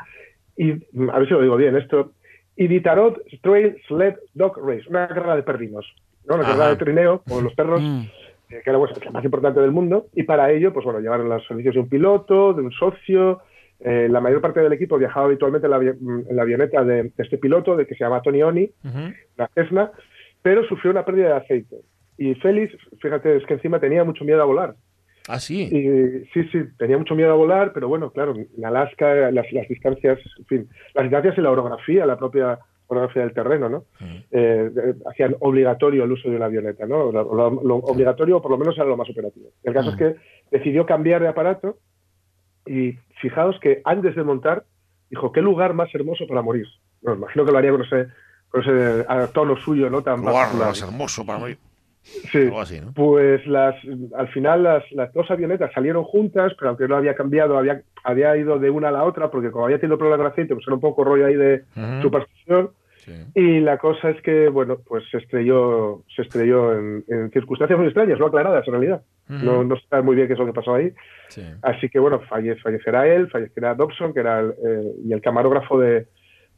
y, 0.58 0.72
a 0.72 1.20
ver 1.20 1.28
si 1.28 1.34
lo 1.34 1.42
digo 1.42 1.58
bien, 1.58 1.76
esto, 1.76 2.12
Iditarod 2.58 3.18
Trail 3.42 3.78
Sled 3.88 4.16
Dog 4.34 4.58
Race, 4.66 4.84
una 4.90 5.08
carrera 5.08 5.36
de 5.36 5.44
perrinos, 5.44 5.86
¿no? 6.26 6.36
una 6.36 6.44
Ajá. 6.44 6.52
carrera 6.54 6.70
de 6.72 6.76
trineo, 6.78 7.22
como 7.28 7.42
los 7.42 7.54
perros, 7.56 7.82
Mm. 7.82 8.02
eh, 8.50 8.62
que 8.64 8.70
era 8.70 8.78
pues, 8.78 8.92
la 9.04 9.12
más 9.12 9.24
importante 9.26 9.60
del 9.62 9.72
mundo, 9.72 10.08
y 10.14 10.24
para 10.24 10.52
ello, 10.52 10.72
pues 10.74 10.84
bueno, 10.86 11.00
llevaron 11.00 11.30
los 11.30 11.46
servicios 11.48 11.76
de 11.76 11.82
un 11.82 11.90
piloto, 11.90 12.54
de 12.54 12.62
un 12.62 12.72
socio, 12.72 13.40
eh, 13.84 14.08
la 14.10 14.22
mayor 14.22 14.42
parte 14.42 14.60
del 14.62 14.74
equipo 14.74 14.98
viajaba 14.98 15.26
habitualmente 15.28 15.68
en 15.68 15.72
la, 15.72 15.78
en 15.78 16.36
la 16.36 16.42
avioneta 16.44 16.84
de, 16.84 17.04
de 17.04 17.12
este 17.18 17.38
piloto, 17.38 17.76
de 17.76 17.86
que 17.86 17.96
se 17.96 18.04
llama 18.04 18.22
Tony 18.22 18.44
Oni, 18.44 18.72
Ujú. 18.84 19.14
la 19.38 19.48
Cessna, 19.56 19.92
pero 20.42 20.64
sufrió 20.66 20.92
una 20.92 21.06
pérdida 21.06 21.28
de 21.30 21.34
aceite. 21.36 21.78
Y 22.18 22.36
Félix, 22.36 22.74
fíjate, 23.02 23.38
es 23.38 23.46
que 23.46 23.56
encima 23.56 23.80
tenía 23.80 24.04
mucho 24.04 24.24
miedo 24.24 24.42
a 24.42 24.46
volar. 24.46 24.76
Ah, 25.28 25.40
sí. 25.40 25.64
Y, 25.72 26.26
sí, 26.34 26.48
sí, 26.52 26.64
tenía 26.78 26.98
mucho 26.98 27.16
miedo 27.16 27.32
a 27.32 27.36
volar, 27.36 27.72
pero 27.74 27.88
bueno, 27.88 28.12
claro, 28.12 28.36
en 28.36 28.66
Alaska 28.66 29.32
las, 29.32 29.52
las 29.52 29.68
distancias, 29.68 30.20
en 30.40 30.46
fin, 30.46 30.68
las 30.96 31.04
distancias 31.04 31.38
y 31.38 31.42
la 31.42 31.52
orografía, 31.52 32.06
la 32.06 32.18
propia 32.18 32.60
orografía 32.88 33.22
del 33.22 33.34
terreno, 33.34 33.70
¿no? 33.70 33.86
Eh, 34.32 34.70
eh, 34.76 34.94
hacían 35.10 35.36
obligatorio 35.40 36.04
el 36.04 36.12
uso 36.12 36.30
de 36.30 36.36
una 36.36 36.46
avioneta, 36.48 36.86
¿no? 36.86 37.12
Lo, 37.12 37.24
lo- 37.36 37.62
lo 37.64 37.76
obligatorio, 37.78 38.42
por 38.42 38.52
lo 38.52 38.58
menos, 38.58 38.76
era 38.78 38.86
lo 38.86 38.98
más 38.98 39.10
operativo. 39.10 39.50
El 39.64 39.74
caso 39.74 39.92
es 39.92 39.96
que 39.96 40.16
decidió 40.52 40.86
cambiar 40.86 41.22
de 41.22 41.30
aparato 41.30 41.78
y 42.66 42.94
fijaos 43.22 43.60
que 43.60 43.82
antes 43.86 44.16
de 44.16 44.24
montar 44.24 44.64
dijo, 45.10 45.32
¿qué 45.32 45.42
lugar 45.42 45.74
más 45.74 45.94
hermoso 45.94 46.26
para 46.28 46.42
morir? 46.42 46.66
No, 47.02 47.14
imagino 47.16 47.46
que 47.46 47.52
lo 47.52 47.58
haría 47.58 47.72
con 47.72 47.84
ese, 47.84 48.08
con 48.50 48.62
ese 48.62 49.06
tono 49.34 49.58
suyo, 49.58 49.90
¿no? 49.90 50.02
Tan 50.04 50.24
particular. 50.24 50.72
es 50.72 50.82
hermoso 50.84 51.26
para 51.26 51.40
morir. 51.40 51.58
Sí. 52.32 52.40
Algo 52.40 52.62
así, 52.62 52.82
¿no? 52.82 52.94
Pues 52.94 53.46
las, 53.48 53.76
al 54.18 54.28
final 54.30 54.64
las, 54.64 54.84
las 54.92 55.14
dos 55.14 55.30
avionetas 55.30 55.72
salieron 55.74 56.04
juntas, 56.04 56.54
pero 56.58 56.70
aunque 56.70 56.88
no 56.88 56.96
había 56.96 57.16
cambiado, 57.16 57.58
había, 57.58 57.82
había 58.04 58.36
ido 58.38 58.58
de 58.60 58.70
una 58.70 58.90
a 58.90 58.92
la 58.92 59.04
otra, 59.04 59.30
porque 59.30 59.52
como 59.52 59.66
había 59.66 59.80
tenido 59.80 59.98
problemas 59.98 60.24
con 60.24 60.32
aceite, 60.32 60.56
pues 60.56 60.66
era 60.68 60.76
un 60.76 60.82
poco 60.82 61.04
rollo 61.04 61.26
ahí 61.28 61.36
de 61.36 61.64
Ujú. 61.76 62.02
superstición. 62.02 62.72
Sí. 63.04 63.14
Y 63.36 63.60
la 63.62 63.78
cosa 63.80 64.12
es 64.12 64.22
que, 64.22 64.48
bueno, 64.50 64.78
pues 64.88 65.04
se 65.10 65.18
estrelló, 65.18 66.04
se 66.16 66.22
estrelló 66.22 66.72
en, 66.78 67.04
en 67.08 67.32
circunstancias 67.32 67.78
muy 67.78 67.88
extrañas, 67.88 68.20
no 68.20 68.28
aclaradas 68.28 68.68
en 68.68 68.74
realidad. 68.74 69.02
No, 69.28 69.64
no 69.64 69.76
se 69.78 69.88
sabe 69.88 70.04
muy 70.04 70.16
bien 70.16 70.28
qué 70.28 70.34
es 70.34 70.40
lo 70.40 70.46
que 70.46 70.54
pasó 70.54 70.76
ahí. 70.76 70.92
Sí. 71.30 71.42
Así 71.62 71.90
que, 71.90 72.00
bueno, 72.00 72.22
falle- 72.30 72.62
fallecerá 72.62 73.08
él, 73.08 73.30
fallecerá 73.30 73.74
Dobson, 73.76 74.14
que 74.14 74.20
era 74.20 74.42
el, 74.42 74.50
eh, 74.52 74.92
y 75.06 75.14
el 75.14 75.22
camarógrafo 75.22 75.80
de, 75.80 76.08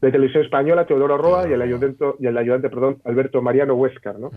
de 0.02 0.12
televisión 0.12 0.44
española, 0.44 0.86
Teodoro 0.86 1.18
Roa, 1.18 1.48
y 1.48 1.54
el 1.54 1.62
ayudante, 1.62 2.04
y 2.20 2.28
el 2.28 2.38
ayudante 2.38 2.70
perdón, 2.70 2.98
Alberto 3.06 3.42
Mariano 3.42 3.76
Huescar. 3.76 4.20
¿no? 4.20 4.32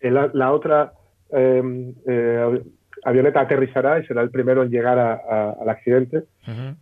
Eh, 0.00 0.10
La, 0.10 0.28
la 0.34 0.52
otra 0.52 0.92
eh, 1.32 1.92
eh, 2.06 2.60
avioneta 3.06 3.40
aterrizará 3.40 3.98
y 4.00 4.06
será 4.06 4.20
el 4.22 4.30
primero 4.30 4.62
en 4.62 4.70
llegar 4.70 4.98
a- 4.98 5.14
a- 5.14 5.54
al 5.62 5.68
accidente, 5.68 6.24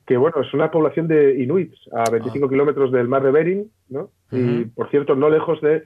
que 0.06 0.16
bueno, 0.16 0.40
es 0.40 0.52
una 0.54 0.70
población 0.70 1.06
de 1.06 1.34
inuits 1.40 1.78
a 1.92 2.10
25 2.10 2.48
kilómetros 2.48 2.90
del 2.92 3.08
mar 3.08 3.22
de 3.22 3.30
Bering, 3.30 3.70
¿no? 3.90 4.10
Y 4.32 4.62
Ah. 4.62 4.64
Por 4.74 4.90
cierto, 4.90 5.14
no 5.14 5.28
lejos 5.30 5.60
de 5.60 5.84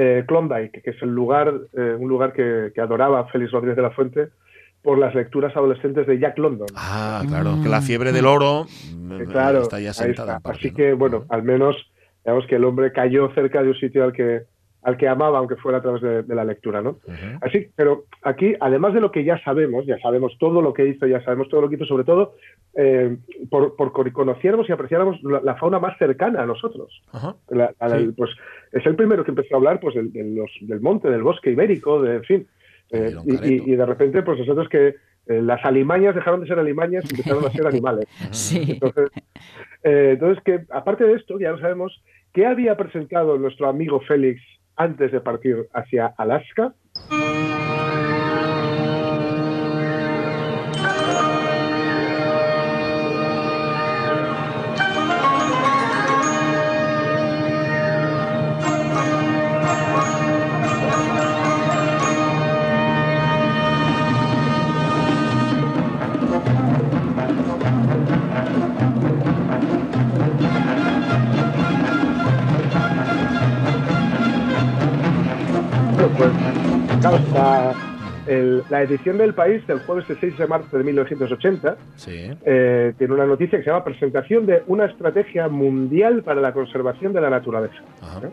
eh, 0.00 0.22
Klondike, 0.28 0.80
que 0.82 0.90
es 0.90 1.02
el 1.02 1.08
lugar, 1.12 1.52
eh, 1.72 1.96
un 1.98 2.08
lugar 2.08 2.32
que, 2.32 2.70
que 2.74 2.80
adoraba 2.80 3.26
Félix 3.28 3.50
Rodríguez 3.50 3.76
de 3.76 3.82
la 3.82 3.90
Fuente 3.90 4.28
por 4.82 4.96
las 4.96 5.12
lecturas 5.14 5.56
adolescentes 5.56 6.06
de 6.06 6.18
Jack 6.20 6.38
London. 6.38 6.68
Ah, 6.76 7.24
claro, 7.26 7.56
que 7.62 7.68
la 7.68 7.80
fiebre 7.80 8.12
del 8.12 8.26
oro 8.26 8.66
claro, 9.30 9.62
está 9.62 9.80
ya 9.80 9.92
sentada. 9.92 10.34
está. 10.34 10.36
en 10.36 10.42
parte, 10.42 10.58
Así 10.58 10.70
¿no? 10.70 10.76
que, 10.76 10.92
bueno, 10.92 11.24
al 11.30 11.42
menos, 11.42 11.74
digamos 12.24 12.46
que 12.46 12.54
el 12.56 12.64
hombre 12.64 12.92
cayó 12.92 13.32
cerca 13.34 13.62
de 13.62 13.70
un 13.70 13.74
sitio 13.76 14.04
al 14.04 14.12
que, 14.12 14.42
al 14.88 14.96
que 14.96 15.06
amaba, 15.08 15.38
aunque 15.38 15.56
fuera 15.56 15.78
a 15.78 15.82
través 15.82 16.00
de, 16.02 16.22
de 16.22 16.34
la 16.34 16.44
lectura, 16.44 16.80
¿no? 16.82 16.98
Así, 17.40 17.68
pero 17.76 18.04
aquí, 18.22 18.54
además 18.60 18.94
de 18.94 19.00
lo 19.00 19.10
que 19.12 19.22
ya 19.24 19.38
sabemos, 19.42 19.84
ya 19.86 19.98
sabemos 19.98 20.36
todo 20.38 20.62
lo 20.62 20.72
que 20.72 20.86
hizo, 20.86 21.06
ya 21.06 21.22
sabemos 21.22 21.48
todo 21.48 21.60
lo 21.62 21.68
que 21.68 21.76
hizo, 21.76 21.84
sobre 21.84 22.04
todo 22.04 22.34
eh, 22.74 23.16
por, 23.50 23.76
por 23.76 23.92
conociéramos 24.12 24.68
y 24.68 24.72
apreciáramos 24.72 25.22
la, 25.22 25.40
la 25.42 25.54
fauna 25.56 25.78
más 25.78 25.96
cercana 25.98 26.42
a 26.42 26.46
nosotros. 26.46 27.02
Ajá. 27.12 27.34
La- 27.50 27.72
a 27.78 27.88
la- 27.88 27.98
Sí. 27.98 28.12
Pues 28.16 28.30
es 28.72 28.86
el 28.86 28.94
primero 28.96 29.24
que 29.24 29.30
empezó 29.32 29.54
a 29.54 29.58
hablar 29.58 29.80
pues 29.80 29.94
del, 29.94 30.12
de 30.12 30.24
los- 30.24 30.56
del 30.62 30.80
monte, 30.80 31.10
del 31.10 31.22
bosque 31.22 31.50
ibérico, 31.50 32.00
de, 32.02 32.16
en 32.16 32.24
fin. 32.24 32.46
Eh, 32.90 33.14
y, 33.26 33.36
Careto. 33.36 33.46
y- 33.66 33.72
y 33.72 33.76
de 33.76 33.86
repente, 33.86 34.22
pues 34.22 34.38
nosotros 34.38 34.68
que 34.68 34.94
eh, 35.26 35.42
las 35.42 35.62
alimañas 35.64 36.14
dejaron 36.14 36.40
de 36.40 36.46
ser 36.46 36.58
alimañas 36.58 37.04
y 37.04 37.10
empezaron 37.16 37.44
a 37.44 37.50
ser 37.50 37.66
animales. 37.74 38.06
Sí. 38.30 38.62
Entonces, 38.80 39.10
eh, 39.82 40.10
entonces, 40.14 40.42
que 40.44 40.60
aparte 40.70 41.04
de 41.04 41.12
esto, 41.14 41.38
ya 41.38 41.50
lo 41.52 41.58
sabemos, 41.60 42.02
¿qué 42.32 42.46
había 42.46 42.76
presentado 42.76 43.36
nuestro 43.38 43.68
amigo 43.68 44.00
Félix 44.00 44.40
antes 44.78 45.12
de 45.12 45.20
partir 45.20 45.68
hacia 45.74 46.06
Alaska? 46.16 46.72
El- 78.28 78.62
la 78.70 78.82
edición 78.82 79.18
del 79.18 79.34
país 79.34 79.66
del 79.66 79.80
jueves 79.80 80.04
6 80.20 80.36
de 80.38 80.46
marzo 80.46 80.76
de 80.78 80.84
1980 80.84 81.76
Sí. 81.96 82.30
eh, 82.44 82.92
tiene 82.98 83.14
una 83.14 83.26
noticia 83.26 83.58
que 83.58 83.64
se 83.64 83.70
llama 83.70 83.84
Presentación 83.84 84.46
de 84.46 84.62
una 84.66 84.84
estrategia 84.86 85.48
mundial 85.48 86.22
para 86.22 86.40
la 86.40 86.52
conservación 86.52 87.12
de 87.12 87.20
la 87.20 87.30
naturaleza. 87.30 87.76
¿eh? 88.22 88.28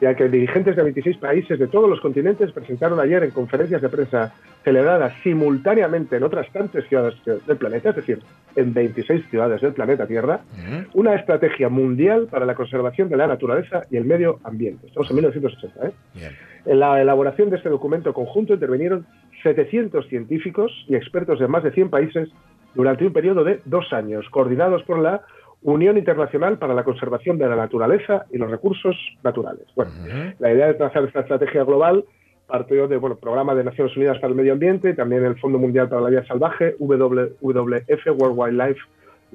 Ya 0.00 0.14
que 0.14 0.28
dirigentes 0.28 0.74
de 0.76 0.82
26 0.82 1.16
países 1.18 1.56
de 1.58 1.68
todos 1.68 1.88
los 1.88 2.00
continentes 2.00 2.50
presentaron 2.52 2.98
ayer 2.98 3.22
en 3.22 3.30
conferencias 3.30 3.80
de 3.80 3.88
prensa 3.88 4.34
celebradas 4.64 5.12
simultáneamente 5.22 6.16
en 6.16 6.24
otras 6.24 6.50
tantas 6.52 6.84
ciudades 6.88 7.14
del 7.24 7.56
planeta, 7.56 7.90
es 7.90 7.96
decir, 7.96 8.18
en 8.56 8.74
26 8.74 9.24
ciudades 9.30 9.60
del 9.60 9.72
planeta 9.72 10.06
Tierra, 10.06 10.40
Ujú. 10.52 11.00
una 11.00 11.14
estrategia 11.14 11.68
mundial 11.68 12.26
para 12.30 12.44
la 12.44 12.54
conservación 12.54 13.08
de 13.08 13.16
la 13.16 13.26
naturaleza 13.28 13.82
y 13.90 13.96
el 13.96 14.04
medio 14.04 14.40
ambiente. 14.42 14.86
Estamos 14.88 15.08
en 15.10 15.16
1980. 15.16 15.86
¿eh? 15.86 15.92
Bien. 16.14 16.32
En 16.66 16.80
la 16.80 17.00
elaboración 17.00 17.50
de 17.50 17.56
este 17.58 17.68
documento 17.68 18.12
conjunto 18.14 18.54
intervinieron 18.54 19.06
700 19.44 20.08
científicos 20.08 20.72
y 20.88 20.96
expertos 20.96 21.38
de 21.38 21.46
más 21.46 21.62
de 21.62 21.70
100 21.70 21.90
países 21.90 22.28
durante 22.74 23.06
un 23.06 23.12
periodo 23.12 23.44
de 23.44 23.60
dos 23.66 23.92
años, 23.92 24.28
coordinados 24.30 24.82
por 24.82 24.98
la 24.98 25.22
Unión 25.62 25.96
Internacional 25.96 26.58
para 26.58 26.74
la 26.74 26.82
Conservación 26.82 27.38
de 27.38 27.48
la 27.48 27.54
Naturaleza 27.56 28.26
y 28.32 28.38
los 28.38 28.50
Recursos 28.50 28.96
Naturales. 29.22 29.64
Bueno, 29.76 29.92
la 30.40 30.52
idea 30.52 30.66
de 30.66 30.74
trazar 30.74 31.04
esta 31.04 31.20
estrategia 31.20 31.62
global 31.62 32.04
partió 32.46 32.86
del 32.88 32.98
bueno, 32.98 33.16
Programa 33.16 33.54
de 33.54 33.64
Naciones 33.64 33.96
Unidas 33.96 34.18
para 34.18 34.28
el 34.30 34.34
Medio 34.34 34.52
Ambiente, 34.52 34.92
también 34.92 35.24
el 35.24 35.36
Fondo 35.38 35.58
Mundial 35.58 35.88
para 35.88 36.02
la 36.02 36.10
Vida 36.10 36.26
Salvaje, 36.26 36.74
WWF, 36.78 38.06
World 38.18 38.36
Wildlife, 38.36 38.80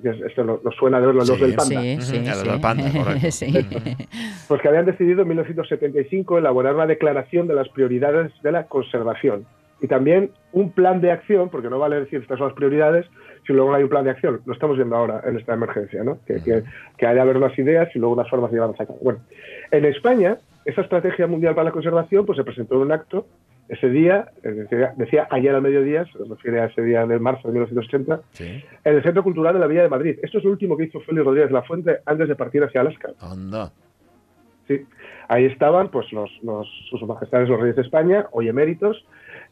que 0.03 0.09
es- 0.09 0.21
esto 0.21 0.43
nos, 0.43 0.63
nos 0.63 0.75
suena 0.75 0.99
de 0.99 1.07
verlo, 1.07 1.21
los 1.21 1.29
Sí. 1.29 1.41
del 1.41 1.55
panda. 1.55 1.81
Sí, 1.81 2.01
sí, 2.01 2.19
del 2.19 2.61
panda, 2.61 2.83
pues 4.47 4.61
que 4.61 4.67
habían 4.67 4.85
decidido 4.85 5.23
en 5.23 5.27
1975 5.29 6.37
elaborar 6.37 6.75
una 6.75 6.85
declaración 6.85 7.47
de 7.47 7.55
las 7.55 7.69
prioridades 7.69 8.31
de 8.43 8.51
la 8.51 8.65
conservación 8.65 9.45
y 9.81 9.87
también 9.87 10.31
un 10.51 10.71
plan 10.71 10.99
de 11.01 11.11
acción, 11.11 11.49
porque 11.49 11.69
no 11.69 11.79
vale 11.79 11.99
decir 12.01 12.21
estas 12.21 12.37
son 12.37 12.47
las 12.47 12.55
prioridades 12.55 13.05
si 13.47 13.53
luego 13.53 13.69
no 13.71 13.77
hay 13.77 13.83
un 13.83 13.89
plan 13.89 14.03
de 14.03 14.11
acción. 14.11 14.41
Lo 14.45 14.53
estamos 14.53 14.75
viendo 14.77 14.95
ahora 14.95 15.21
en 15.25 15.37
esta 15.37 15.53
emergencia, 15.53 16.03
¿no? 16.03 16.19
Que, 16.25 16.43
que, 16.43 16.63
que 16.97 17.05
hay 17.07 17.15
de 17.15 17.21
haber 17.21 17.37
unas 17.37 17.57
ideas 17.57 17.89
y 17.95 17.99
luego 17.99 18.13
unas 18.15 18.29
formas 18.29 18.51
de 18.51 18.57
llevarlas 18.57 18.79
a 18.81 18.85
cabo. 18.85 18.99
Bueno, 19.01 19.19
en 19.71 19.85
España, 19.85 20.37
esa 20.65 20.81
estrategia 20.81 21.25
mundial 21.27 21.55
para 21.55 21.65
la 21.65 21.71
conservación 21.71 22.25
pues 22.25 22.37
se 22.37 22.43
presentó 22.43 22.75
en 22.75 22.81
un 22.81 22.91
acto 22.91 23.25
ese 23.69 23.87
día, 23.89 24.29
decía, 24.43 24.93
decía 24.97 25.27
ayer 25.29 25.53
al 25.53 25.61
mediodía, 25.61 26.03
se 26.05 26.17
refiere 26.27 26.59
a 26.59 26.65
ese 26.65 26.81
día 26.81 27.05
de 27.05 27.19
marzo 27.19 27.47
de 27.47 27.53
1980, 27.53 28.19
Sí. 28.31 28.63
en 28.83 28.95
el 28.95 29.03
Centro 29.03 29.21
Cultural 29.23 29.53
de 29.53 29.59
la 29.59 29.67
Villa 29.67 29.83
de 29.83 29.89
Madrid. 29.89 30.17
Esto 30.23 30.39
es 30.39 30.43
lo 30.43 30.49
último 30.51 30.75
que 30.75 30.85
hizo 30.85 30.99
Félix 31.01 31.23
Rodríguez 31.23 31.51
la 31.51 31.61
Fuente 31.61 31.99
antes 32.05 32.27
de 32.27 32.35
partir 32.35 32.63
hacia 32.63 32.81
Alaska. 32.81 33.09
Anda. 33.21 33.71
Sí. 34.67 34.85
Ahí 35.27 35.45
estaban 35.45 35.89
pues 35.89 36.11
los, 36.11 36.31
los- 36.43 36.67
sus 36.89 37.01
majestades 37.03 37.47
los 37.47 37.59
reyes 37.59 37.75
de 37.75 37.83
España, 37.83 38.25
hoy 38.31 38.49
eméritos, 38.49 39.05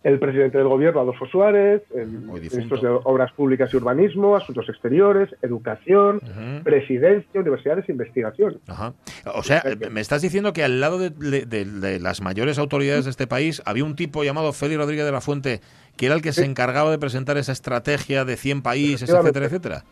el 0.07 0.19
presidente 0.19 0.57
del 0.57 0.67
gobierno, 0.67 1.01
Adolfo 1.01 1.25
Suárez, 1.27 1.81
el 1.93 2.25
difunto. 2.39 2.77
de 2.77 2.87
Obras 3.03 3.31
Públicas 3.33 3.73
y 3.73 3.77
Urbanismo, 3.77 4.35
Asuntos 4.37 4.69
Exteriores, 4.69 5.29
Educación. 5.41 6.21
Presidencia, 6.63 7.41
Universidades 7.41 7.87
e 7.89 7.91
Investigación. 7.91 8.59
Ajá. 8.67 8.93
O 9.35 9.43
sea, 9.43 9.63
me 9.91 9.99
estás 10.01 10.21
diciendo 10.21 10.53
que 10.53 10.63
al 10.63 10.79
lado 10.79 10.97
de, 10.97 11.09
de- 11.09 11.45
de- 11.45 11.65
de 11.65 11.99
las 11.99 12.21
mayores 12.21 12.57
autoridades 12.57 13.03
de 13.05 13.11
este 13.11 13.27
país 13.27 13.61
había 13.65 13.83
un 13.83 13.95
tipo 13.95 14.23
llamado 14.23 14.53
Félix 14.53 14.79
Rodríguez 14.79 15.05
de 15.05 15.11
la 15.11 15.21
Fuente 15.21 15.59
que 15.97 16.05
era 16.05 16.15
el 16.15 16.21
que 16.21 16.31
se 16.31 16.45
encargaba 16.45 16.91
de 16.91 16.99
presentar 16.99 17.37
esa 17.37 17.51
estrategia 17.51 18.23
de 18.23 18.37
100 18.37 18.61
países, 18.61 19.09
etcétera, 19.09 19.45
etcétera. 19.47 19.83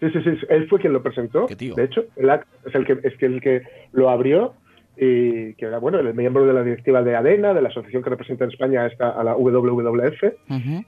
Sí, 0.00 0.10
sí, 0.12 0.20
sí. 0.22 0.30
Él 0.48 0.68
fue 0.68 0.78
quien 0.80 0.92
lo 0.92 1.02
presentó. 1.02 1.46
De 1.48 1.84
hecho, 1.84 2.04
el 2.16 2.30
act 2.30 2.46
es 2.64 2.74
el 2.74 2.86
que 2.86 2.98
es 3.02 3.16
que 3.18 3.26
el 3.26 3.40
que 3.40 3.62
lo 3.92 4.08
abrió 4.08 4.54
y 5.00 5.54
que 5.54 5.66
era 5.66 5.78
bueno 5.78 5.98
el 6.00 6.12
miembro 6.14 6.44
de 6.44 6.52
la 6.52 6.62
directiva 6.64 7.02
de 7.02 7.14
ADENA, 7.14 7.54
de 7.54 7.62
la 7.62 7.68
asociación 7.68 8.02
que 8.02 8.10
representa 8.10 8.44
en 8.44 8.50
España 8.50 8.82
a, 8.82 8.86
esta, 8.86 9.10
a 9.10 9.22
la 9.22 9.36
WWF. 9.36 10.22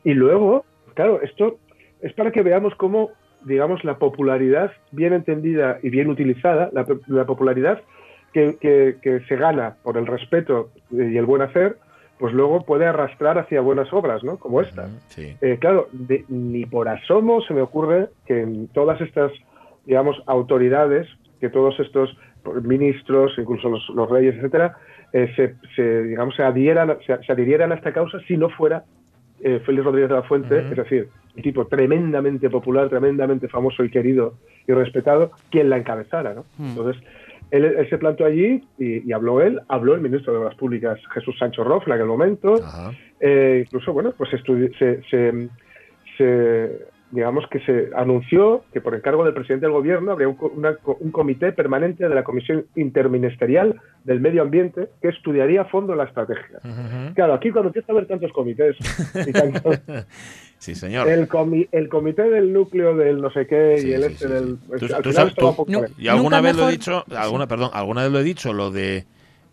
Y 0.05 0.15
luego, 0.15 0.65
claro, 0.95 1.21
esto 1.23 1.59
es 2.03 2.13
para 2.15 2.31
que 2.33 2.43
veamos 2.43 2.75
cómo, 2.75 3.11
digamos, 3.45 3.85
la 3.85 3.99
popularidad 3.99 4.73
bien 4.91 5.13
entendida 5.13 5.79
y 5.83 5.91
bien 5.91 6.09
utilizada, 6.11 6.71
la, 6.73 6.85
po- 6.85 6.99
la 7.07 7.25
popularidad 7.25 7.81
que, 8.33 8.57
que- 8.61 8.97
que 9.03 9.21
se 9.29 9.37
gana 9.37 9.77
por 9.83 9.97
el 9.97 10.07
respeto 10.07 10.71
y 10.91 11.17
el 11.17 11.27
buen 11.27 11.43
hacer, 11.43 11.77
pues 12.19 12.35
luego 12.35 12.65
puede 12.65 12.87
arrastrar 12.87 13.39
hacia 13.39 13.61
buenas 13.61 13.93
obras, 13.93 14.23
¿no? 14.25 14.39
Como 14.39 14.61
esta. 14.61 14.89
Sí. 15.09 15.37
Eh, 15.41 15.57
claro, 15.61 15.89
de- 15.93 16.25
ni 16.29 16.67
por 16.67 16.89
asomo 16.89 17.41
se 17.43 17.55
me 17.55 17.63
ocurre 17.63 18.09
que 18.27 18.41
en 18.41 18.69
todas 18.69 19.01
estas, 19.01 19.33
digamos, 19.87 20.23
autoridades, 20.27 21.07
que 21.41 21.49
todos 21.49 21.79
estos 21.81 22.15
ministros, 22.63 23.33
incluso 23.39 23.69
los, 23.69 23.89
los 23.91 24.09
reyes, 24.11 24.37
etcétera, 24.37 24.77
eh, 25.13 25.33
se, 25.37 25.55
se, 25.75 26.03
digamos, 26.05 26.35
se 26.37 26.43
adhieran, 26.43 26.97
se, 27.07 27.17
se 27.25 27.33
adhirieran 27.33 27.73
a 27.73 27.75
esta 27.77 27.93
causa 27.93 28.21
si 28.29 28.37
no 28.37 28.49
fuera 28.51 28.85
eh, 29.43 29.61
Félix 29.65 29.85
Rodríguez 29.85 30.09
de 30.11 30.15
la 30.17 30.23
Fuente, 30.23 30.59
es 30.71 30.77
decir, 30.77 31.09
un 31.37 31.43
tipo 31.43 31.67
tremendamente 31.67 32.51
popular, 32.51 32.89
tremendamente 32.89 33.49
famoso 33.49 33.83
y 33.85 33.91
querido 33.91 34.35
y 34.67 34.73
respetado, 34.73 35.31
quien 35.51 35.71
la 35.71 35.79
encabezara, 35.79 36.35
¿no? 36.35 36.45
Entonces, 36.71 37.03
él, 37.51 37.65
él 37.65 37.89
se 37.91 37.99
plantó 37.99 38.25
allí 38.25 38.63
y, 38.79 39.09
y 39.09 39.13
habló 39.13 39.41
él, 39.41 39.61
habló 39.69 39.95
el 39.95 40.01
ministro 40.01 40.33
de 40.33 40.39
Obras 40.41 40.55
Públicas, 40.57 41.01
Jesús 41.15 41.37
Sánchez 41.39 41.65
Roff, 41.65 41.87
en 41.87 41.93
aquel 41.95 42.07
momento, 42.07 42.61
eh, 43.21 43.65
incluso, 43.67 43.93
bueno, 43.93 44.13
pues 44.17 44.31
se, 44.31 44.39
se- 44.43 45.49
se- 46.17 46.79
digamos 47.13 47.45
que 47.51 47.59
se 47.61 47.91
anunció 47.97 48.63
que 48.73 48.81
por 48.81 48.95
encargo 48.95 49.25
del 49.25 49.35
presidente 49.35 49.67
del 49.67 49.73
gobierno 49.73 50.13
habría 50.13 50.29
un, 50.29 50.37
co- 50.37 50.53
una 50.55 50.77
co- 50.77 50.97
un 51.01 51.11
comité 51.11 51.53
permanente 51.53 52.09
de 52.09 52.15
la 52.15 52.23
Comisión 52.23 52.67
Interministerial 52.77 53.81
del 54.05 54.21
Medio 54.21 54.43
Ambiente 54.43 54.89
que 55.03 55.09
estudiaría 55.09 55.63
a 55.63 55.65
fondo 55.65 55.95
la 55.95 56.05
estrategia. 56.05 56.61
Claro, 57.15 57.35
aquí 57.35 57.51
cuando 57.51 57.69
empieza 57.71 57.93
a 57.93 57.97
haber 57.97 58.07
tantos 58.07 58.33
comités, 58.33 58.77
y 59.27 59.33
tanto- 59.33 59.71
Sí, 60.59 60.75
señor. 60.75 61.09
el, 61.09 61.27
comi- 61.29 61.69
el 61.73 61.89
comité 61.89 62.29
del 62.31 62.53
núcleo 62.53 62.95
del 62.95 63.21
no 63.21 63.31
sé 63.31 63.47
qué 63.47 63.77
Sí, 63.79 63.89
y 63.89 63.93
el 63.95 64.03
sí, 64.03 64.13
este 64.13 64.27
sí, 64.27 64.33
del... 64.33 64.45
sí. 64.51 64.59
pues, 64.69 64.81
Tú- 64.81 64.87
tú 64.89 64.95
final 65.11 65.15
sabes- 65.15 65.35
tú-. 65.35 65.67
Y 65.99 66.09
alguna 66.09 66.41
vez 66.41 66.55
lo 66.57 66.69
he 66.69 66.73
dicho, 66.73 67.05
alguna, 67.17 67.47
perdón, 67.47 67.71
alguna 67.73 68.03
vez 68.03 68.13
lo 68.13 68.19
he 68.21 68.25
dicho, 68.25 68.53
lo 68.53 68.71
de 68.71 69.05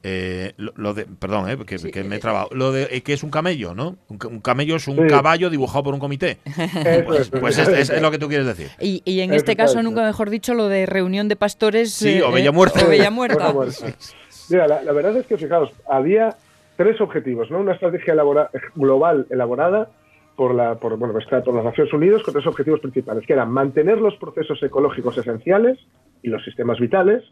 eh, 0.03 0.53
lo, 0.57 0.71
lo 0.75 0.93
de, 0.93 1.05
perdón, 1.05 1.49
eh, 1.49 1.57
que, 1.65 1.77
Sí, 1.77 1.91
que 1.91 2.03
me 2.03 2.15
he 2.15 2.17
eh, 2.17 2.21
trabado. 2.21 2.49
Lo 2.51 2.71
de 2.71 2.83
eh, 2.91 3.01
que 3.01 3.13
es 3.13 3.23
un 3.23 3.29
camello, 3.31 3.73
¿no? 3.73 3.97
Un, 4.09 4.17
ca- 4.17 4.27
un 4.27 4.39
camello 4.39 4.75
es 4.75 4.87
un 4.87 4.95
Sí. 4.95 5.07
caballo 5.07 5.49
dibujado 5.49 5.83
por 5.83 5.93
un 5.93 5.99
comité. 5.99 6.37
Pues, 7.05 7.19
es, 7.21 7.29
pues 7.29 7.57
es, 7.57 7.67
es- 7.67 7.89
es 7.89 8.01
lo 8.01 8.11
que 8.11 8.19
tú 8.19 8.27
quieres 8.27 8.47
decir. 8.47 8.67
Y, 8.79 9.01
y 9.05 9.21
en 9.21 9.33
este 9.33 9.55
caso, 9.55 9.81
nunca 9.83 10.03
mejor 10.03 10.29
dicho, 10.29 10.53
lo 10.53 10.67
de 10.67 10.85
reunión 10.85 11.27
de 11.27 11.35
pastores. 11.35 11.91
Sí, 11.93 12.17
eh, 12.17 12.23
ovella 12.23 12.49
eh, 12.49 12.51
muerta. 12.51 12.79
muerta. 12.79 12.87
Ovella 12.87 13.11
muerta. 13.11 13.53
Mira, 14.49 14.67
la, 14.67 14.81
la 14.83 14.91
verdad 14.93 15.17
es 15.17 15.25
que, 15.27 15.37
fijaos, 15.37 15.71
había 15.89 16.35
tres 16.77 17.01
objetivos, 17.01 17.49
¿no? 17.51 17.59
Una 17.59 17.73
estrategia 17.73 18.13
elabora- 18.13 18.49
global 18.75 19.25
elaborada 19.29 19.89
por, 20.35 20.53
la, 20.53 20.75
por, 20.75 20.95
bueno, 20.97 21.17
está 21.19 21.41
por 21.43 21.55
las 21.55 21.65
Naciones 21.65 21.91
Unidas 21.91 22.21
con 22.23 22.33
tres 22.33 22.45
objetivos 22.45 22.79
principales, 22.79 23.25
que 23.25 23.33
eran 23.33 23.51
mantener 23.51 23.97
los 23.97 24.15
procesos 24.17 24.61
ecológicos 24.61 25.17
esenciales 25.17 25.79
y 26.21 26.29
los 26.29 26.43
sistemas 26.43 26.79
vitales, 26.79 27.23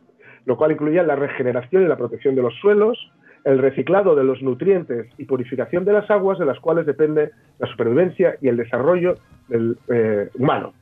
lo 0.46 0.58
cual 0.58 0.72
incluía 0.72 1.04
la 1.04 1.16
regeneración 1.16 1.84
y 1.84 1.88
la 1.88 1.98
protección 1.98 2.36
de 2.36 2.42
los 2.42 2.54
suelos, 2.56 3.12
el 3.44 3.60
reciclado 3.60 4.16
de 4.16 4.24
los 4.24 4.42
nutrientes 4.42 5.08
y 5.18 5.26
purificación 5.26 5.86
de 5.86 5.94
las 5.94 6.10
aguas 6.10 6.40
de 6.40 6.46
las 6.46 6.60
cuales 6.60 6.86
depende 6.86 7.32
la 7.60 7.68
supervivencia 7.68 8.38
y 8.42 8.48
el 8.48 8.58
desarrollo 8.58 9.16
del 9.48 9.78
eh, 9.88 10.30
humano. 10.36 10.74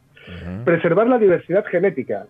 Preservar 0.63 1.07
la 1.07 1.17
diversidad 1.17 1.65
genética, 1.65 2.27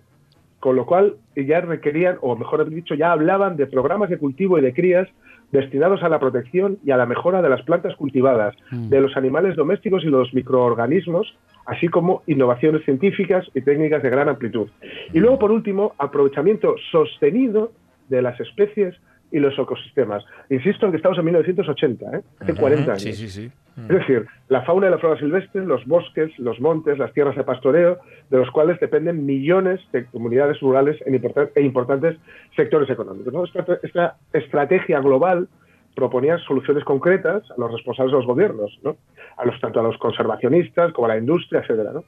con 0.60 0.76
lo 0.76 0.86
cual 0.86 1.18
ya 1.36 1.62
requerían, 1.62 2.18
o 2.22 2.36
mejor 2.36 2.68
dicho, 2.68 2.96
ya 2.96 3.12
hablaban 3.12 3.56
de 3.56 3.68
programas 3.68 4.10
de 4.10 4.18
cultivo 4.18 4.58
y 4.58 4.62
de 4.62 4.74
crías 4.74 5.08
destinados 5.52 6.02
a 6.02 6.10
la 6.10 6.20
protección 6.20 6.80
y 6.84 6.90
a 6.90 6.98
la 6.98 7.06
mejora 7.06 7.44
de 7.44 7.50
las 7.50 7.62
plantas 7.62 7.96
cultivadas, 7.96 8.56
Mm. 8.72 8.90
de 8.90 9.02
los 9.02 9.16
animales 9.16 9.56
domésticos 9.56 10.04
y 10.04 10.08
los 10.08 10.34
microorganismos, 10.34 11.38
así 11.66 11.88
como 11.88 12.24
innovaciones 12.28 12.84
científicas 12.86 13.46
y 13.54 13.62
técnicas 13.62 14.04
de 14.04 14.10
gran 14.10 14.30
amplitud. 14.30 14.68
Y 15.14 15.20
luego, 15.20 15.40
por 15.40 15.52
último, 15.52 15.94
aprovechamiento 15.98 16.76
sostenido 16.92 17.72
de 18.10 18.22
las 18.22 18.40
especies 18.40 18.96
y 19.32 19.40
los 19.40 19.58
ecosistemas. 19.58 20.24
Insisto 20.50 20.86
en 20.86 20.92
que 20.92 20.98
estamos 20.98 21.18
en 21.18 21.26
1980, 21.26 22.18
¿eh? 22.18 22.22
hace 22.40 22.52
Ujú. 22.52 22.62
40 22.62 22.92
años. 22.92 23.02
Sí, 23.02 23.14
sí, 23.14 23.30
sí. 23.30 23.52
Es 23.76 23.88
decir, 23.88 24.28
la 24.50 24.62
fauna 24.62 24.86
y 24.88 24.92
la 24.92 25.00
flora 25.00 25.20
silvestre, 25.20 25.66
los 25.66 25.84
bosques, 25.88 26.30
los 26.38 26.60
montes, 26.60 27.00
las 27.00 27.12
tierras 27.14 27.36
de 27.36 27.44
pastoreo, 27.44 27.98
de 28.30 28.38
los 28.38 28.52
cuales 28.52 28.80
dependen 28.80 29.26
millones 29.26 29.80
de 29.92 30.06
comunidades 30.06 30.60
rurales 30.60 31.02
en 31.08 31.16
importan- 31.20 31.50
e 31.56 31.62
importantes 31.64 32.18
sectores 32.56 32.88
económicos. 32.92 33.34
¿no? 33.34 33.44
Esta, 33.46 33.66
esta 33.82 34.18
estrategia 34.34 35.00
global 35.00 35.48
proponía 35.96 36.38
soluciones 36.40 36.84
concretas 36.84 37.44
a 37.52 37.56
los 37.58 37.72
responsables 37.72 38.12
de 38.12 38.18
los 38.18 38.28
gobiernos, 38.28 38.80
¿no? 38.84 38.96
a 39.38 39.46
los, 39.46 39.60
tanto 39.60 39.80
a 39.80 39.84
los 39.84 39.98
conservacionistas 39.98 40.92
como 40.94 41.06
a 41.06 41.10
la 41.10 41.18
industria, 41.18 41.62
etcétera, 41.62 41.92
¿no? 41.94 42.04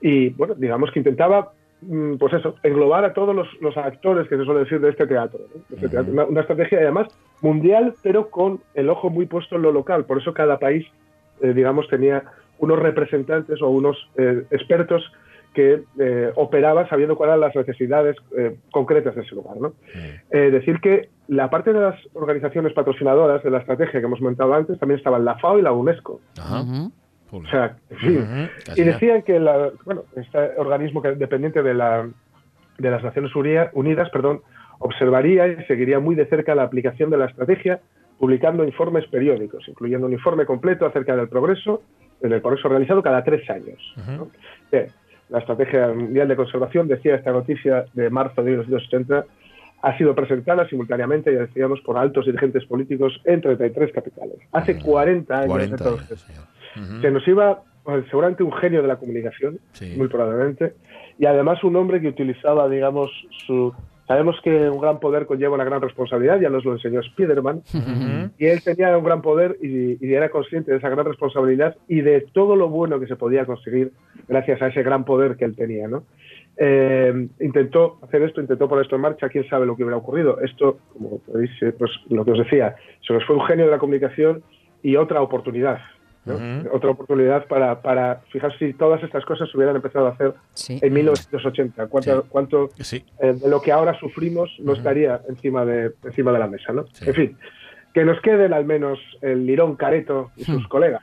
Y 0.00 0.30
bueno, 0.30 0.54
digamos 0.54 0.90
que 0.90 1.00
intentaba, 1.00 1.52
mm, 1.80 2.16
pues 2.16 2.34
eso, 2.34 2.54
englobar 2.62 3.04
a 3.04 3.14
todos 3.14 3.34
los, 3.34 3.48
los 3.60 3.76
actores 3.76 4.28
que 4.28 4.36
se 4.36 4.44
suele 4.44 4.60
decir 4.60 4.80
de 4.80 4.90
este 4.90 5.06
teatro. 5.06 5.40
¿no? 5.54 5.62
De 5.68 5.76
este 5.76 5.88
teatro. 5.88 6.12
Una, 6.12 6.24
una 6.24 6.40
estrategia 6.42 6.78
además 6.78 7.08
mundial, 7.40 7.94
pero 8.02 8.28
con 8.28 8.60
el 8.74 8.90
ojo 8.90 9.10
muy 9.10 9.26
puesto 9.26 9.56
en 9.56 9.62
lo 9.62 9.72
local. 9.72 10.04
Por 10.04 10.18
eso 10.18 10.34
cada 10.34 10.58
país, 10.58 10.86
eh, 11.40 11.52
digamos, 11.54 11.88
tenía 11.88 12.24
unos 12.58 12.78
representantes 12.78 13.60
o 13.62 13.68
unos 13.68 13.96
eh, 14.16 14.44
expertos 14.50 15.10
que 15.56 15.84
eh, 15.98 16.32
operaban 16.34 16.86
sabiendo 16.90 17.16
cuáles 17.16 17.32
eran 17.32 17.40
las 17.40 17.56
necesidades 17.56 18.14
eh, 18.36 18.58
concretas 18.70 19.14
de 19.14 19.22
ese 19.22 19.34
lugar. 19.34 19.56
¿no? 19.56 19.72
Eh, 20.30 20.50
decir 20.50 20.80
que 20.80 21.08
la 21.28 21.48
parte 21.48 21.72
de 21.72 21.80
las 21.80 21.98
organizaciones 22.12 22.74
patrocinadoras 22.74 23.42
de 23.42 23.50
la 23.50 23.58
estrategia 23.58 23.98
que 23.98 24.04
hemos 24.04 24.18
comentado 24.18 24.52
antes 24.52 24.78
también 24.78 24.98
estaban 24.98 25.24
la 25.24 25.38
FAO 25.38 25.58
y 25.58 25.62
la 25.62 25.72
UNESCO. 25.72 26.20
Ajá. 26.38 26.62
O 27.30 27.42
sea. 27.46 27.76
Casi 27.88 28.18
Y 28.76 28.84
decían 28.84 29.22
que 29.22 29.40
la, 29.40 29.70
bueno, 29.86 30.04
este 30.14 30.38
organismo 30.58 31.00
que 31.00 31.12
dependiente 31.12 31.62
de, 31.62 31.72
la, 31.72 32.06
de 32.76 32.90
las 32.90 33.02
Naciones 33.02 33.34
Unidas 33.34 34.10
perdón, 34.10 34.42
observaría 34.78 35.48
y 35.48 35.64
seguiría 35.64 36.00
muy 36.00 36.16
de 36.16 36.26
cerca 36.26 36.54
la 36.54 36.64
aplicación 36.64 37.08
de 37.08 37.16
la 37.16 37.24
estrategia, 37.24 37.80
publicando 38.18 38.62
informes 38.62 39.06
periódicos, 39.06 39.66
incluyendo 39.68 40.06
un 40.06 40.12
informe 40.12 40.44
completo 40.44 40.84
acerca 40.84 41.16
del 41.16 41.30
progreso, 41.30 41.82
del 42.20 42.42
progreso 42.42 42.68
realizado 42.68 43.02
cada 43.02 43.24
tres 43.24 43.48
años. 43.48 43.94
¿no? 44.06 44.28
Bien, 44.70 44.88
la 45.28 45.38
Estrategia 45.40 45.88
Mundial 45.88 46.28
de 46.28 46.36
Conservación, 46.36 46.88
decía 46.88 47.16
esta 47.16 47.32
noticia 47.32 47.86
de 47.94 48.10
marzo 48.10 48.42
de 48.42 48.50
1980, 48.52 49.24
ha 49.82 49.98
sido 49.98 50.14
presentada 50.14 50.68
simultáneamente, 50.68 51.32
ya 51.32 51.40
decíamos, 51.40 51.80
por 51.80 51.98
altos 51.98 52.26
dirigentes 52.26 52.64
políticos 52.64 53.20
en 53.24 53.40
33 53.40 53.92
capitales. 53.92 54.36
Hace 54.52 54.78
40 54.78 55.34
años. 55.34 55.48
40 55.48 55.76
entonces. 55.76 56.26
años. 56.28 57.00
Se 57.00 57.10
nos 57.10 57.26
iba 57.28 57.62
pues, 57.84 58.04
seguramente 58.06 58.42
un 58.42 58.52
genio 58.52 58.82
de 58.82 58.88
la 58.88 58.96
comunicación, 58.96 59.58
Sí. 59.72 59.94
muy 59.96 60.08
probablemente, 60.08 60.74
y 61.18 61.26
además 61.26 61.62
un 61.64 61.76
hombre 61.76 62.00
que 62.00 62.08
utilizaba, 62.08 62.68
digamos, 62.68 63.10
su... 63.46 63.72
Sabemos 64.06 64.40
que 64.42 64.70
un 64.70 64.80
gran 64.80 65.00
poder 65.00 65.26
conlleva 65.26 65.54
una 65.54 65.64
gran 65.64 65.80
responsabilidad, 65.82 66.40
ya 66.40 66.48
nos 66.48 66.64
lo 66.64 66.72
enseñó 66.72 67.02
Spiderman, 67.02 67.56
Ujú. 67.74 68.30
y 68.38 68.46
él 68.46 68.62
tenía 68.62 68.96
un 68.96 69.04
gran 69.04 69.20
poder 69.20 69.56
y, 69.60 70.04
y 70.04 70.14
era 70.14 70.28
consciente 70.28 70.70
de 70.70 70.78
esa 70.78 70.88
gran 70.88 71.06
responsabilidad 71.06 71.76
y 71.88 72.02
de 72.02 72.20
todo 72.32 72.54
lo 72.54 72.68
bueno 72.68 73.00
que 73.00 73.06
se 73.08 73.16
podía 73.16 73.44
conseguir 73.46 73.90
gracias 74.28 74.62
a 74.62 74.68
ese 74.68 74.82
gran 74.82 75.04
poder 75.04 75.36
que 75.36 75.44
él 75.44 75.56
tenía, 75.56 75.88
¿no? 75.88 76.04
Eh, 76.58 77.28
intentó 77.40 77.98
hacer 78.02 78.22
esto, 78.22 78.40
intentó 78.40 78.68
poner 78.68 78.84
esto 78.84 78.96
en 78.96 79.02
marcha, 79.02 79.28
quién 79.28 79.46
sabe 79.48 79.66
lo 79.66 79.76
que 79.76 79.82
hubiera 79.82 79.98
ocurrido. 79.98 80.40
Esto, 80.40 80.78
como 80.92 81.18
podéis, 81.18 81.50
eh, 81.62 81.72
pues 81.76 81.90
lo 82.08 82.24
que 82.24 82.30
os 82.30 82.38
decía, 82.38 82.76
se 83.06 83.12
nos 83.12 83.24
fue 83.26 83.36
un 83.36 83.44
genio 83.44 83.66
de 83.66 83.72
la 83.72 83.78
comunicación 83.78 84.42
y 84.82 84.96
otra 84.96 85.20
oportunidad. 85.20 85.80
Otra 86.72 86.90
oportunidad 86.90 87.46
para, 87.46 87.80
para 87.82 88.22
fijar 88.32 88.56
si 88.58 88.72
todas 88.74 89.02
estas 89.02 89.24
cosas 89.24 89.48
se 89.50 89.56
hubieran 89.56 89.76
empezado 89.76 90.06
a 90.06 90.10
hacer 90.10 90.34
Sí. 90.54 90.78
en 90.82 90.92
1980. 90.92 91.86
¿Cuánto, 91.86 92.22
Sí. 92.22 92.26
cuánto 92.28 92.70
Sí. 92.80 93.04
eh, 93.20 93.32
de 93.34 93.48
lo 93.48 93.60
que 93.62 93.72
ahora 93.72 93.98
sufrimos 93.98 94.50
no 94.58 94.72
estaría 94.72 95.20
encima 95.28 95.64
de, 95.64 95.92
encima 96.04 96.32
de 96.32 96.38
la 96.38 96.46
mesa, 96.46 96.72
¿no? 96.72 96.86
Sí. 96.92 97.04
En 97.08 97.14
fin, 97.14 97.38
que 97.94 98.04
nos 98.04 98.20
queden 98.20 98.52
al 98.52 98.64
menos 98.64 98.98
el 99.22 99.46
Lirón 99.46 99.76
Careto 99.76 100.30
y 100.36 100.44
sus 100.44 100.66
colegas. 100.68 101.02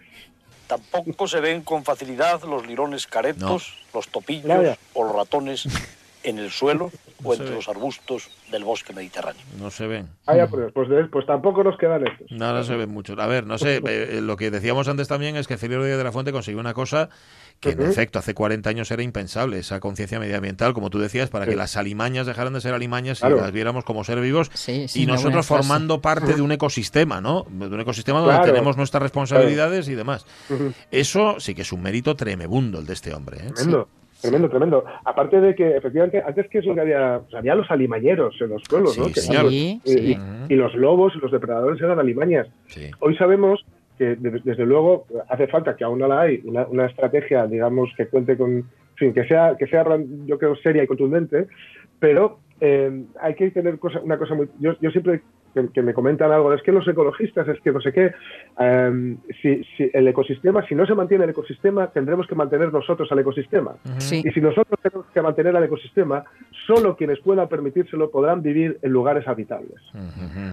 Tampoco 0.67 1.28
se 1.28 1.39
ven 1.39 1.61
con 1.61 1.84
facilidad 1.84 2.41
los 2.43 2.65
lirones 2.65 3.05
caretos, 3.07 3.86
los 3.93 4.07
topillos 4.09 4.78
o 4.93 5.03
los 5.05 5.15
ratones 5.15 5.67
en 6.24 6.39
el 6.39 6.51
suelo 6.51 6.91
o 7.24 7.34
entre 7.34 7.49
ve. 7.49 7.55
los 7.55 7.67
arbustos 7.69 8.30
del 8.51 8.63
bosque 8.63 8.93
mediterráneo. 8.93 9.41
No 9.59 9.69
se 9.71 9.88
ven. 9.88 10.09
Vaya, 10.26 10.47
pues, 10.47 10.71
pues, 10.74 10.88
pues 11.11 11.26
tampoco 11.26 11.63
nos 11.63 11.78
quedan 11.78 12.05
estos. 12.07 12.32
No, 12.32 12.53
no 12.53 12.63
se 12.63 12.76
ven 12.76 12.89
muchos. 12.89 13.17
A 13.19 13.28
ver, 13.28 13.45
no 13.45 13.57
sé, 13.57 13.82
eh, 13.86 14.19
lo 14.21 14.36
que 14.38 14.51
decíamos 14.51 14.88
antes 14.88 15.07
también 15.07 15.36
es 15.36 15.47
que 15.47 15.57
Felipe 15.57 15.78
Rodríguez 15.78 15.97
de 15.97 16.03
la 16.03 16.11
Fuente 16.11 16.32
consiguió 16.32 16.59
una 16.59 16.74
cosa 16.74 17.09
que 17.59 17.69
en 17.71 17.82
efecto 17.82 18.19
hace 18.19 18.34
40 18.34 18.69
años 18.69 18.91
era 18.91 19.03
impensable, 19.03 19.57
esa 19.57 19.80
conciencia 19.80 20.19
medioambiental, 20.19 20.74
como 20.74 20.89
tú 20.89 20.99
decías, 20.99 21.30
para 21.30 21.45
que 21.45 21.55
las 21.55 21.78
alimañas 21.78 22.28
dejaran 22.28 22.51
de 22.51 22.59
ser 22.59 22.74
alimañas 22.74 23.19
Claro. 23.19 23.38
y 23.38 23.39
las 23.39 23.51
viéramos 23.53 23.86
como 23.86 24.03
seres 24.03 24.21
vivos 24.21 24.51
Sí, 24.53 24.89
sí, 24.89 25.03
y 25.03 25.05
nosotros 25.05 25.45
formando 25.45 26.01
parte 26.01 26.34
de 26.34 26.41
un 26.41 26.51
ecosistema, 26.51 27.21
¿no? 27.21 27.45
De 27.49 27.67
un 27.67 27.80
ecosistema 27.80 28.19
donde 28.19 28.45
tenemos 28.45 28.76
nuestras 28.76 29.01
responsabilidades 29.01 29.88
y 29.88 29.95
demás. 29.95 30.26
Eso 30.91 31.39
sí 31.39 31.55
que 31.55 31.61
es 31.61 31.71
un 31.71 31.82
mérito 31.82 32.15
tremebundo 32.15 32.80
el 32.80 32.86
de 32.86 32.93
este 32.93 33.13
hombre. 33.13 33.38
¿eh? 33.47 33.51
Tremendo. 34.24 34.49
Tremendo. 34.49 34.84
Aparte 35.05 35.39
de 35.39 35.53
que, 35.53 35.78
efectivamente, 35.78 36.24
antes 36.26 36.47
que 36.49 36.57
es 36.59 36.65
lo 36.65 36.74
que 36.74 36.82
había, 36.82 37.19
pues 37.24 37.36
había 37.36 37.53
los 37.55 37.69
alimañeros 37.69 38.36
en 38.41 38.49
los 38.49 38.63
pueblos, 38.69 38.97
¿no? 38.97 39.05
Sí, 39.05 39.13
Que 39.13 39.19
señor. 39.19 39.41
eran 39.41 39.45
los- 39.45 39.53
Sí, 39.53 39.82
y, 39.86 39.89
sí. 39.89 40.17
y- 40.49 40.53
y 40.53 40.55
los 40.55 40.74
lobos 40.76 41.13
y 41.15 41.19
los 41.19 41.32
depredadores 41.32 41.80
eran 41.82 41.99
alimañas. 41.99 42.47
Sí. 42.67 42.89
Hoy 42.99 43.15
sabemos 43.17 43.65
que, 43.97 44.15
de- 44.15 44.41
desde 44.43 44.65
luego, 44.65 45.05
hace 45.30 45.47
falta 45.47 45.76
que 45.76 45.84
aún 45.84 45.99
no 45.99 46.07
la 46.07 46.21
hay, 46.21 46.41
una, 46.45 46.65
una 46.67 46.86
estrategia, 46.88 47.45
digamos, 47.47 47.89
que 47.95 48.07
cuente 48.07 48.36
con, 48.38 48.49
en 48.51 48.65
fin, 48.95 49.13
que 49.13 49.26
sea, 49.28 49.55
que 49.57 49.67
sea, 49.67 49.86
yo 50.26 50.38
creo, 50.39 50.55
seria 50.55 50.84
y 50.84 50.88
contundente, 50.88 51.47
pero 51.99 52.39
eh, 52.61 53.03
hay 53.21 53.36
que 53.36 53.51
tener 53.51 53.78
cosa- 53.78 53.99
una 54.01 54.17
cosa 54.17 54.34
muy... 54.36 54.47
Yo, 54.59 54.74
yo 54.80 54.89
siempre 54.91 55.21
que, 55.54 55.68
que 55.70 55.82
me 55.82 55.93
comentan 55.93 56.32
algo, 56.32 56.54
es 56.54 56.62
que 56.62 56.72
los 56.72 56.88
ecologistas, 56.88 57.47
es 57.47 57.60
que 57.62 57.72
no 57.72 57.82
sé 57.82 57.91
qué, 57.93 58.12
eh, 58.60 59.18
si, 59.41 59.64
si 59.78 59.89
el 59.93 60.08
ecosistema, 60.08 60.66
si 60.68 60.76
no 60.76 60.86
se 60.86 60.95
mantiene 60.95 61.24
el 61.24 61.32
ecosistema, 61.32 61.88
tendremos 61.88 62.28
que 62.28 62.36
mantener 62.36 62.72
nosotros 62.72 63.12
al 63.12 63.20
ecosistema. 63.20 63.76
Sí. 63.97 64.22
Y 64.26 64.32
si 64.32 64.41
nosotros 64.41 64.80
tenemos 64.82 65.06
que 65.14 65.22
mantener 65.22 65.56
al 65.56 65.64
ecosistema, 65.64 66.24
solo 66.68 66.95
quienes 66.95 67.20
puedan 67.20 67.47
permitírselo 67.47 68.10
podrán 68.10 68.41
vivir 68.41 68.80
en 68.82 68.91
lugares 68.91 69.28
habitables. 69.28 69.82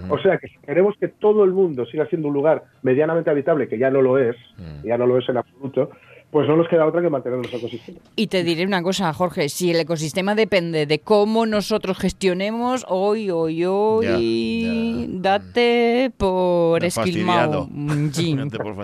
O 0.08 0.18
sea 0.18 0.38
que 0.38 0.48
si 0.48 0.58
queremos 0.58 0.96
que 0.98 1.08
todo 1.08 1.44
el 1.44 1.52
mundo 1.52 1.86
siga 1.86 2.06
siendo 2.06 2.28
un 2.28 2.34
lugar 2.34 2.64
medianamente 2.82 3.30
habitable, 3.30 3.68
que 3.68 3.78
ya 3.78 3.90
no 3.90 4.02
lo 4.02 4.18
es, 4.18 4.36
ya 4.82 4.98
no 4.98 5.06
lo 5.06 5.18
es 5.18 5.28
en 5.28 5.36
absoluto, 5.36 5.90
pues 6.30 6.46
no 6.48 6.56
nos 6.56 6.68
queda 6.68 6.86
otra 6.86 7.02
que 7.02 7.10
mantener 7.10 7.38
los 7.38 7.52
ecosistemas. 7.52 8.02
Y 8.14 8.28
te 8.28 8.44
diré 8.44 8.64
una 8.64 8.82
cosa, 8.82 9.12
Jorge, 9.12 9.48
si 9.48 9.70
el 9.70 9.80
ecosistema 9.80 10.34
depende 10.34 10.86
de 10.86 11.00
cómo 11.00 11.44
nosotros 11.46 11.98
gestionemos, 11.98 12.86
hoy, 12.88 13.30
hoy, 13.30 13.64
hoy, 13.64 15.08
date 15.10 16.12
por 16.16 16.84
esquilmado. 16.84 17.66
fastidiado. 17.66 17.68
Mm, 17.70 18.10
Jim. 18.10 18.36
Date 18.48 18.58
por. 18.58 18.76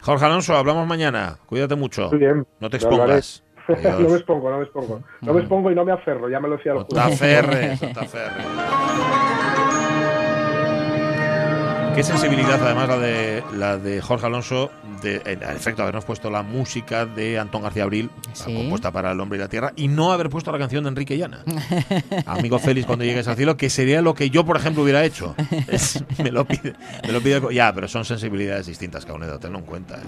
Jorge 0.00 0.24
Alonso, 0.24 0.56
hablamos 0.56 0.86
mañana. 0.86 1.36
Cuídate 1.44 1.74
mucho. 1.74 2.08
Muy 2.08 2.18
bien. 2.18 2.46
No 2.60 2.70
te 2.70 2.78
expongas. 2.78 3.44
no 3.68 4.08
me 4.08 4.16
expongo, 4.16 4.50
no 4.50 4.58
me 4.58 4.64
expongo. 4.64 5.02
No 5.20 5.34
me 5.34 5.40
expongo 5.40 5.70
y 5.70 5.74
no 5.74 5.84
me 5.84 5.92
aferro, 5.92 6.30
ya 6.30 6.40
me 6.40 6.48
lo 6.48 6.56
decía 6.56 6.72
el 6.72 6.78
No 6.78 6.86
te 6.86 6.98
aferres, 6.98 7.82
no 7.82 7.88
te 7.92 8.00
aferres. 8.00 8.46
Qué 11.94 12.02
sensibilidad, 12.02 12.62
además, 12.62 12.88
la 12.88 12.98
de, 12.98 13.42
la 13.56 13.76
de 13.76 14.00
Jorge 14.00 14.26
Alonso, 14.26 14.70
de, 15.02 15.22
en 15.24 15.42
efecto, 15.42 15.82
habernos 15.82 16.04
puesto 16.04 16.30
la 16.30 16.42
música 16.42 17.06
de 17.06 17.38
Antón 17.38 17.62
García 17.62 17.84
Abril, 17.84 18.10
Sí. 18.32 18.54
compuesta 18.54 18.90
para 18.90 19.12
El 19.12 19.20
Hombre 19.20 19.38
y 19.38 19.40
la 19.40 19.48
Tierra, 19.48 19.72
y 19.76 19.88
no 19.88 20.12
haber 20.12 20.28
puesto 20.30 20.50
la 20.52 20.58
canción 20.58 20.84
de 20.84 20.88
Enrique 20.90 21.16
Llana. 21.16 21.42
Amigo 22.26 22.58
Félix, 22.58 22.86
cuando 22.86 23.04
llegues 23.04 23.26
al 23.28 23.36
cielo, 23.36 23.56
que 23.56 23.70
sería 23.70 24.02
lo 24.02 24.14
que 24.14 24.30
yo, 24.30 24.44
por 24.44 24.56
ejemplo, 24.56 24.82
hubiera 24.82 25.04
hecho. 25.04 25.34
Es- 25.68 26.02
me 26.22 26.30
lo 26.30 26.44
pide. 26.44 26.74
Me 27.04 27.12
lo 27.12 27.20
pide 27.20 27.40
ya, 27.54 27.72
pero 27.74 27.88
son 27.88 28.04
sensibilidades 28.04 28.66
distintas, 28.66 29.04
Caunedo, 29.06 29.38
tenlo 29.38 29.58
en 29.58 29.64
cuenta. 29.64 29.96
¿eh? 29.96 30.00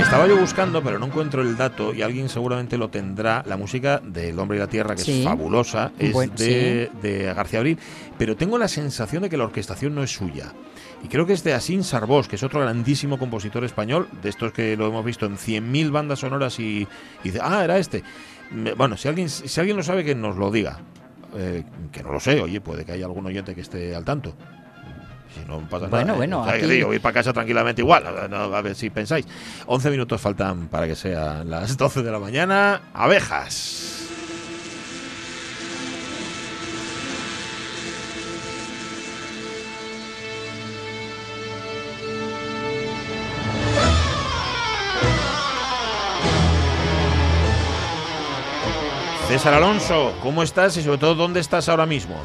Estaba 0.00 0.28
yo 0.28 0.36
buscando, 0.38 0.82
pero 0.82 0.98
no 1.00 1.06
encuentro 1.06 1.42
el 1.42 1.56
dato 1.56 1.92
y 1.92 2.02
alguien 2.02 2.28
seguramente 2.28 2.78
lo 2.78 2.88
tendrá. 2.90 3.42
La 3.46 3.56
música 3.56 4.00
del 4.04 4.38
Hombre 4.38 4.56
y 4.58 4.60
la 4.60 4.68
Tierra, 4.68 4.94
que 4.94 5.02
Sí. 5.02 5.18
es 5.20 5.24
fabulosa, 5.24 5.90
es 5.98 6.12
Bueno, 6.12 6.32
de, 6.36 6.90
de 7.02 7.24
García 7.34 7.58
Abril, 7.58 7.78
pero 8.16 8.36
tengo 8.36 8.56
la 8.56 8.68
sensación 8.68 9.22
de 9.24 9.30
que 9.30 9.36
la 9.36 9.44
orquestación 9.44 9.94
no 9.94 10.02
es 10.04 10.12
suya. 10.12 10.52
Y 11.06 11.08
creo 11.08 11.24
que 11.24 11.34
es 11.34 11.44
de 11.44 11.54
Asín 11.54 11.84
Sarbós, 11.84 12.26
que 12.26 12.34
es 12.34 12.42
otro 12.42 12.58
grandísimo 12.58 13.16
compositor 13.16 13.62
español, 13.62 14.08
de 14.22 14.28
estos 14.28 14.50
que 14.50 14.76
lo 14.76 14.88
hemos 14.88 15.04
visto 15.04 15.24
en 15.24 15.36
100.000 15.36 15.92
bandas 15.92 16.18
sonoras 16.18 16.58
y, 16.58 16.80
y 16.82 16.88
dice, 17.22 17.38
ah, 17.40 17.62
era 17.62 17.78
este. 17.78 18.02
Bueno, 18.76 18.96
si 18.96 19.06
alguien, 19.06 19.28
si 19.28 19.60
alguien 19.60 19.76
lo 19.76 19.84
sabe, 19.84 20.04
que 20.04 20.16
nos 20.16 20.34
lo 20.36 20.50
diga. 20.50 20.80
Eh, 21.36 21.62
que 21.92 22.02
no 22.02 22.10
lo 22.10 22.18
sé, 22.18 22.40
oye, 22.40 22.60
puede 22.60 22.84
que 22.84 22.90
haya 22.90 23.06
algún 23.06 23.24
oyente 23.24 23.54
que 23.54 23.60
esté 23.60 23.94
al 23.94 24.04
tanto. 24.04 24.34
Si 25.32 25.48
no 25.48 25.60
pasa 25.68 25.86
Bueno, 25.86 26.06
nada. 26.06 26.12
¿eh? 26.14 26.16
bueno, 26.16 26.40
O 26.40 26.44
sea, 26.44 26.58
que 26.58 26.64
aquí- 26.64 26.94
ir 26.96 27.00
para 27.00 27.12
casa 27.14 27.32
tranquilamente 27.32 27.82
igual, 27.82 28.02
no, 28.28 28.36
a 28.36 28.60
ver 28.62 28.74
si 28.74 28.90
pensáis. 28.90 29.26
11 29.66 29.90
minutos 29.90 30.20
faltan 30.20 30.66
para 30.66 30.88
que 30.88 30.96
sean 30.96 31.48
las 31.48 31.76
12 31.76 32.02
de 32.02 32.10
la 32.10 32.18
mañana. 32.18 32.80
Abejas. 32.92 34.05
César 49.36 49.52
Alonso, 49.52 50.14
¿cómo 50.22 50.42
estás 50.42 50.78
y 50.78 50.82
sobre 50.82 50.96
todo 50.96 51.14
dónde 51.14 51.40
estás 51.40 51.68
ahora 51.68 51.84
mismo? 51.84 52.16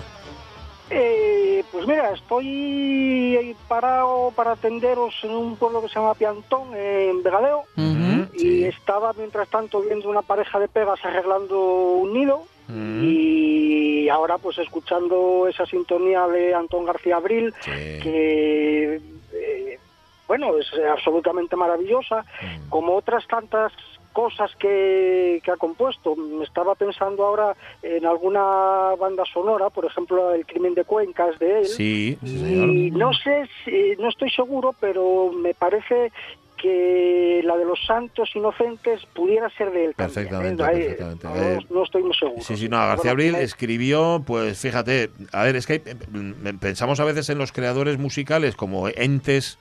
Eh, 0.89 1.62
pues 1.70 1.86
mira, 1.86 2.14
estoy 2.14 3.53
parado 3.68 4.32
para 4.34 4.53
atenderos 4.53 5.14
en 5.24 5.32
un 5.32 5.57
pueblo 5.57 5.82
que 5.82 5.89
se 5.89 5.95
llama 5.95 6.14
Piantón, 6.16 6.74
en 6.74 7.22
Vegadeo, 7.22 7.64
Ujú. 7.76 8.28
y 8.38 8.64
estaba 8.64 9.12
mientras 9.12 9.49
tanto 9.49 9.82
viendo 9.82 10.07
una 10.09 10.22
pareja 10.22 10.57
de 10.57 10.70
pegas 10.70 11.03
arreglando 11.03 11.59
un 11.59 12.14
nido, 12.14 12.43
y 12.70 14.07
ahora 14.07 14.38
pues 14.38 14.57
escuchando 14.59 15.49
esa 15.49 15.66
sintonía 15.66 16.26
de 16.28 16.55
Antón 16.55 16.86
García 16.86 17.18
Abril, 17.18 17.53
Sí. 17.59 17.72
que 18.01 19.01
eh, 19.34 19.80
bueno, 20.30 20.57
es 20.57 20.68
absolutamente 20.89 21.57
maravillosa, 21.57 22.24
como 22.70 22.95
otras 22.95 23.28
tantas 23.28 23.74
cosas 24.12 24.51
que, 24.57 25.41
que 25.43 25.51
ha 25.51 25.57
compuesto. 25.57 26.16
Me 26.16 26.43
estaba 26.43 26.76
pensando 26.76 27.26
ahora 27.26 27.55
en 27.82 28.05
alguna 28.05 28.95
banda 28.99 29.24
sonora, 29.32 29.70
por 29.70 29.86
ejemplo, 29.86 30.34
El 30.34 30.45
crimen 30.45 30.74
de 30.76 30.84
Cuenca 30.84 31.30
es 31.30 31.39
de 31.39 31.59
él. 31.59 31.66
Sí, 31.68 32.18
señor. 32.24 32.70
y 32.70 32.91
no 32.91 33.14
sé, 33.14 33.47
si, 33.66 33.95
no 33.99 34.09
estoy 34.09 34.30
seguro, 34.32 34.74
pero 34.80 35.32
me 35.32 35.53
parece 35.53 36.12
que 36.57 37.41
la 37.43 37.57
de 37.57 37.66
los 37.66 37.84
santos 37.88 38.30
inocentes 38.36 39.03
pudiera 39.16 39.49
ser 39.49 39.72
de 39.72 39.86
él. 39.86 39.95
también, 39.95 40.28
Perfectamente, 40.28 40.64
¿eh? 40.64 40.66
Ahí, 40.68 40.80
perfectamente. 40.95 41.28
No, 41.28 41.36
Eh, 41.36 41.66
no 41.72 41.84
estoy 41.84 42.03
muy 42.03 42.14
seguro. 42.14 42.41
Sí, 42.41 42.55
sí, 42.55 42.70
no, 42.70 42.78
García 42.78 43.12
Abril 43.12 43.34
escribió, 43.36 44.22
pues 44.26 44.59
fíjate, 44.59 45.09
a 45.32 45.43
ver, 45.43 45.55
es 45.55 45.66
que 45.66 45.76
eh, 45.84 45.95
mm, 46.12 46.59
pensamos 46.59 46.99
a 46.99 47.05
veces 47.05 47.30
en 47.30 47.39
los 47.39 47.51
creadores 47.51 47.97
musicales 47.97 48.55
como 48.55 48.88
entes 48.89 49.57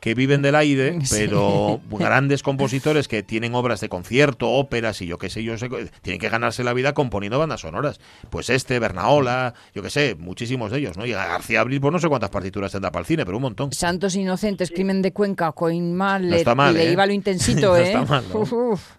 que 0.00 0.14
viven 0.14 0.42
del 0.42 0.54
aire, 0.54 0.98
Sí. 1.04 1.16
pero 1.26 1.80
grandes 1.90 2.42
compositores 2.42 3.08
que 3.08 3.22
tienen 3.22 3.54
obras 3.54 3.80
de 3.80 3.88
concierto, 3.88 4.48
óperas 4.50 5.00
y 5.02 5.06
yo 5.06 5.18
qué 5.18 5.28
sé, 5.30 5.42
yo 5.42 5.56
sé, 5.58 5.68
tienen 6.02 6.20
que 6.20 6.28
ganarse 6.28 6.62
la 6.64 6.72
vida 6.72 6.94
componiendo 6.94 7.38
bandas 7.38 7.60
sonoras. 7.60 8.00
Pues 8.30 8.50
este, 8.50 8.78
Bernaola, 8.78 9.54
yo 9.74 9.82
qué 9.82 9.90
sé, 9.90 10.14
muchísimos 10.18 10.70
de 10.70 10.78
ellos, 10.78 10.96
¿no? 10.96 11.06
Y 11.06 11.12
García 11.12 11.60
Abril, 11.60 11.80
pues 11.80 11.92
no 11.92 11.98
sé 11.98 12.08
cuántas 12.08 12.30
partituras 12.30 12.72
tendrá 12.72 12.90
para 12.90 13.00
el 13.00 13.06
cine, 13.06 13.24
pero 13.24 13.36
un 13.38 13.42
montón. 13.42 13.72
Santos 13.72 14.14
Inocentes, 14.16 14.70
Crimen 14.70 15.02
de 15.02 15.12
Cuenca, 15.12 15.52
coin 15.52 15.94
mal, 15.94 16.28
No 16.28 16.36
está 16.36 16.54
mal, 16.54 16.74
le 16.74 16.88
¿eh? 16.88 16.92
iba 16.92 17.06
lo 17.06 17.12
intensito, 17.12 17.68
No 17.72 17.76
¿eh? 17.76 17.82
está 17.88 18.04
mal, 18.04 18.24
¿no? 18.32 18.40
Uf, 18.40 18.52
uf. 18.52 18.90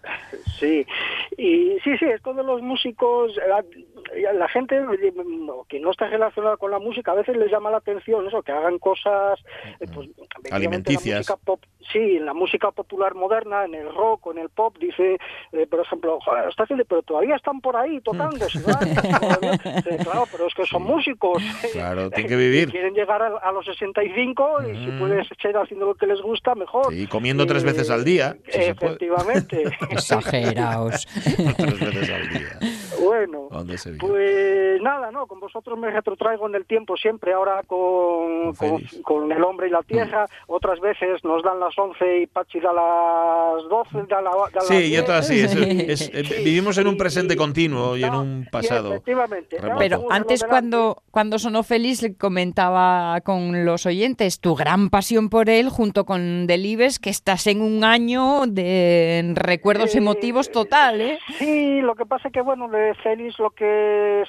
Sí, 0.58 0.84
y 1.38 1.76
sí, 1.82 1.90
sí, 1.98 2.04
esto 2.14 2.34
de 2.34 2.42
los 2.42 2.60
músicos, 2.60 3.32
la, 4.22 4.32
la 4.32 4.48
gente 4.48 4.76
eh, 4.76 5.12
no, 5.26 5.64
que 5.68 5.80
no 5.80 5.90
está 5.90 6.06
relacionada 6.08 6.56
con 6.56 6.70
la 6.70 6.78
música, 6.78 7.12
a 7.12 7.14
veces 7.16 7.36
les 7.36 7.50
llama 7.50 7.70
la 7.70 7.78
atención 7.78 8.26
eso, 8.26 8.42
que 8.42 8.52
hagan 8.52 8.78
cosas, 8.78 9.38
eh, 9.80 9.86
pues, 9.92 10.08
efectivamente, 10.08 10.54
Alimenticias. 10.54 11.28
La 11.28 11.36
pop, 11.36 11.62
sí, 11.92 12.16
en 12.16 12.26
la 12.26 12.34
música 12.34 12.70
popular 12.70 13.14
moderna, 13.14 13.64
en 13.64 13.74
el 13.74 13.92
rock 13.94 14.26
o 14.28 14.32
en 14.32 14.38
el 14.38 14.48
pop, 14.50 14.76
dice, 14.78 15.18
eh, 15.52 15.66
por 15.66 15.80
ejemplo, 15.80 16.18
"Joder, 16.20 16.48
está 16.48 16.64
haciendo, 16.64 16.84
pero 16.84 17.02
todavía 17.02 17.36
están 17.36 17.60
por 17.60 17.76
ahí 17.76 18.00
tocando, 18.00 18.46
¿sí, 18.48 18.58
va? 18.62 18.78
Todavía". 18.78 19.60
Eh, 19.64 19.98
claro, 20.02 20.24
pero 20.30 20.46
es 20.46 20.54
que 20.54 20.64
son 20.66 20.82
músicos. 20.82 21.42
Claro, 21.72 22.10
tienen 22.10 22.28
que 22.28 22.36
vivir. 22.36 22.68
Y 22.68 22.72
quieren 22.72 22.94
llegar 22.94 23.22
a, 23.22 23.36
a 23.38 23.52
los 23.52 23.64
65 23.66 24.62
y 24.62 24.76
si 24.84 24.90
Mm. 24.90 24.98
puedes 24.98 25.28
seguir 25.40 25.56
haciendo 25.56 25.86
lo 25.86 25.94
que 25.94 26.06
les 26.06 26.20
gusta, 26.20 26.54
mejor. 26.54 26.92
Sí, 26.92 27.06
comiendo 27.06 27.46
tres 27.46 27.64
veces 27.64 27.90
al 27.90 28.04
día, 28.04 28.36
si. 28.48 28.60
Efectivamente. 28.62 29.64
Exageraos. 29.90 31.06
Tres 31.56 31.80
veces 31.80 32.10
al 32.10 32.28
día. 32.30 32.58
Bueno, 33.02 33.48
¿Dónde 33.50 33.78
se 33.78 33.89
pues 33.98 34.80
nada, 34.82 35.10
¿no? 35.10 35.26
Con 35.26 35.40
vosotros 35.40 35.78
me 35.78 35.90
retrotraigo 35.90 36.46
en 36.48 36.54
el 36.54 36.66
tiempo 36.66 36.96
siempre, 36.96 37.32
ahora 37.32 37.62
con, 37.66 38.54
Con 39.02 39.32
el 39.32 39.42
hombre 39.44 39.68
y 39.68 39.70
la 39.70 39.82
tierra, 39.82 40.26
otras 40.46 40.80
veces 40.80 41.22
nos 41.24 41.42
dan 41.42 41.58
las 41.60 41.76
11 41.78 42.18
y 42.22 42.26
Pachi 42.26 42.60
da 42.60 42.72
las 42.72 43.68
12, 43.68 44.06
da, 44.08 44.20
la, 44.22 44.30
da 44.30 44.48
las 44.54 44.66
Sí, 44.66 44.74
y 44.76 44.88
10. 44.90 45.02
otras 45.02 45.26
sí. 45.26 45.40
es- 45.40 45.50
Sí. 45.50 46.10
es- 46.12 46.12
vivimos 46.44 46.78
en 46.78 46.86
un 46.86 46.96
presente 46.96 47.36
continuo 47.36 47.96
y 47.96 48.04
en 48.04 48.14
un 48.14 48.48
pasado. 48.50 48.90
efectivamente. 48.94 49.58
remoto. 49.58 49.78
Pero 49.78 50.04
antes 50.10 50.44
cuando, 50.44 51.02
cuando 51.10 51.38
sonó 51.38 51.62
le 52.02 52.14
comentaba 52.16 53.20
con 53.22 53.64
los 53.64 53.86
oyentes 53.86 54.40
tu 54.40 54.54
gran 54.54 54.90
pasión 54.90 55.28
por 55.28 55.48
él 55.50 55.68
junto 55.68 56.04
con 56.04 56.46
Delibes 56.46 56.98
que 56.98 57.10
estás 57.10 57.46
en 57.46 57.60
un 57.62 57.84
año 57.84 58.46
de 58.46 59.32
recuerdos 59.34 59.94
Eh, 59.94 59.98
emotivos 59.98 60.50
total, 60.50 61.00
¿eh? 61.00 61.18
Sí, 61.38 61.80
lo 61.80 61.94
que 61.94 62.06
pasa 62.06 62.28
es 62.28 62.34
que, 62.34 62.40
bueno, 62.42 62.68
Félix 63.02 63.38
lo 63.38 63.50
que 63.50 63.64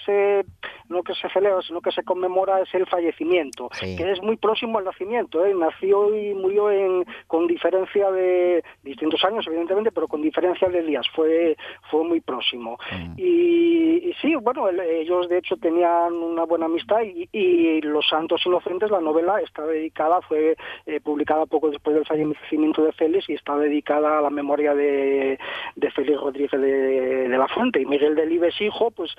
se 0.05 0.45
no 0.91 1.01
que 1.03 1.13
se 1.15 1.29
celebra, 1.29 1.61
sino 1.63 1.81
que 1.81 1.91
se 1.91 2.03
conmemora 2.03 2.61
es 2.61 2.73
el 2.75 2.85
fallecimiento, 2.85 3.69
Sí. 3.73 3.95
que 3.95 4.11
es 4.11 4.21
muy 4.21 4.37
próximo 4.37 4.77
al 4.77 4.85
nacimiento. 4.85 5.43
¿eh? 5.45 5.53
Nació 5.55 6.15
y 6.15 6.33
murió 6.35 6.69
en, 6.69 7.05
con 7.27 7.47
diferencia 7.47 8.11
de 8.11 8.63
distintos 8.83 9.23
años, 9.23 9.45
evidentemente, 9.47 9.91
pero 9.91 10.07
con 10.07 10.21
diferencia 10.21 10.67
de 10.69 10.83
días. 10.83 11.07
Fue, 11.15 11.55
fue 11.89 12.03
muy 12.03 12.19
próximo. 12.21 12.77
Y, 13.17 14.09
y 14.09 14.13
sí, 14.21 14.35
bueno, 14.35 14.67
el- 14.67 14.79
ellos 14.79 15.27
de 15.29 15.37
hecho 15.37 15.57
tenían 15.57 16.13
una 16.13 16.43
buena 16.43 16.65
amistad 16.65 17.01
y, 17.03 17.27
y 17.31 17.81
Los 17.81 18.07
Santos 18.09 18.45
Inocentes, 18.45 18.91
la 18.91 18.99
novela, 19.01 19.39
está 19.41 19.65
dedicada, 19.65 20.21
fue 20.21 20.55
eh, 20.85 20.99
publicada 21.01 21.45
poco 21.45 21.69
después 21.69 21.95
del 21.95 22.05
fallecimiento 22.05 22.83
de 22.83 22.91
Félix 22.93 23.29
y 23.29 23.33
está 23.33 23.55
dedicada 23.57 24.19
a 24.19 24.21
la 24.21 24.29
memoria 24.29 24.73
de, 24.73 25.39
de 25.75 25.91
Félix 25.91 26.19
Rodríguez 26.19 26.51
de, 26.51 27.27
de 27.29 27.37
la 27.37 27.47
Fuente. 27.47 27.81
Y 27.81 27.85
Miguel 27.85 28.15
Delibes, 28.15 28.59
hijo, 28.61 28.91
pues 28.91 29.15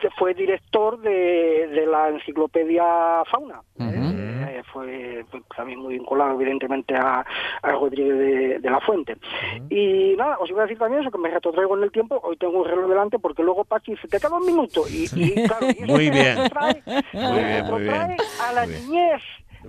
que 0.00 0.08
fue 0.18 0.34
director 0.34 0.98
de, 1.00 1.68
de 1.68 1.86
la 1.86 2.08
enciclopedia 2.08 2.84
Fauna. 3.30 3.60
Eh, 3.78 4.62
fue, 4.72 5.24
fue 5.30 5.40
también 5.56 5.78
muy 5.80 5.94
vinculado, 5.94 6.32
evidentemente, 6.40 6.94
a, 6.94 7.24
a 7.62 7.70
Rodríguez 7.72 8.18
de, 8.18 8.58
de 8.58 8.70
la 8.70 8.80
Fuente. 8.80 9.16
Y 9.70 10.14
nada, 10.16 10.38
os 10.40 10.48
iba 10.50 10.60
a 10.62 10.66
decir 10.66 10.78
también 10.78 11.02
eso, 11.02 11.10
que 11.10 11.18
me 11.18 11.30
retrotraigo 11.30 11.76
en 11.76 11.84
el 11.84 11.92
tiempo. 11.92 12.20
Hoy 12.22 12.36
tengo 12.36 12.60
un 12.62 12.68
reloj 12.68 12.88
delante 12.88 13.18
porque 13.18 13.42
luego 13.42 13.64
Pachi 13.64 13.92
dice, 13.92 14.08
te 14.08 14.18
queda 14.18 14.36
un 14.36 14.46
minuto. 14.46 14.84
Y, 14.88 15.08
y 15.14 15.34
claro, 15.46 15.66
y 15.68 15.82
eso 15.82 15.86
Muy 15.92 16.10
bien. 16.10 16.38
retrotrae- 16.38 16.82
Muy 17.12 17.44
bien, 17.44 17.66
muy 17.66 17.82
bien. 17.82 18.00
retrotrae 18.00 18.16
a 18.48 18.52
la 18.52 18.60
Muy 18.64 18.70
bien. 18.70 18.86
niñez. 18.88 19.22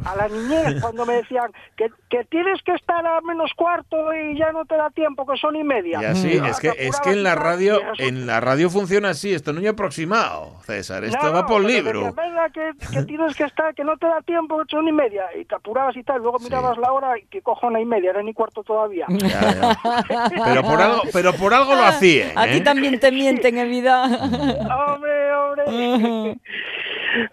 A 0.05 0.15
la 0.15 0.27
niñez, 0.27 0.75
cuando 0.81 1.05
me 1.05 1.15
decían 1.15 1.51
que, 1.75 1.89
que 2.09 2.23
tienes 2.25 2.61
que 2.63 2.73
estar 2.73 3.05
a 3.05 3.21
menos 3.21 3.51
cuarto 3.55 4.13
y 4.13 4.37
ya 4.37 4.51
no 4.51 4.65
te 4.65 4.75
da 4.75 4.89
tiempo, 4.89 5.25
que 5.25 5.37
son 5.37 5.55
y 5.55 5.63
media. 5.63 5.99
Y 6.01 6.05
así, 6.05 6.31
es 6.33 6.59
que, 6.59 6.71
es 6.77 6.99
que 6.99 7.11
en 7.11 7.23
la 7.23 7.35
radio, 7.35 7.79
en 7.97 8.25
la 8.25 8.39
radio 8.39 8.69
funciona 8.69 9.09
así, 9.09 9.33
esto 9.33 9.53
no 9.53 9.61
es 9.61 9.67
aproximado, 9.67 10.61
César, 10.63 11.03
esto 11.03 11.25
no, 11.25 11.33
va 11.33 11.45
por 11.45 11.63
libro. 11.63 12.13
Venga, 12.13 12.49
que, 12.49 12.71
que 12.91 13.03
tienes 13.07 13.35
que 13.35 13.43
estar, 13.43 13.73
que 13.73 13.83
no 13.83 13.97
te 13.97 14.07
da 14.07 14.21
tiempo, 14.21 14.57
que 14.59 14.65
son 14.69 14.87
y 14.87 14.91
media, 14.91 15.25
y 15.39 15.45
te 15.45 15.55
apurabas 15.55 15.95
y 15.95 16.03
tal, 16.03 16.21
luego 16.21 16.39
mirabas 16.39 16.77
la 16.77 16.91
hora 16.91 17.17
y 17.17 17.25
que 17.25 17.41
cojona 17.41 17.79
y 17.79 17.85
media, 17.85 18.11
era 18.11 18.23
ni 18.23 18.33
cuarto 18.33 18.63
todavía. 18.63 19.05
Ya, 19.09 19.27
ya. 19.29 19.77
Pero 20.45 20.61
por 20.63 20.81
algo, 20.81 21.01
pero 21.11 21.33
por 21.33 21.53
algo 21.53 21.75
lo 21.75 21.83
hacían. 21.83 22.31
¿eh? 22.49 22.61
también 22.61 22.99
te 22.99 23.11
mienten, 23.11 23.57
en 23.57 23.69
vida. 23.69 24.03
hombre, 24.03 25.33
hombre. 25.33 26.37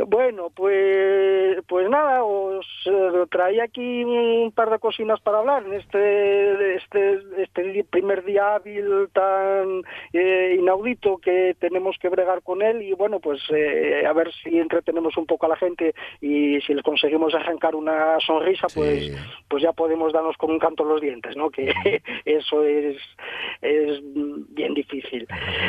bueno, 0.07 0.51
pues, 0.55 1.59
pues 1.69 1.89
nada, 1.89 2.23
os 2.59 2.67
eh, 2.87 3.27
traía 3.31 3.65
aquí 3.65 4.05
un 4.05 4.53
par 4.53 4.71
de 4.71 4.79
cocinas 4.79 5.21
para 5.21 5.39
hablar 5.39 5.65
en 5.65 5.75
este, 5.75 6.75
este, 6.77 7.19
este 7.39 7.85
primer 7.85 8.25
día 8.25 8.55
hábil 8.55 9.09
tan 9.13 9.83
eh, 10.13 10.57
inaudito 10.59 11.19
que 11.19 11.57
tenemos 11.59 11.97
que 11.99 12.09
bregar 12.09 12.43
con 12.43 12.63
él 12.63 12.83
y 12.83 12.93
bueno, 12.93 13.21
pues 13.21 13.41
eh, 13.55 14.05
a 14.07 14.13
ver 14.13 14.33
si 14.43 14.59
entretenemos 14.59 15.17
un 15.17 15.27
poco 15.27 15.47
a 15.47 15.51
la 15.51 15.57
gente 15.57 15.95
y 16.21 16.61
si 16.63 16.75
les 16.75 16.83
conseguimos 16.83 17.35
arrancar 17.35 17.75
una 17.75 18.19
sonrisa, 18.21 18.67
pues, 18.75 18.91
Sí. 19.07 19.13
pues 19.49 19.63
ya 19.63 19.73
podemos 19.73 20.13
darnos 20.13 20.37
con 20.37 20.51
un 20.51 20.59
canto 20.59 20.83
en 20.83 20.89
los 20.91 21.01
dientes, 21.01 21.37
¿no? 21.37 21.51
Que 21.51 21.73
eso 22.25 22.65
es, 22.65 22.97
es 23.63 24.01
bien 24.03 24.75
difícil. 24.75 25.27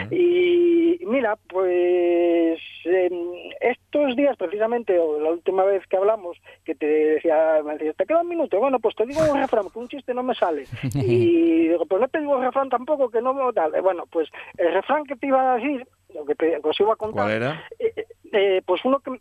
Y 0.09 0.99
mira, 1.05 1.37
pues 1.47 2.59
em, 2.85 3.13
estos 3.59 4.15
días 4.15 4.37
precisamente, 4.37 4.97
o 4.97 5.19
la 5.19 5.31
última 5.31 5.63
vez 5.63 5.85
que 5.87 5.97
hablamos, 5.97 6.37
que 6.65 6.70
te 6.75 6.85
decía, 6.85 7.61
me 7.63 7.73
decías, 7.73 7.95
te 7.95 8.05
queda 8.05 8.21
un 8.21 8.29
minuto, 8.29 8.59
bueno, 8.59 8.79
pues 8.79 8.95
te 8.95 9.05
digo 9.05 9.21
un 9.31 9.39
refrán, 9.39 9.69
que 9.69 9.79
un 9.79 9.87
chiste 9.87 10.13
no 10.13 10.23
me 10.23 10.35
sale. 10.35 10.65
Y 10.95 11.67
digo, 11.69 11.85
pues 11.85 12.01
no 12.01 12.07
te 12.07 12.19
digo 12.19 12.37
el 12.37 12.43
refrán 12.43 12.69
tampoco, 12.69 13.09
que 13.09 13.21
no 13.21 13.33
tal. 13.53 13.73
Eh, 13.75 13.81
Bueno, 13.81 14.03
pues 14.11 14.29
el 14.57 14.73
refrán 14.73 15.05
que 15.05 15.15
te 15.15 15.27
iba 15.27 15.53
a 15.53 15.55
decir, 15.57 15.87
lo 16.13 16.25
que, 16.25 16.35
te, 16.35 16.61
que 16.61 16.69
os 16.69 16.79
iba 16.79 16.93
a 16.93 16.97
contar, 16.97 17.25
¿Cuál 17.25 17.31
era? 17.31 17.63
eh, 17.79 18.05
eh, 18.33 18.61
pues 18.65 18.83
uno 18.85 18.99
que 18.99 19.11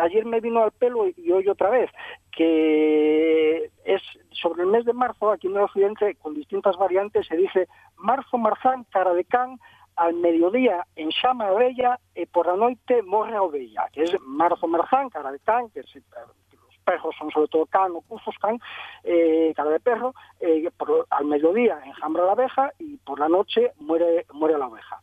ayer 0.00 0.24
me 0.24 0.40
vino 0.40 0.62
al 0.62 0.72
pelo 0.72 1.06
y 1.08 1.30
hoy 1.32 1.48
otra 1.48 1.70
vez, 1.70 1.90
que 2.30 3.70
es 3.84 4.02
sobre 4.30 4.62
el 4.62 4.68
mes 4.68 4.84
de 4.84 4.92
marzo, 4.92 5.30
aquí 5.30 5.46
en 5.46 5.56
el 5.56 5.62
occidente, 5.62 6.14
con 6.16 6.34
distintas 6.34 6.76
variantes, 6.76 7.26
se 7.26 7.36
dice 7.36 7.68
marzo 7.96 8.38
marzán, 8.38 8.84
cara 8.90 9.14
de 9.14 9.24
can, 9.24 9.58
al 9.96 10.14
mediodía 10.14 10.86
en 10.96 11.10
Xama 11.10 11.48
a 11.48 11.52
Bella 11.52 11.98
e 12.14 12.26
por 12.26 12.46
la 12.46 12.56
noite 12.56 13.02
morre 13.02 13.36
a 13.36 13.42
ovella, 13.42 13.88
que 13.92 14.04
es 14.04 14.16
marzo 14.22 14.66
marzán, 14.66 15.10
cara 15.10 15.30
de 15.30 15.38
can, 15.40 15.68
que 15.70 15.80
eh, 15.80 15.84
los 15.84 16.51
perros 16.82 17.14
son 17.18 17.30
sobre 17.30 17.48
todo 17.48 17.66
can 17.66 17.92
o 17.92 18.00
cuzos 18.02 18.34
can, 18.40 18.58
eh, 19.04 19.52
cara 19.56 19.70
de 19.70 19.80
perro, 19.80 20.14
eh, 20.40 20.70
por- 20.76 21.06
al 21.10 21.24
mediodía 21.24 21.80
enjambra 21.84 22.24
la 22.26 22.32
abeja 22.32 22.72
y 22.78 22.96
por 22.98 23.18
la 23.18 23.28
noche 23.28 23.72
muere, 23.80 24.26
muere 24.32 24.58
la 24.58 24.66
oveja. 24.68 25.00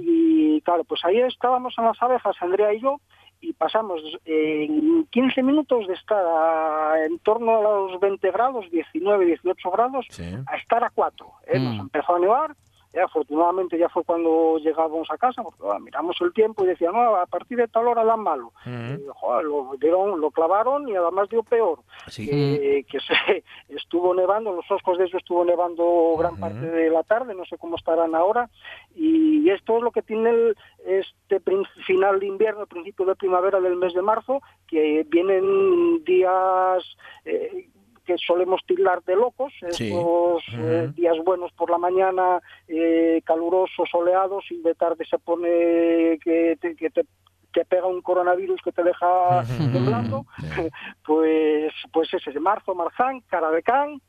Y 0.00 0.60
claro, 0.62 0.84
pues 0.84 1.04
ahí 1.04 1.20
estábamos 1.20 1.74
en 1.78 1.84
las 1.84 2.00
abejas, 2.02 2.36
Andrea 2.40 2.72
y 2.74 2.80
yo, 2.80 2.96
y 3.42 3.52
pasamos 3.54 4.00
eh, 4.26 4.66
en 4.68 5.06
15 5.06 5.42
minutos 5.42 5.86
de 5.86 5.94
estar 5.94 6.22
a- 6.24 7.04
en 7.06 7.18
torno 7.20 7.56
a 7.58 7.62
los 7.62 7.98
20 8.00 8.30
grados, 8.30 8.70
19, 8.70 9.24
18 9.24 9.70
grados, 9.70 10.06
Sí. 10.10 10.24
a 10.46 10.56
estar 10.56 10.84
a 10.84 10.90
4. 10.90 11.26
¿eh? 11.46 11.58
Nos 11.58 11.76
Mm. 11.76 11.80
empezó 11.80 12.16
a 12.16 12.18
nevar, 12.18 12.54
y 12.92 12.98
afortunadamente 12.98 13.78
ya 13.78 13.88
fue 13.88 14.02
cuando 14.04 14.58
llegábamos 14.58 15.08
a 15.10 15.16
casa, 15.18 15.42
porque 15.42 15.62
bueno, 15.62 15.80
miramos 15.80 16.16
el 16.20 16.32
tiempo 16.32 16.64
y 16.64 16.68
decía, 16.68 16.90
no, 16.90 17.14
a 17.16 17.26
partir 17.26 17.58
de 17.58 17.68
tal 17.68 17.86
hora 17.86 18.04
dan 18.04 18.20
malo. 18.20 18.52
Y, 18.66 19.06
joder, 19.14 19.44
lo, 19.44 19.76
dieron, 19.80 20.20
lo 20.20 20.30
clavaron 20.30 20.88
y 20.88 20.96
además 20.96 21.28
dio 21.28 21.42
peor. 21.42 21.78
Sí. 22.08 22.28
Que, 22.28 22.84
que 22.90 22.98
se 23.00 23.44
estuvo 23.68 24.14
nevando, 24.14 24.52
los 24.52 24.68
oscos 24.70 24.98
de 24.98 25.04
eso 25.04 25.18
estuvo 25.18 25.44
nevando 25.44 26.16
gran 26.18 26.38
parte 26.40 26.66
de 26.66 26.90
la 26.90 27.02
tarde, 27.04 27.34
no 27.34 27.44
sé 27.44 27.56
cómo 27.58 27.76
estarán 27.76 28.14
ahora. 28.14 28.50
Y 28.94 29.48
esto 29.50 29.76
es 29.76 29.82
lo 29.82 29.90
que 29.92 30.02
tiene 30.02 30.30
el- 30.30 30.56
este 30.84 31.40
final 31.86 32.18
de 32.20 32.26
invierno, 32.26 32.66
principio 32.66 33.06
de 33.06 33.14
primavera 33.14 33.60
del 33.60 33.76
mes 33.76 33.94
de 33.94 34.02
marzo, 34.02 34.40
que 34.66 35.06
vienen 35.08 36.02
días... 36.04 36.84
eh, 37.24 37.68
que 38.10 38.18
solemos 38.26 38.60
tildar 38.66 39.02
de 39.04 39.14
locos, 39.16 39.52
Sí. 39.70 39.86
estos 39.88 40.42
eh, 40.58 40.90
días 40.94 41.16
buenos 41.24 41.52
por 41.52 41.70
la 41.70 41.78
mañana, 41.78 42.40
eh, 42.68 43.20
calurosos, 43.24 43.88
soleados, 43.90 44.44
y 44.50 44.60
de 44.62 44.74
tarde 44.74 45.04
se 45.08 45.18
pone 45.18 46.18
que 46.24 46.56
te, 46.60 46.74
que 46.76 46.90
te 46.90 47.04
te 47.52 47.64
pega 47.64 47.86
un 47.88 48.00
coronavirus 48.00 48.60
que 48.62 48.70
te 48.70 48.84
deja 48.84 49.42
temblando, 49.72 50.24
pues 51.04 51.72
pues 51.92 52.14
ese 52.14 52.30
de 52.30 52.38
marzo, 52.40 52.74
marzán, 52.76 53.20
cara 53.22 53.50
de 53.50 53.62
can, 53.62 54.00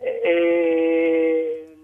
eh, 0.00 1.74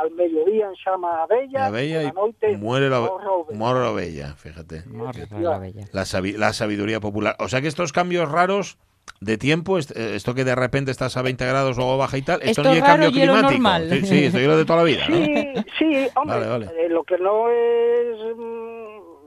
al 0.00 0.10
mediodía 0.12 0.66
en 0.66 0.74
Xama 0.76 1.22
a 1.22 1.26
Bella, 1.26 1.60
La 1.60 1.70
bella 1.70 2.02
la 2.02 2.12
y 2.52 2.56
muere 2.56 2.88
la, 2.88 3.00
ovella. 3.00 3.58
muere 3.58 3.80
la 3.80 3.90
bella, 3.92 4.34
fíjate. 4.34 4.82
Morre 4.86 5.26
la 5.40 5.58
bella. 5.58 5.84
La, 5.92 6.04
sabi- 6.04 6.36
la 6.36 6.52
sabiduría 6.52 7.00
popular. 7.00 7.34
O 7.40 7.48
sea 7.48 7.60
que 7.60 7.68
estos 7.68 7.92
cambios 7.92 8.30
raros 8.30 8.78
de 9.20 9.36
tiempo, 9.36 9.78
eh, 9.78 9.82
esto 10.14 10.34
que 10.34 10.44
de 10.44 10.54
repente 10.54 10.90
estás 10.90 11.16
a 11.18 11.22
20 11.22 11.44
grados, 11.46 11.76
luego 11.76 11.98
baja 11.98 12.16
y 12.16 12.22
tal, 12.22 12.36
esto, 12.40 12.62
Esto 12.62 12.62
no 12.64 12.72
es 12.72 12.82
cambio 12.82 13.10
climático. 13.12 13.50
normal. 13.50 13.88
Sí, 13.90 14.06
sí, 14.06 14.24
esto 14.24 14.38
es 14.38 14.46
lo 14.46 14.56
de 14.56 14.64
toda 14.64 14.78
la 14.78 14.84
vida. 14.84 15.06
¿no? 15.08 15.16
Sí, 15.16 15.34
sí, 15.78 16.08
hombre, 16.16 16.36
Vale, 16.38 16.46
vale. 16.48 16.66
eh, 16.78 16.88
lo 16.88 17.04
que 17.04 17.18
no 17.18 17.50
es, 17.50 18.36
mm, 18.36 18.79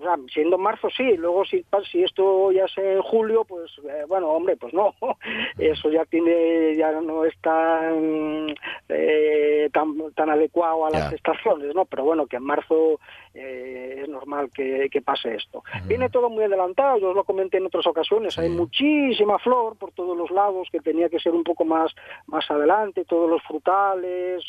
o 0.03 0.05
sea, 0.05 0.17
siendo 0.33 0.57
marzo 0.57 0.89
sí, 0.89 1.15
luego 1.15 1.45
si, 1.45 1.65
esto 1.93 2.51
ya 2.51 2.65
es 2.65 2.77
en 2.77 3.01
julio, 3.01 3.45
pues 3.45 3.71
eh, 3.89 4.03
bueno, 4.07 4.29
hombre, 4.29 4.57
pues 4.57 4.73
no, 4.73 4.93
eso 5.57 5.89
ya 5.89 6.03
tiene, 6.05 6.75
ya 6.75 6.91
no 6.91 7.23
es 7.23 7.35
tan, 7.39 8.53
eh, 8.89 9.69
tan, 9.71 9.95
tan 10.13 10.29
adecuado 10.29 10.85
a 10.85 10.89
las 10.89 11.13
estaciones, 11.13 11.73
¿no? 11.73 11.85
Pero 11.85 12.03
bueno, 12.03 12.27
que 12.27 12.37
en 12.37 12.43
marzo 12.43 12.99
eh, 13.33 14.01
es 14.03 14.09
normal 14.09 14.49
que, 14.53 14.89
que 14.91 15.01
pase 15.01 15.35
esto. 15.35 15.63
Viene 15.85 16.09
todo 16.09 16.29
muy 16.29 16.43
adelantado, 16.43 16.97
yo 16.97 17.09
os 17.09 17.15
lo 17.15 17.23
comenté 17.23 17.57
en 17.57 17.67
otras 17.67 17.87
ocasiones, 17.87 18.37
hay 18.37 18.49
muchísima 18.49 19.39
flor 19.39 19.77
por 19.77 19.91
todos 19.93 20.17
los 20.17 20.31
lados 20.31 20.67
que 20.71 20.81
tenía 20.81 21.07
que 21.07 21.19
ser 21.19 21.33
un 21.33 21.43
poco 21.43 21.63
más, 21.63 21.93
más 22.27 22.49
adelante, 22.51 23.05
todos 23.05 23.29
los 23.29 23.41
frutales, 23.43 24.43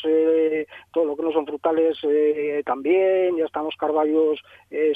todo 0.91 1.05
lo 1.05 1.15
que 1.15 1.23
no 1.23 1.31
son 1.31 1.45
frutales 1.45 1.97
también, 2.65 3.37
ya 3.37 3.45
estamos 3.45 3.75
carballos 3.77 4.41
eh, 4.69 4.93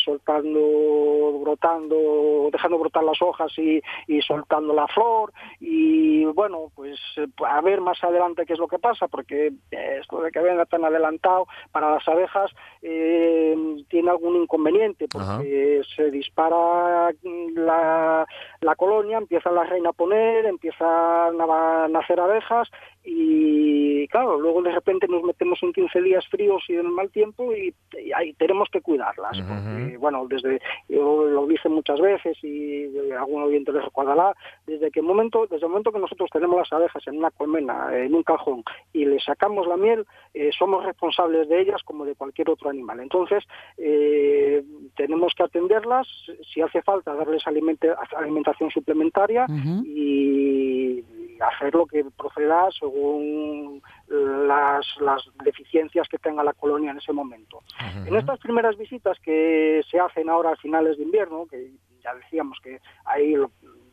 brotando, 0.54 2.50
dejando 2.52 2.78
brotar 2.78 3.04
las 3.04 3.22
hojas 3.22 3.52
y, 3.58 3.82
y 4.08 4.22
soltando 4.22 4.74
la 4.74 4.88
flor 4.88 5.32
y 5.60 6.26
bueno, 6.26 6.72
pues 6.76 7.00
a 7.46 7.62
ver 7.62 7.82
más 7.82 8.04
adelante 8.04 8.46
qué 8.46 8.54
es 8.54 8.60
lo 8.60 8.68
que 8.68 8.80
pasa, 8.80 9.08
porque 9.08 9.48
eh, 9.72 9.98
esto 10.00 10.22
de 10.22 10.32
que 10.32 10.40
venga 10.40 10.66
tan 10.66 10.86
adelantado 10.86 11.48
para 11.72 11.92
las 11.92 12.08
abejas 12.08 12.52
eh, 12.82 13.56
tiene 13.90 14.10
algún 14.10 14.36
inconveniente, 14.36 15.08
porque 15.12 15.82
se 15.96 16.12
dispara 16.12 17.12
la, 17.56 18.26
la 18.62 18.76
colonia, 18.76 19.18
empieza 19.18 19.52
la 19.52 19.64
reina 19.64 19.90
a 19.90 19.94
poner, 19.94 20.46
empiezan 20.46 21.40
a 21.42 21.88
nacer 21.90 22.20
abejas 22.20 22.70
y 23.04 24.08
claro, 24.10 24.40
luego 24.40 24.62
de 24.62 24.72
repente 24.72 25.08
nos 25.08 25.24
metemos 25.24 25.60
en 25.64 25.74
15 25.74 26.02
días 26.02 26.28
fríos 26.28 26.64
y 26.68 26.76
en 26.76 26.94
mal 26.94 27.10
tiempo 27.10 27.54
y, 27.54 27.74
y 27.98 28.12
ahí 28.14 28.34
tenemos 28.34 28.70
que 28.72 28.82
cuidarlas. 28.82 29.38
porque, 29.40 29.98
bueno, 29.98 30.24
el 30.24 30.30
desde 30.42 30.62
yo 30.88 31.26
lo 31.26 31.48
dije 31.48 31.70
muchas 31.70 32.00
veces 32.00 32.38
y 32.44 32.86
algún 33.12 33.44
oyente 33.44 33.72
les 33.72 33.84
recordará, 33.84 34.34
desde 34.66 34.92
que 34.92 35.00
el 35.00 35.06
momento, 35.06 35.48
desde 35.50 35.66
el 35.66 35.72
momento 35.72 35.92
que 35.92 36.00
nosotros 36.00 36.30
tenemos 36.32 36.58
las 36.58 36.72
abejas 36.74 37.06
en 37.08 37.18
una 37.18 37.32
colmena, 37.32 37.96
en 37.98 38.14
un 38.14 38.24
cajón 38.24 38.64
y 38.94 39.06
le 39.06 39.20
sacamos 39.20 39.68
la 39.68 39.78
miel, 39.78 40.06
eh, 40.34 40.50
somos 40.58 40.86
responsables 40.86 41.48
de 41.50 41.62
ellas 41.62 41.82
como 41.84 42.06
de 42.06 42.16
cualquier 42.16 42.50
otro 42.50 42.70
animal. 42.70 43.00
Entonces 43.00 43.44
eh, 43.78 44.64
tenemos 44.96 45.34
que 45.36 45.44
atenderlas, 45.44 46.08
si 46.54 46.62
hace 46.62 46.82
falta 46.82 47.14
darles 47.14 47.44
alimentación 47.48 48.72
suplementaria 48.72 49.46
y 49.86 51.04
hacer 51.40 51.74
lo 51.74 51.86
que 51.86 52.06
proceda 52.18 52.70
según 52.78 53.82
las, 54.08 54.86
las 55.00 55.24
deficiencias 55.44 56.08
que 56.10 56.18
tenga 56.18 56.44
la 56.44 56.54
colonia 56.54 56.92
en 56.92 56.98
ese 56.98 57.14
momento. 57.14 57.62
En 58.06 58.16
estas 58.16 58.40
primeras 58.40 58.78
visitas 58.78 59.18
que 59.20 59.82
se 59.90 60.00
hacen 60.00 60.29
ahora 60.30 60.52
a 60.52 60.56
finales 60.58 60.98
de 60.98 61.04
invierno, 61.04 61.46
que 61.48 61.72
ya 62.02 62.14
decíamos 62.16 62.58
que 62.64 62.80
ahí 63.06 63.34
lo 63.36 63.52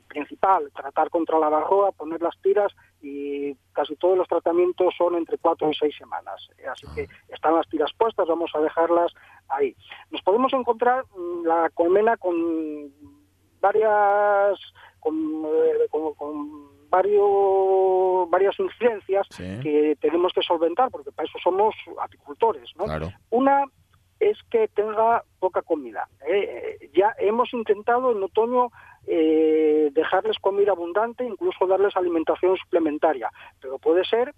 principal, 0.08 0.70
tratar 0.74 1.10
contra 1.10 1.38
la 1.38 1.48
varroa, 1.48 1.90
poner 1.92 2.22
las 2.22 2.40
tiras 2.40 2.72
y 3.02 3.54
casi 3.72 3.96
todos 3.96 4.16
los 4.16 4.28
tratamientos 4.28 4.94
son 4.96 5.16
entre 5.16 5.36
cuatro 5.36 5.68
y 5.70 5.74
seis 5.74 5.94
semanas. 5.98 6.48
Eh, 6.58 6.66
Así 6.68 6.86
que 6.94 7.08
están 7.28 7.54
las 7.56 7.68
tiras 7.68 7.90
puestas, 7.98 8.28
vamos 8.28 8.50
a 8.54 8.60
dejarlas 8.60 9.12
ahí. 9.48 9.74
Nos 10.10 10.22
podemos 10.22 10.52
encontrar 10.52 11.04
mm, 11.16 11.44
la 11.46 11.70
colmena 11.74 12.16
con 12.16 12.34
varias 13.60 14.58
con, 15.00 15.14
eh, 15.46 15.86
con- 15.90 16.14
con 16.14 16.88
varios 16.88 18.30
varias 18.30 18.58
incidencias 18.60 19.26
Sí. 19.30 19.58
que 19.62 19.96
tenemos 20.00 20.32
que 20.32 20.42
solventar 20.42 20.90
porque 20.90 21.10
para 21.12 21.26
eso 21.28 21.38
somos 21.42 21.74
apicultores 22.00 22.70
¿no? 22.76 22.84
Claro. 22.84 23.08
una 23.30 23.64
es 24.20 24.38
que 24.50 24.68
tenga 24.68 25.22
poca 25.38 25.62
comida 25.62 26.08
¿eh? 26.26 26.78
Eh, 26.80 26.90
ya 26.94 27.14
hemos 27.18 27.52
intentado 27.52 28.12
en 28.12 28.22
otoño 28.22 28.70
eh, 29.06 29.90
dejarles 29.92 30.38
comida 30.38 30.72
abundante 30.72 31.24
incluso 31.24 31.66
darles 31.66 31.96
alimentación 31.96 32.56
suplementaria 32.56 33.30
pero 33.60 33.78
puede 33.78 34.04
ser 34.04 34.34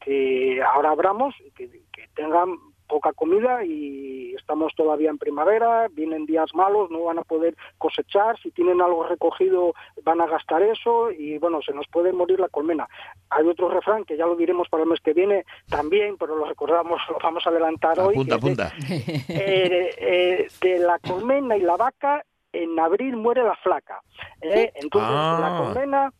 que 0.00 0.62
ahora 0.62 0.90
abramos 0.90 1.34
y 1.40 1.50
que, 1.50 1.68
que 1.92 2.08
tengan 2.14 2.56
poca 2.86 3.12
comida 3.12 3.64
y 3.64 4.34
estamos 4.34 4.74
todavía 4.74 5.10
en 5.10 5.18
primavera, 5.18 5.88
vienen 5.90 6.26
días 6.26 6.54
malos, 6.54 6.90
no 6.90 7.04
van 7.04 7.18
a 7.18 7.22
poder 7.22 7.56
cosechar, 7.78 8.38
si 8.40 8.50
tienen 8.50 8.80
algo 8.80 9.04
recogido 9.06 9.74
van 10.04 10.20
a 10.20 10.26
gastar 10.26 10.62
eso 10.62 11.10
y 11.10 11.38
bueno, 11.38 11.60
se 11.62 11.72
nos 11.74 11.86
puede 11.88 12.12
morir 12.12 12.38
la 12.40 12.48
colmena. 12.48 12.88
Hay 13.30 13.46
otro 13.46 13.68
refrán 13.68 14.04
que 14.04 14.16
ya 14.16 14.26
lo 14.26 14.36
diremos 14.36 14.68
para 14.68 14.84
el 14.84 14.88
mes 14.88 15.00
que 15.00 15.12
viene 15.12 15.44
también, 15.68 16.16
pero 16.16 16.36
lo 16.36 16.44
recordamos, 16.46 17.00
lo 17.10 17.18
vamos 17.22 17.46
a 17.46 17.50
adelantar 17.50 17.98
hoy. 18.00 18.24
De- 18.24 18.34
apunta. 18.34 18.72
eh, 18.88 19.90
eh, 19.98 20.46
de 20.60 20.78
la 20.78 20.98
colmena 21.00 21.56
y 21.56 21.60
la 21.60 21.76
vaca 21.76 22.24
en 22.52 22.78
abril 22.78 23.16
muere 23.16 23.42
la 23.42 23.56
flaca. 23.56 24.00
¿eh? 24.40 24.72
Entonces 24.76 25.10
Ah. 25.12 25.38
la 25.40 25.58
colmena, 25.64 26.12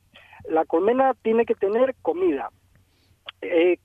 la 0.49 0.65
colmena 0.65 1.15
tiene 1.23 1.45
que 1.47 1.55
tener 1.55 1.95
comida. 2.03 2.51
Eh, 3.43 3.79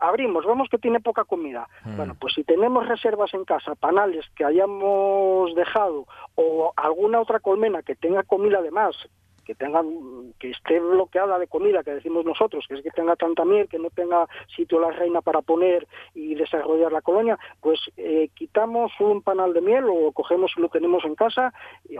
abrimos, 0.00 0.46
vemos 0.46 0.68
que 0.68 0.78
tiene 0.78 1.00
poca 1.00 1.24
comida. 1.24 1.68
Mm. 1.84 1.96
Bueno, 1.96 2.16
pues 2.18 2.34
si 2.34 2.44
tenemos 2.44 2.88
reservas 2.88 3.32
en 3.34 3.44
casa, 3.44 3.74
panales 3.74 4.26
que 4.34 4.44
hayamos 4.44 5.54
dejado 5.54 6.06
o 6.34 6.72
alguna 6.76 7.20
otra 7.20 7.40
colmena 7.40 7.82
que 7.82 7.94
tenga 7.94 8.22
comida 8.22 8.58
además, 8.58 8.96
que 9.46 9.54
tenga 9.54 9.82
que 10.40 10.50
esté 10.50 10.80
bloqueada 10.80 11.38
de 11.38 11.46
comida, 11.46 11.84
que 11.84 11.92
decimos 11.92 12.24
nosotros, 12.24 12.66
que 12.68 12.74
es 12.74 12.82
que 12.82 12.90
tenga 12.90 13.14
tanta 13.14 13.44
miel, 13.44 13.68
que 13.68 13.78
no 13.78 13.90
tenga 13.90 14.26
sitio 14.54 14.80
la 14.80 14.90
reina 14.90 15.22
para 15.22 15.40
poner 15.40 15.86
y 16.14 16.34
desarrollar 16.34 16.92
la 16.92 17.00
colonia, 17.00 17.38
pues 17.60 17.78
eh, 17.96 18.28
quitamos 18.34 18.92
un 18.98 19.22
panal 19.22 19.54
de 19.54 19.60
miel 19.60 19.84
o 19.88 20.10
cogemos 20.12 20.52
lo 20.56 20.68
tenemos 20.68 21.04
en 21.04 21.14
casa, 21.14 21.54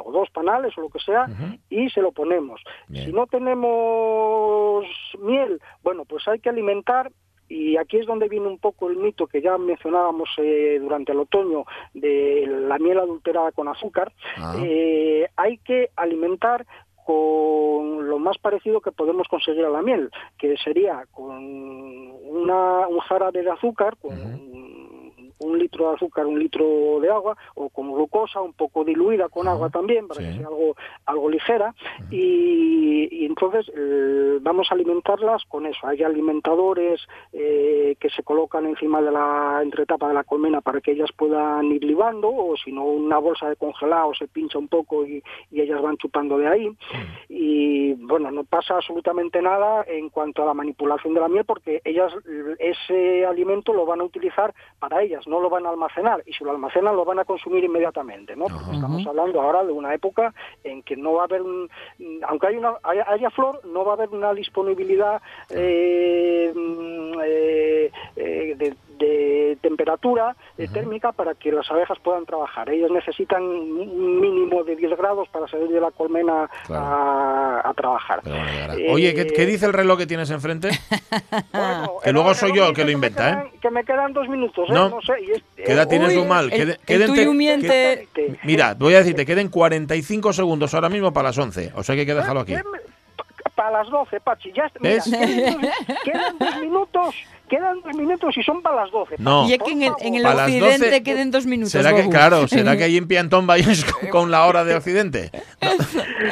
o 0.05 0.13
dos 0.13 0.29
panales 0.31 0.77
o 0.77 0.81
lo 0.81 0.91
que 0.91 0.99
sea, 0.99 1.29
y 1.71 1.89
se 1.91 2.03
lo 2.03 2.11
ponemos. 2.11 2.61
Si 2.93 3.13
no 3.13 3.27
tenemos 3.27 4.85
miel, 5.21 5.61
bueno, 5.85 6.05
pues 6.05 6.27
hay 6.27 6.41
que 6.41 6.49
alimentar 6.49 7.13
y 7.49 7.77
aquí 7.77 7.99
es 7.99 8.07
donde 8.07 8.29
viene 8.29 8.47
un 8.47 8.59
poco 8.59 8.89
el 8.89 8.97
mito 8.97 9.27
que 9.27 9.41
ya 9.41 9.57
mencionábamos 9.59 10.29
eh, 10.39 10.79
durante 10.81 11.13
el 11.13 11.21
otoño 11.21 11.65
de 11.95 12.45
la 12.47 12.79
miel 12.79 12.99
adulterada 12.99 13.53
con 13.53 13.69
azúcar. 13.69 14.13
Ah. 14.37 14.57
Eh, 14.63 15.29
hay 15.37 15.59
que 15.59 15.91
alimentar 15.97 16.67
con 17.05 18.09
lo 18.09 18.19
más 18.19 18.37
parecido 18.39 18.81
que 18.81 18.91
podemos 18.91 19.29
conseguir 19.29 19.65
a 19.65 19.71
la 19.71 19.81
miel, 19.81 20.11
que 20.39 20.57
sería 20.57 21.05
con 21.13 21.37
una, 21.37 22.89
un 22.89 22.99
jarabe 22.99 23.43
de 23.43 23.51
azúcar, 23.51 23.97
con 23.97 24.13
un 25.39 25.59
litro 25.59 25.89
de 25.89 25.97
azúcar, 25.97 26.27
un 26.27 26.39
litro 26.39 26.99
de 27.01 27.11
agua, 27.11 27.37
o 27.55 27.69
con 27.69 27.93
glucosa 27.93 28.41
un 28.41 28.53
poco 28.53 28.85
diluida 28.85 29.29
con 29.29 29.49
agua 29.49 29.71
también, 29.71 30.09
para 30.09 30.21
que 30.21 30.33
sea 30.33 30.47
algo, 30.47 30.77
algo 31.05 31.31
ligera, 31.31 31.75
y, 32.11 33.09
y 33.11 33.25
entonces 33.27 33.71
eh, 33.77 34.39
vamos 34.41 34.69
a 34.71 34.75
alimentarlas 34.75 35.45
con 35.49 35.67
eso. 35.67 35.87
Hay 35.87 36.03
alimentadores 36.03 37.01
eh, 37.33 37.97
que 38.01 38.11
se 38.11 38.23
colocan 38.23 38.67
encima 38.67 39.03
de 39.03 39.11
la 39.11 39.61
entretapa 39.63 40.09
de 40.09 40.15
la 40.15 40.25
colmena 40.25 40.61
para 40.61 40.81
que 40.81 40.93
ellas 40.93 41.11
puedan 41.17 41.67
ir 41.73 41.85
libando, 41.85 42.29
o 42.29 42.57
si 42.57 42.73
no, 42.73 42.85
una 42.85 43.19
bolsa 43.19 43.49
de 43.49 43.57
congelado 43.57 44.15
se 44.15 44.29
pincha 44.29 44.59
un 44.59 44.69
poco 44.69 45.07
y, 45.07 45.23
y 45.51 45.61
ellas 45.61 45.83
van 45.83 45.97
chupando 45.97 46.39
de 46.39 46.49
ahí. 46.49 46.71
Y 47.29 47.95
bueno, 47.95 48.31
no 48.31 48.45
pasa 48.45 48.77
absolutamente 48.77 49.43
nada 49.43 49.85
en 49.87 50.09
cuanto 50.09 50.43
a 50.43 50.47
la 50.47 50.55
manipulación 50.55 51.15
de 51.15 51.21
la 51.21 51.29
miel, 51.29 51.45
porque 51.45 51.81
ellas 51.85 52.13
eh, 52.29 52.57
ese 52.59 53.27
alimento 53.27 53.73
lo 53.73 53.87
van 53.87 54.01
a 54.01 54.05
utilizar 54.05 54.55
para 54.79 55.03
ellas, 55.03 55.26
no 55.27 55.41
lo 55.41 55.51
van 55.51 55.67
a 55.67 55.71
almacenar, 55.71 56.23
y 56.27 56.33
si 56.33 56.45
lo 56.45 56.51
almacenan 56.51 56.97
lo 56.97 57.05
van 57.05 57.19
a 57.19 57.25
consumir 57.25 57.65
inmediatamente, 57.65 58.37
¿no? 58.37 58.47
Porque 58.47 58.75
estamos 58.75 59.07
hablando 59.07 59.41
ahora 59.41 59.65
de 59.65 59.73
una 59.73 59.95
época 59.95 60.33
en 60.65 60.83
que 60.83 60.97
no 60.97 61.15
va 61.15 61.23
a 61.23 61.25
haber, 61.25 61.43
un, 61.43 61.69
aunque 62.27 62.47
hay 62.49 62.57
una, 62.57 62.75
haya, 62.83 63.05
haya 63.09 63.31
flor, 63.31 63.61
no 63.65 63.85
va 63.85 63.93
a 63.93 63.95
haber 63.97 64.11
una 64.11 64.33
disponibilidad 64.35 65.21
eh, 65.51 66.53
mm, 66.55 67.21
eh, 67.25 67.91
eh, 68.17 68.55
de, 68.57 68.77
de 68.99 69.59
temperatura 69.61 70.37
eh, 70.59 70.69
térmica 70.73 71.13
para 71.13 71.35
que 71.35 71.53
las 71.53 71.71
abejas 71.71 71.99
puedan 72.03 72.25
trabajar. 72.27 72.69
Ellas 72.71 72.91
necesitan 72.91 73.43
un 73.43 74.21
mínimo 74.21 74.65
de 74.65 74.77
10 74.77 74.97
grados 74.97 75.29
para 75.29 75.47
salir 75.49 75.69
de 75.69 75.81
la 75.81 75.91
colmena 75.91 76.49
a, 76.71 77.63
a 77.65 77.75
trabajar. 77.75 78.23
Eh, 78.27 78.89
Oye, 78.91 79.15
¿qué, 79.15 79.27
qué 79.27 79.47
dice 79.47 79.67
el 79.67 79.73
reloj 79.73 79.99
que 79.99 80.07
tienes 80.07 80.31
enfrente? 80.31 80.71
que 82.05 82.13
luego 82.13 82.35
soy 82.35 82.53
yo 82.55 82.67
el 82.69 82.75
que 82.75 82.85
lo 82.85 82.91
inventa, 82.91 83.31
¿eh? 83.45 83.51
que 83.61 83.71
me 83.71 83.85
quedan 83.85 84.13
dos 84.13 84.29
minutos, 84.29 84.69
¿eh? 84.69 84.73
No. 84.73 84.89
No, 84.89 85.01
sé. 85.03 85.13
y 85.23 85.31
es- 85.33 85.43
¿Qué 85.57 85.73
edad 85.73 85.85
eh, 85.85 85.91
tienes 85.91 86.09
uy, 86.11 86.15
tú 86.17 86.25
mal? 86.25 86.45
el- 86.47 86.51
Quede- 86.51 86.73
el 86.73 86.79
queden 86.87 87.07
tuyo 87.09 87.23
te- 87.31 87.35
miente. 87.37 88.09
que- 88.15 88.37
Mira, 88.45 88.75
voy 88.79 88.95
a 88.95 88.99
decirte, 88.99 89.27
queden 89.27 89.49
45 89.49 90.33
segundos 90.33 90.75
ahora 90.75 90.89
mismo 90.89 91.13
para 91.13 91.29
las 91.29 91.39
11. 91.39 91.73
O 91.75 91.83
sea 91.83 91.95
que 91.95 92.01
hay 92.03 92.07
que 92.07 92.15
dejarlo 92.15 92.41
aquí. 92.41 92.55
Para 93.57 93.71
las 93.71 93.89
12, 93.89 94.21
Pachi. 94.21 94.53
Ya, 94.53 94.67
está- 94.67 94.79
mira, 94.81 94.95
¿Ves? 94.97 95.05
quedan, 96.05 96.39
dos, 96.39 96.57
minutos. 96.61 97.15
Quedan 97.49 97.81
dos 97.81 97.95
minutos 97.97 98.37
y 98.37 98.43
son 98.43 98.61
para 98.61 98.77
las 98.77 98.91
12. 98.91 99.15
No. 99.19 99.49
Y 99.49 99.55
es 99.55 99.59
que 99.63 99.71
en 99.73 99.83
el, 99.85 99.93
en 100.01 100.15
el 100.17 100.27
occidente 100.27 100.87
12 100.91 101.03
queden 101.03 101.31
dos 101.31 101.47
minutos. 101.47 101.73
¿Será 101.73 101.95
que, 101.95 102.09
claro, 102.09 102.47
será 102.49 102.77
que 102.77 102.85
ahí 102.85 102.97
en 102.99 103.09
Piantón 103.09 103.47
vayas 103.49 103.85
con, 103.85 104.09
con 104.11 104.31
la 104.31 104.45
hora 104.47 104.63
de 104.65 104.75
Occidente? 104.77 105.31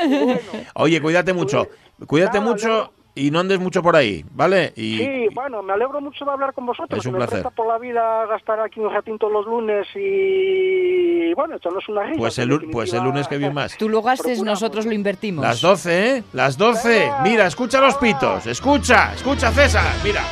No. 0.07 0.39
Oye, 0.75 1.01
cuídate 1.01 1.33
mucho. 1.33 1.68
Cuídate 2.07 2.39
Nada, 2.39 2.51
mucho 2.51 2.93
y 3.15 3.31
no 3.31 3.41
andes 3.41 3.61
mucho 3.61 3.83
por 3.83 3.95
ahí, 3.97 4.25
¿vale? 4.33 4.73
Y 4.77 4.99
Sí, 4.99 5.27
bueno, 5.35 5.62
me 5.62 5.73
alegro 5.73 6.01
mucho 6.01 6.25
de 6.25 6.31
hablar 6.33 6.53
con 6.53 6.67
vosotros. 6.67 6.99
Es 6.99 7.07
un 7.07 7.12
me 7.12 7.19
placer. 7.19 7.43
presta 7.43 7.51
por 7.51 7.67
la 7.69 7.79
vida 7.79 8.27
gastar 8.27 8.61
aquí 8.61 8.81
un 8.81 8.93
ratito 8.93 9.29
los 9.31 9.47
lunes 9.47 9.87
y, 9.95 11.33
bueno, 11.35 11.57
echarnos 11.57 11.89
una 11.89 12.03
risa. 12.05 12.19
pues 12.19 12.39
el, 12.39 12.69
pues 12.71 12.93
el 12.93 13.05
lunes 13.05 13.29
que 13.29 13.39
viene 13.39 13.55
más. 13.55 13.77
Tú 13.77 13.89
lo 13.89 14.03
gastes, 14.03 14.43
nosotros 14.43 14.87
lo 14.87 14.93
invertimos. 14.93 15.45
Las 15.45 15.61
12, 15.61 16.17
¿eh? 16.17 16.23
Las 16.33 16.59
12. 16.59 17.11
Mira, 17.23 17.47
escucha 17.47 17.81
los 17.81 17.95
pitos. 17.97 18.47
Escucha, 18.47 19.12
escucha, 19.15 19.51
César. 19.53 19.85
Mira. 20.03 20.23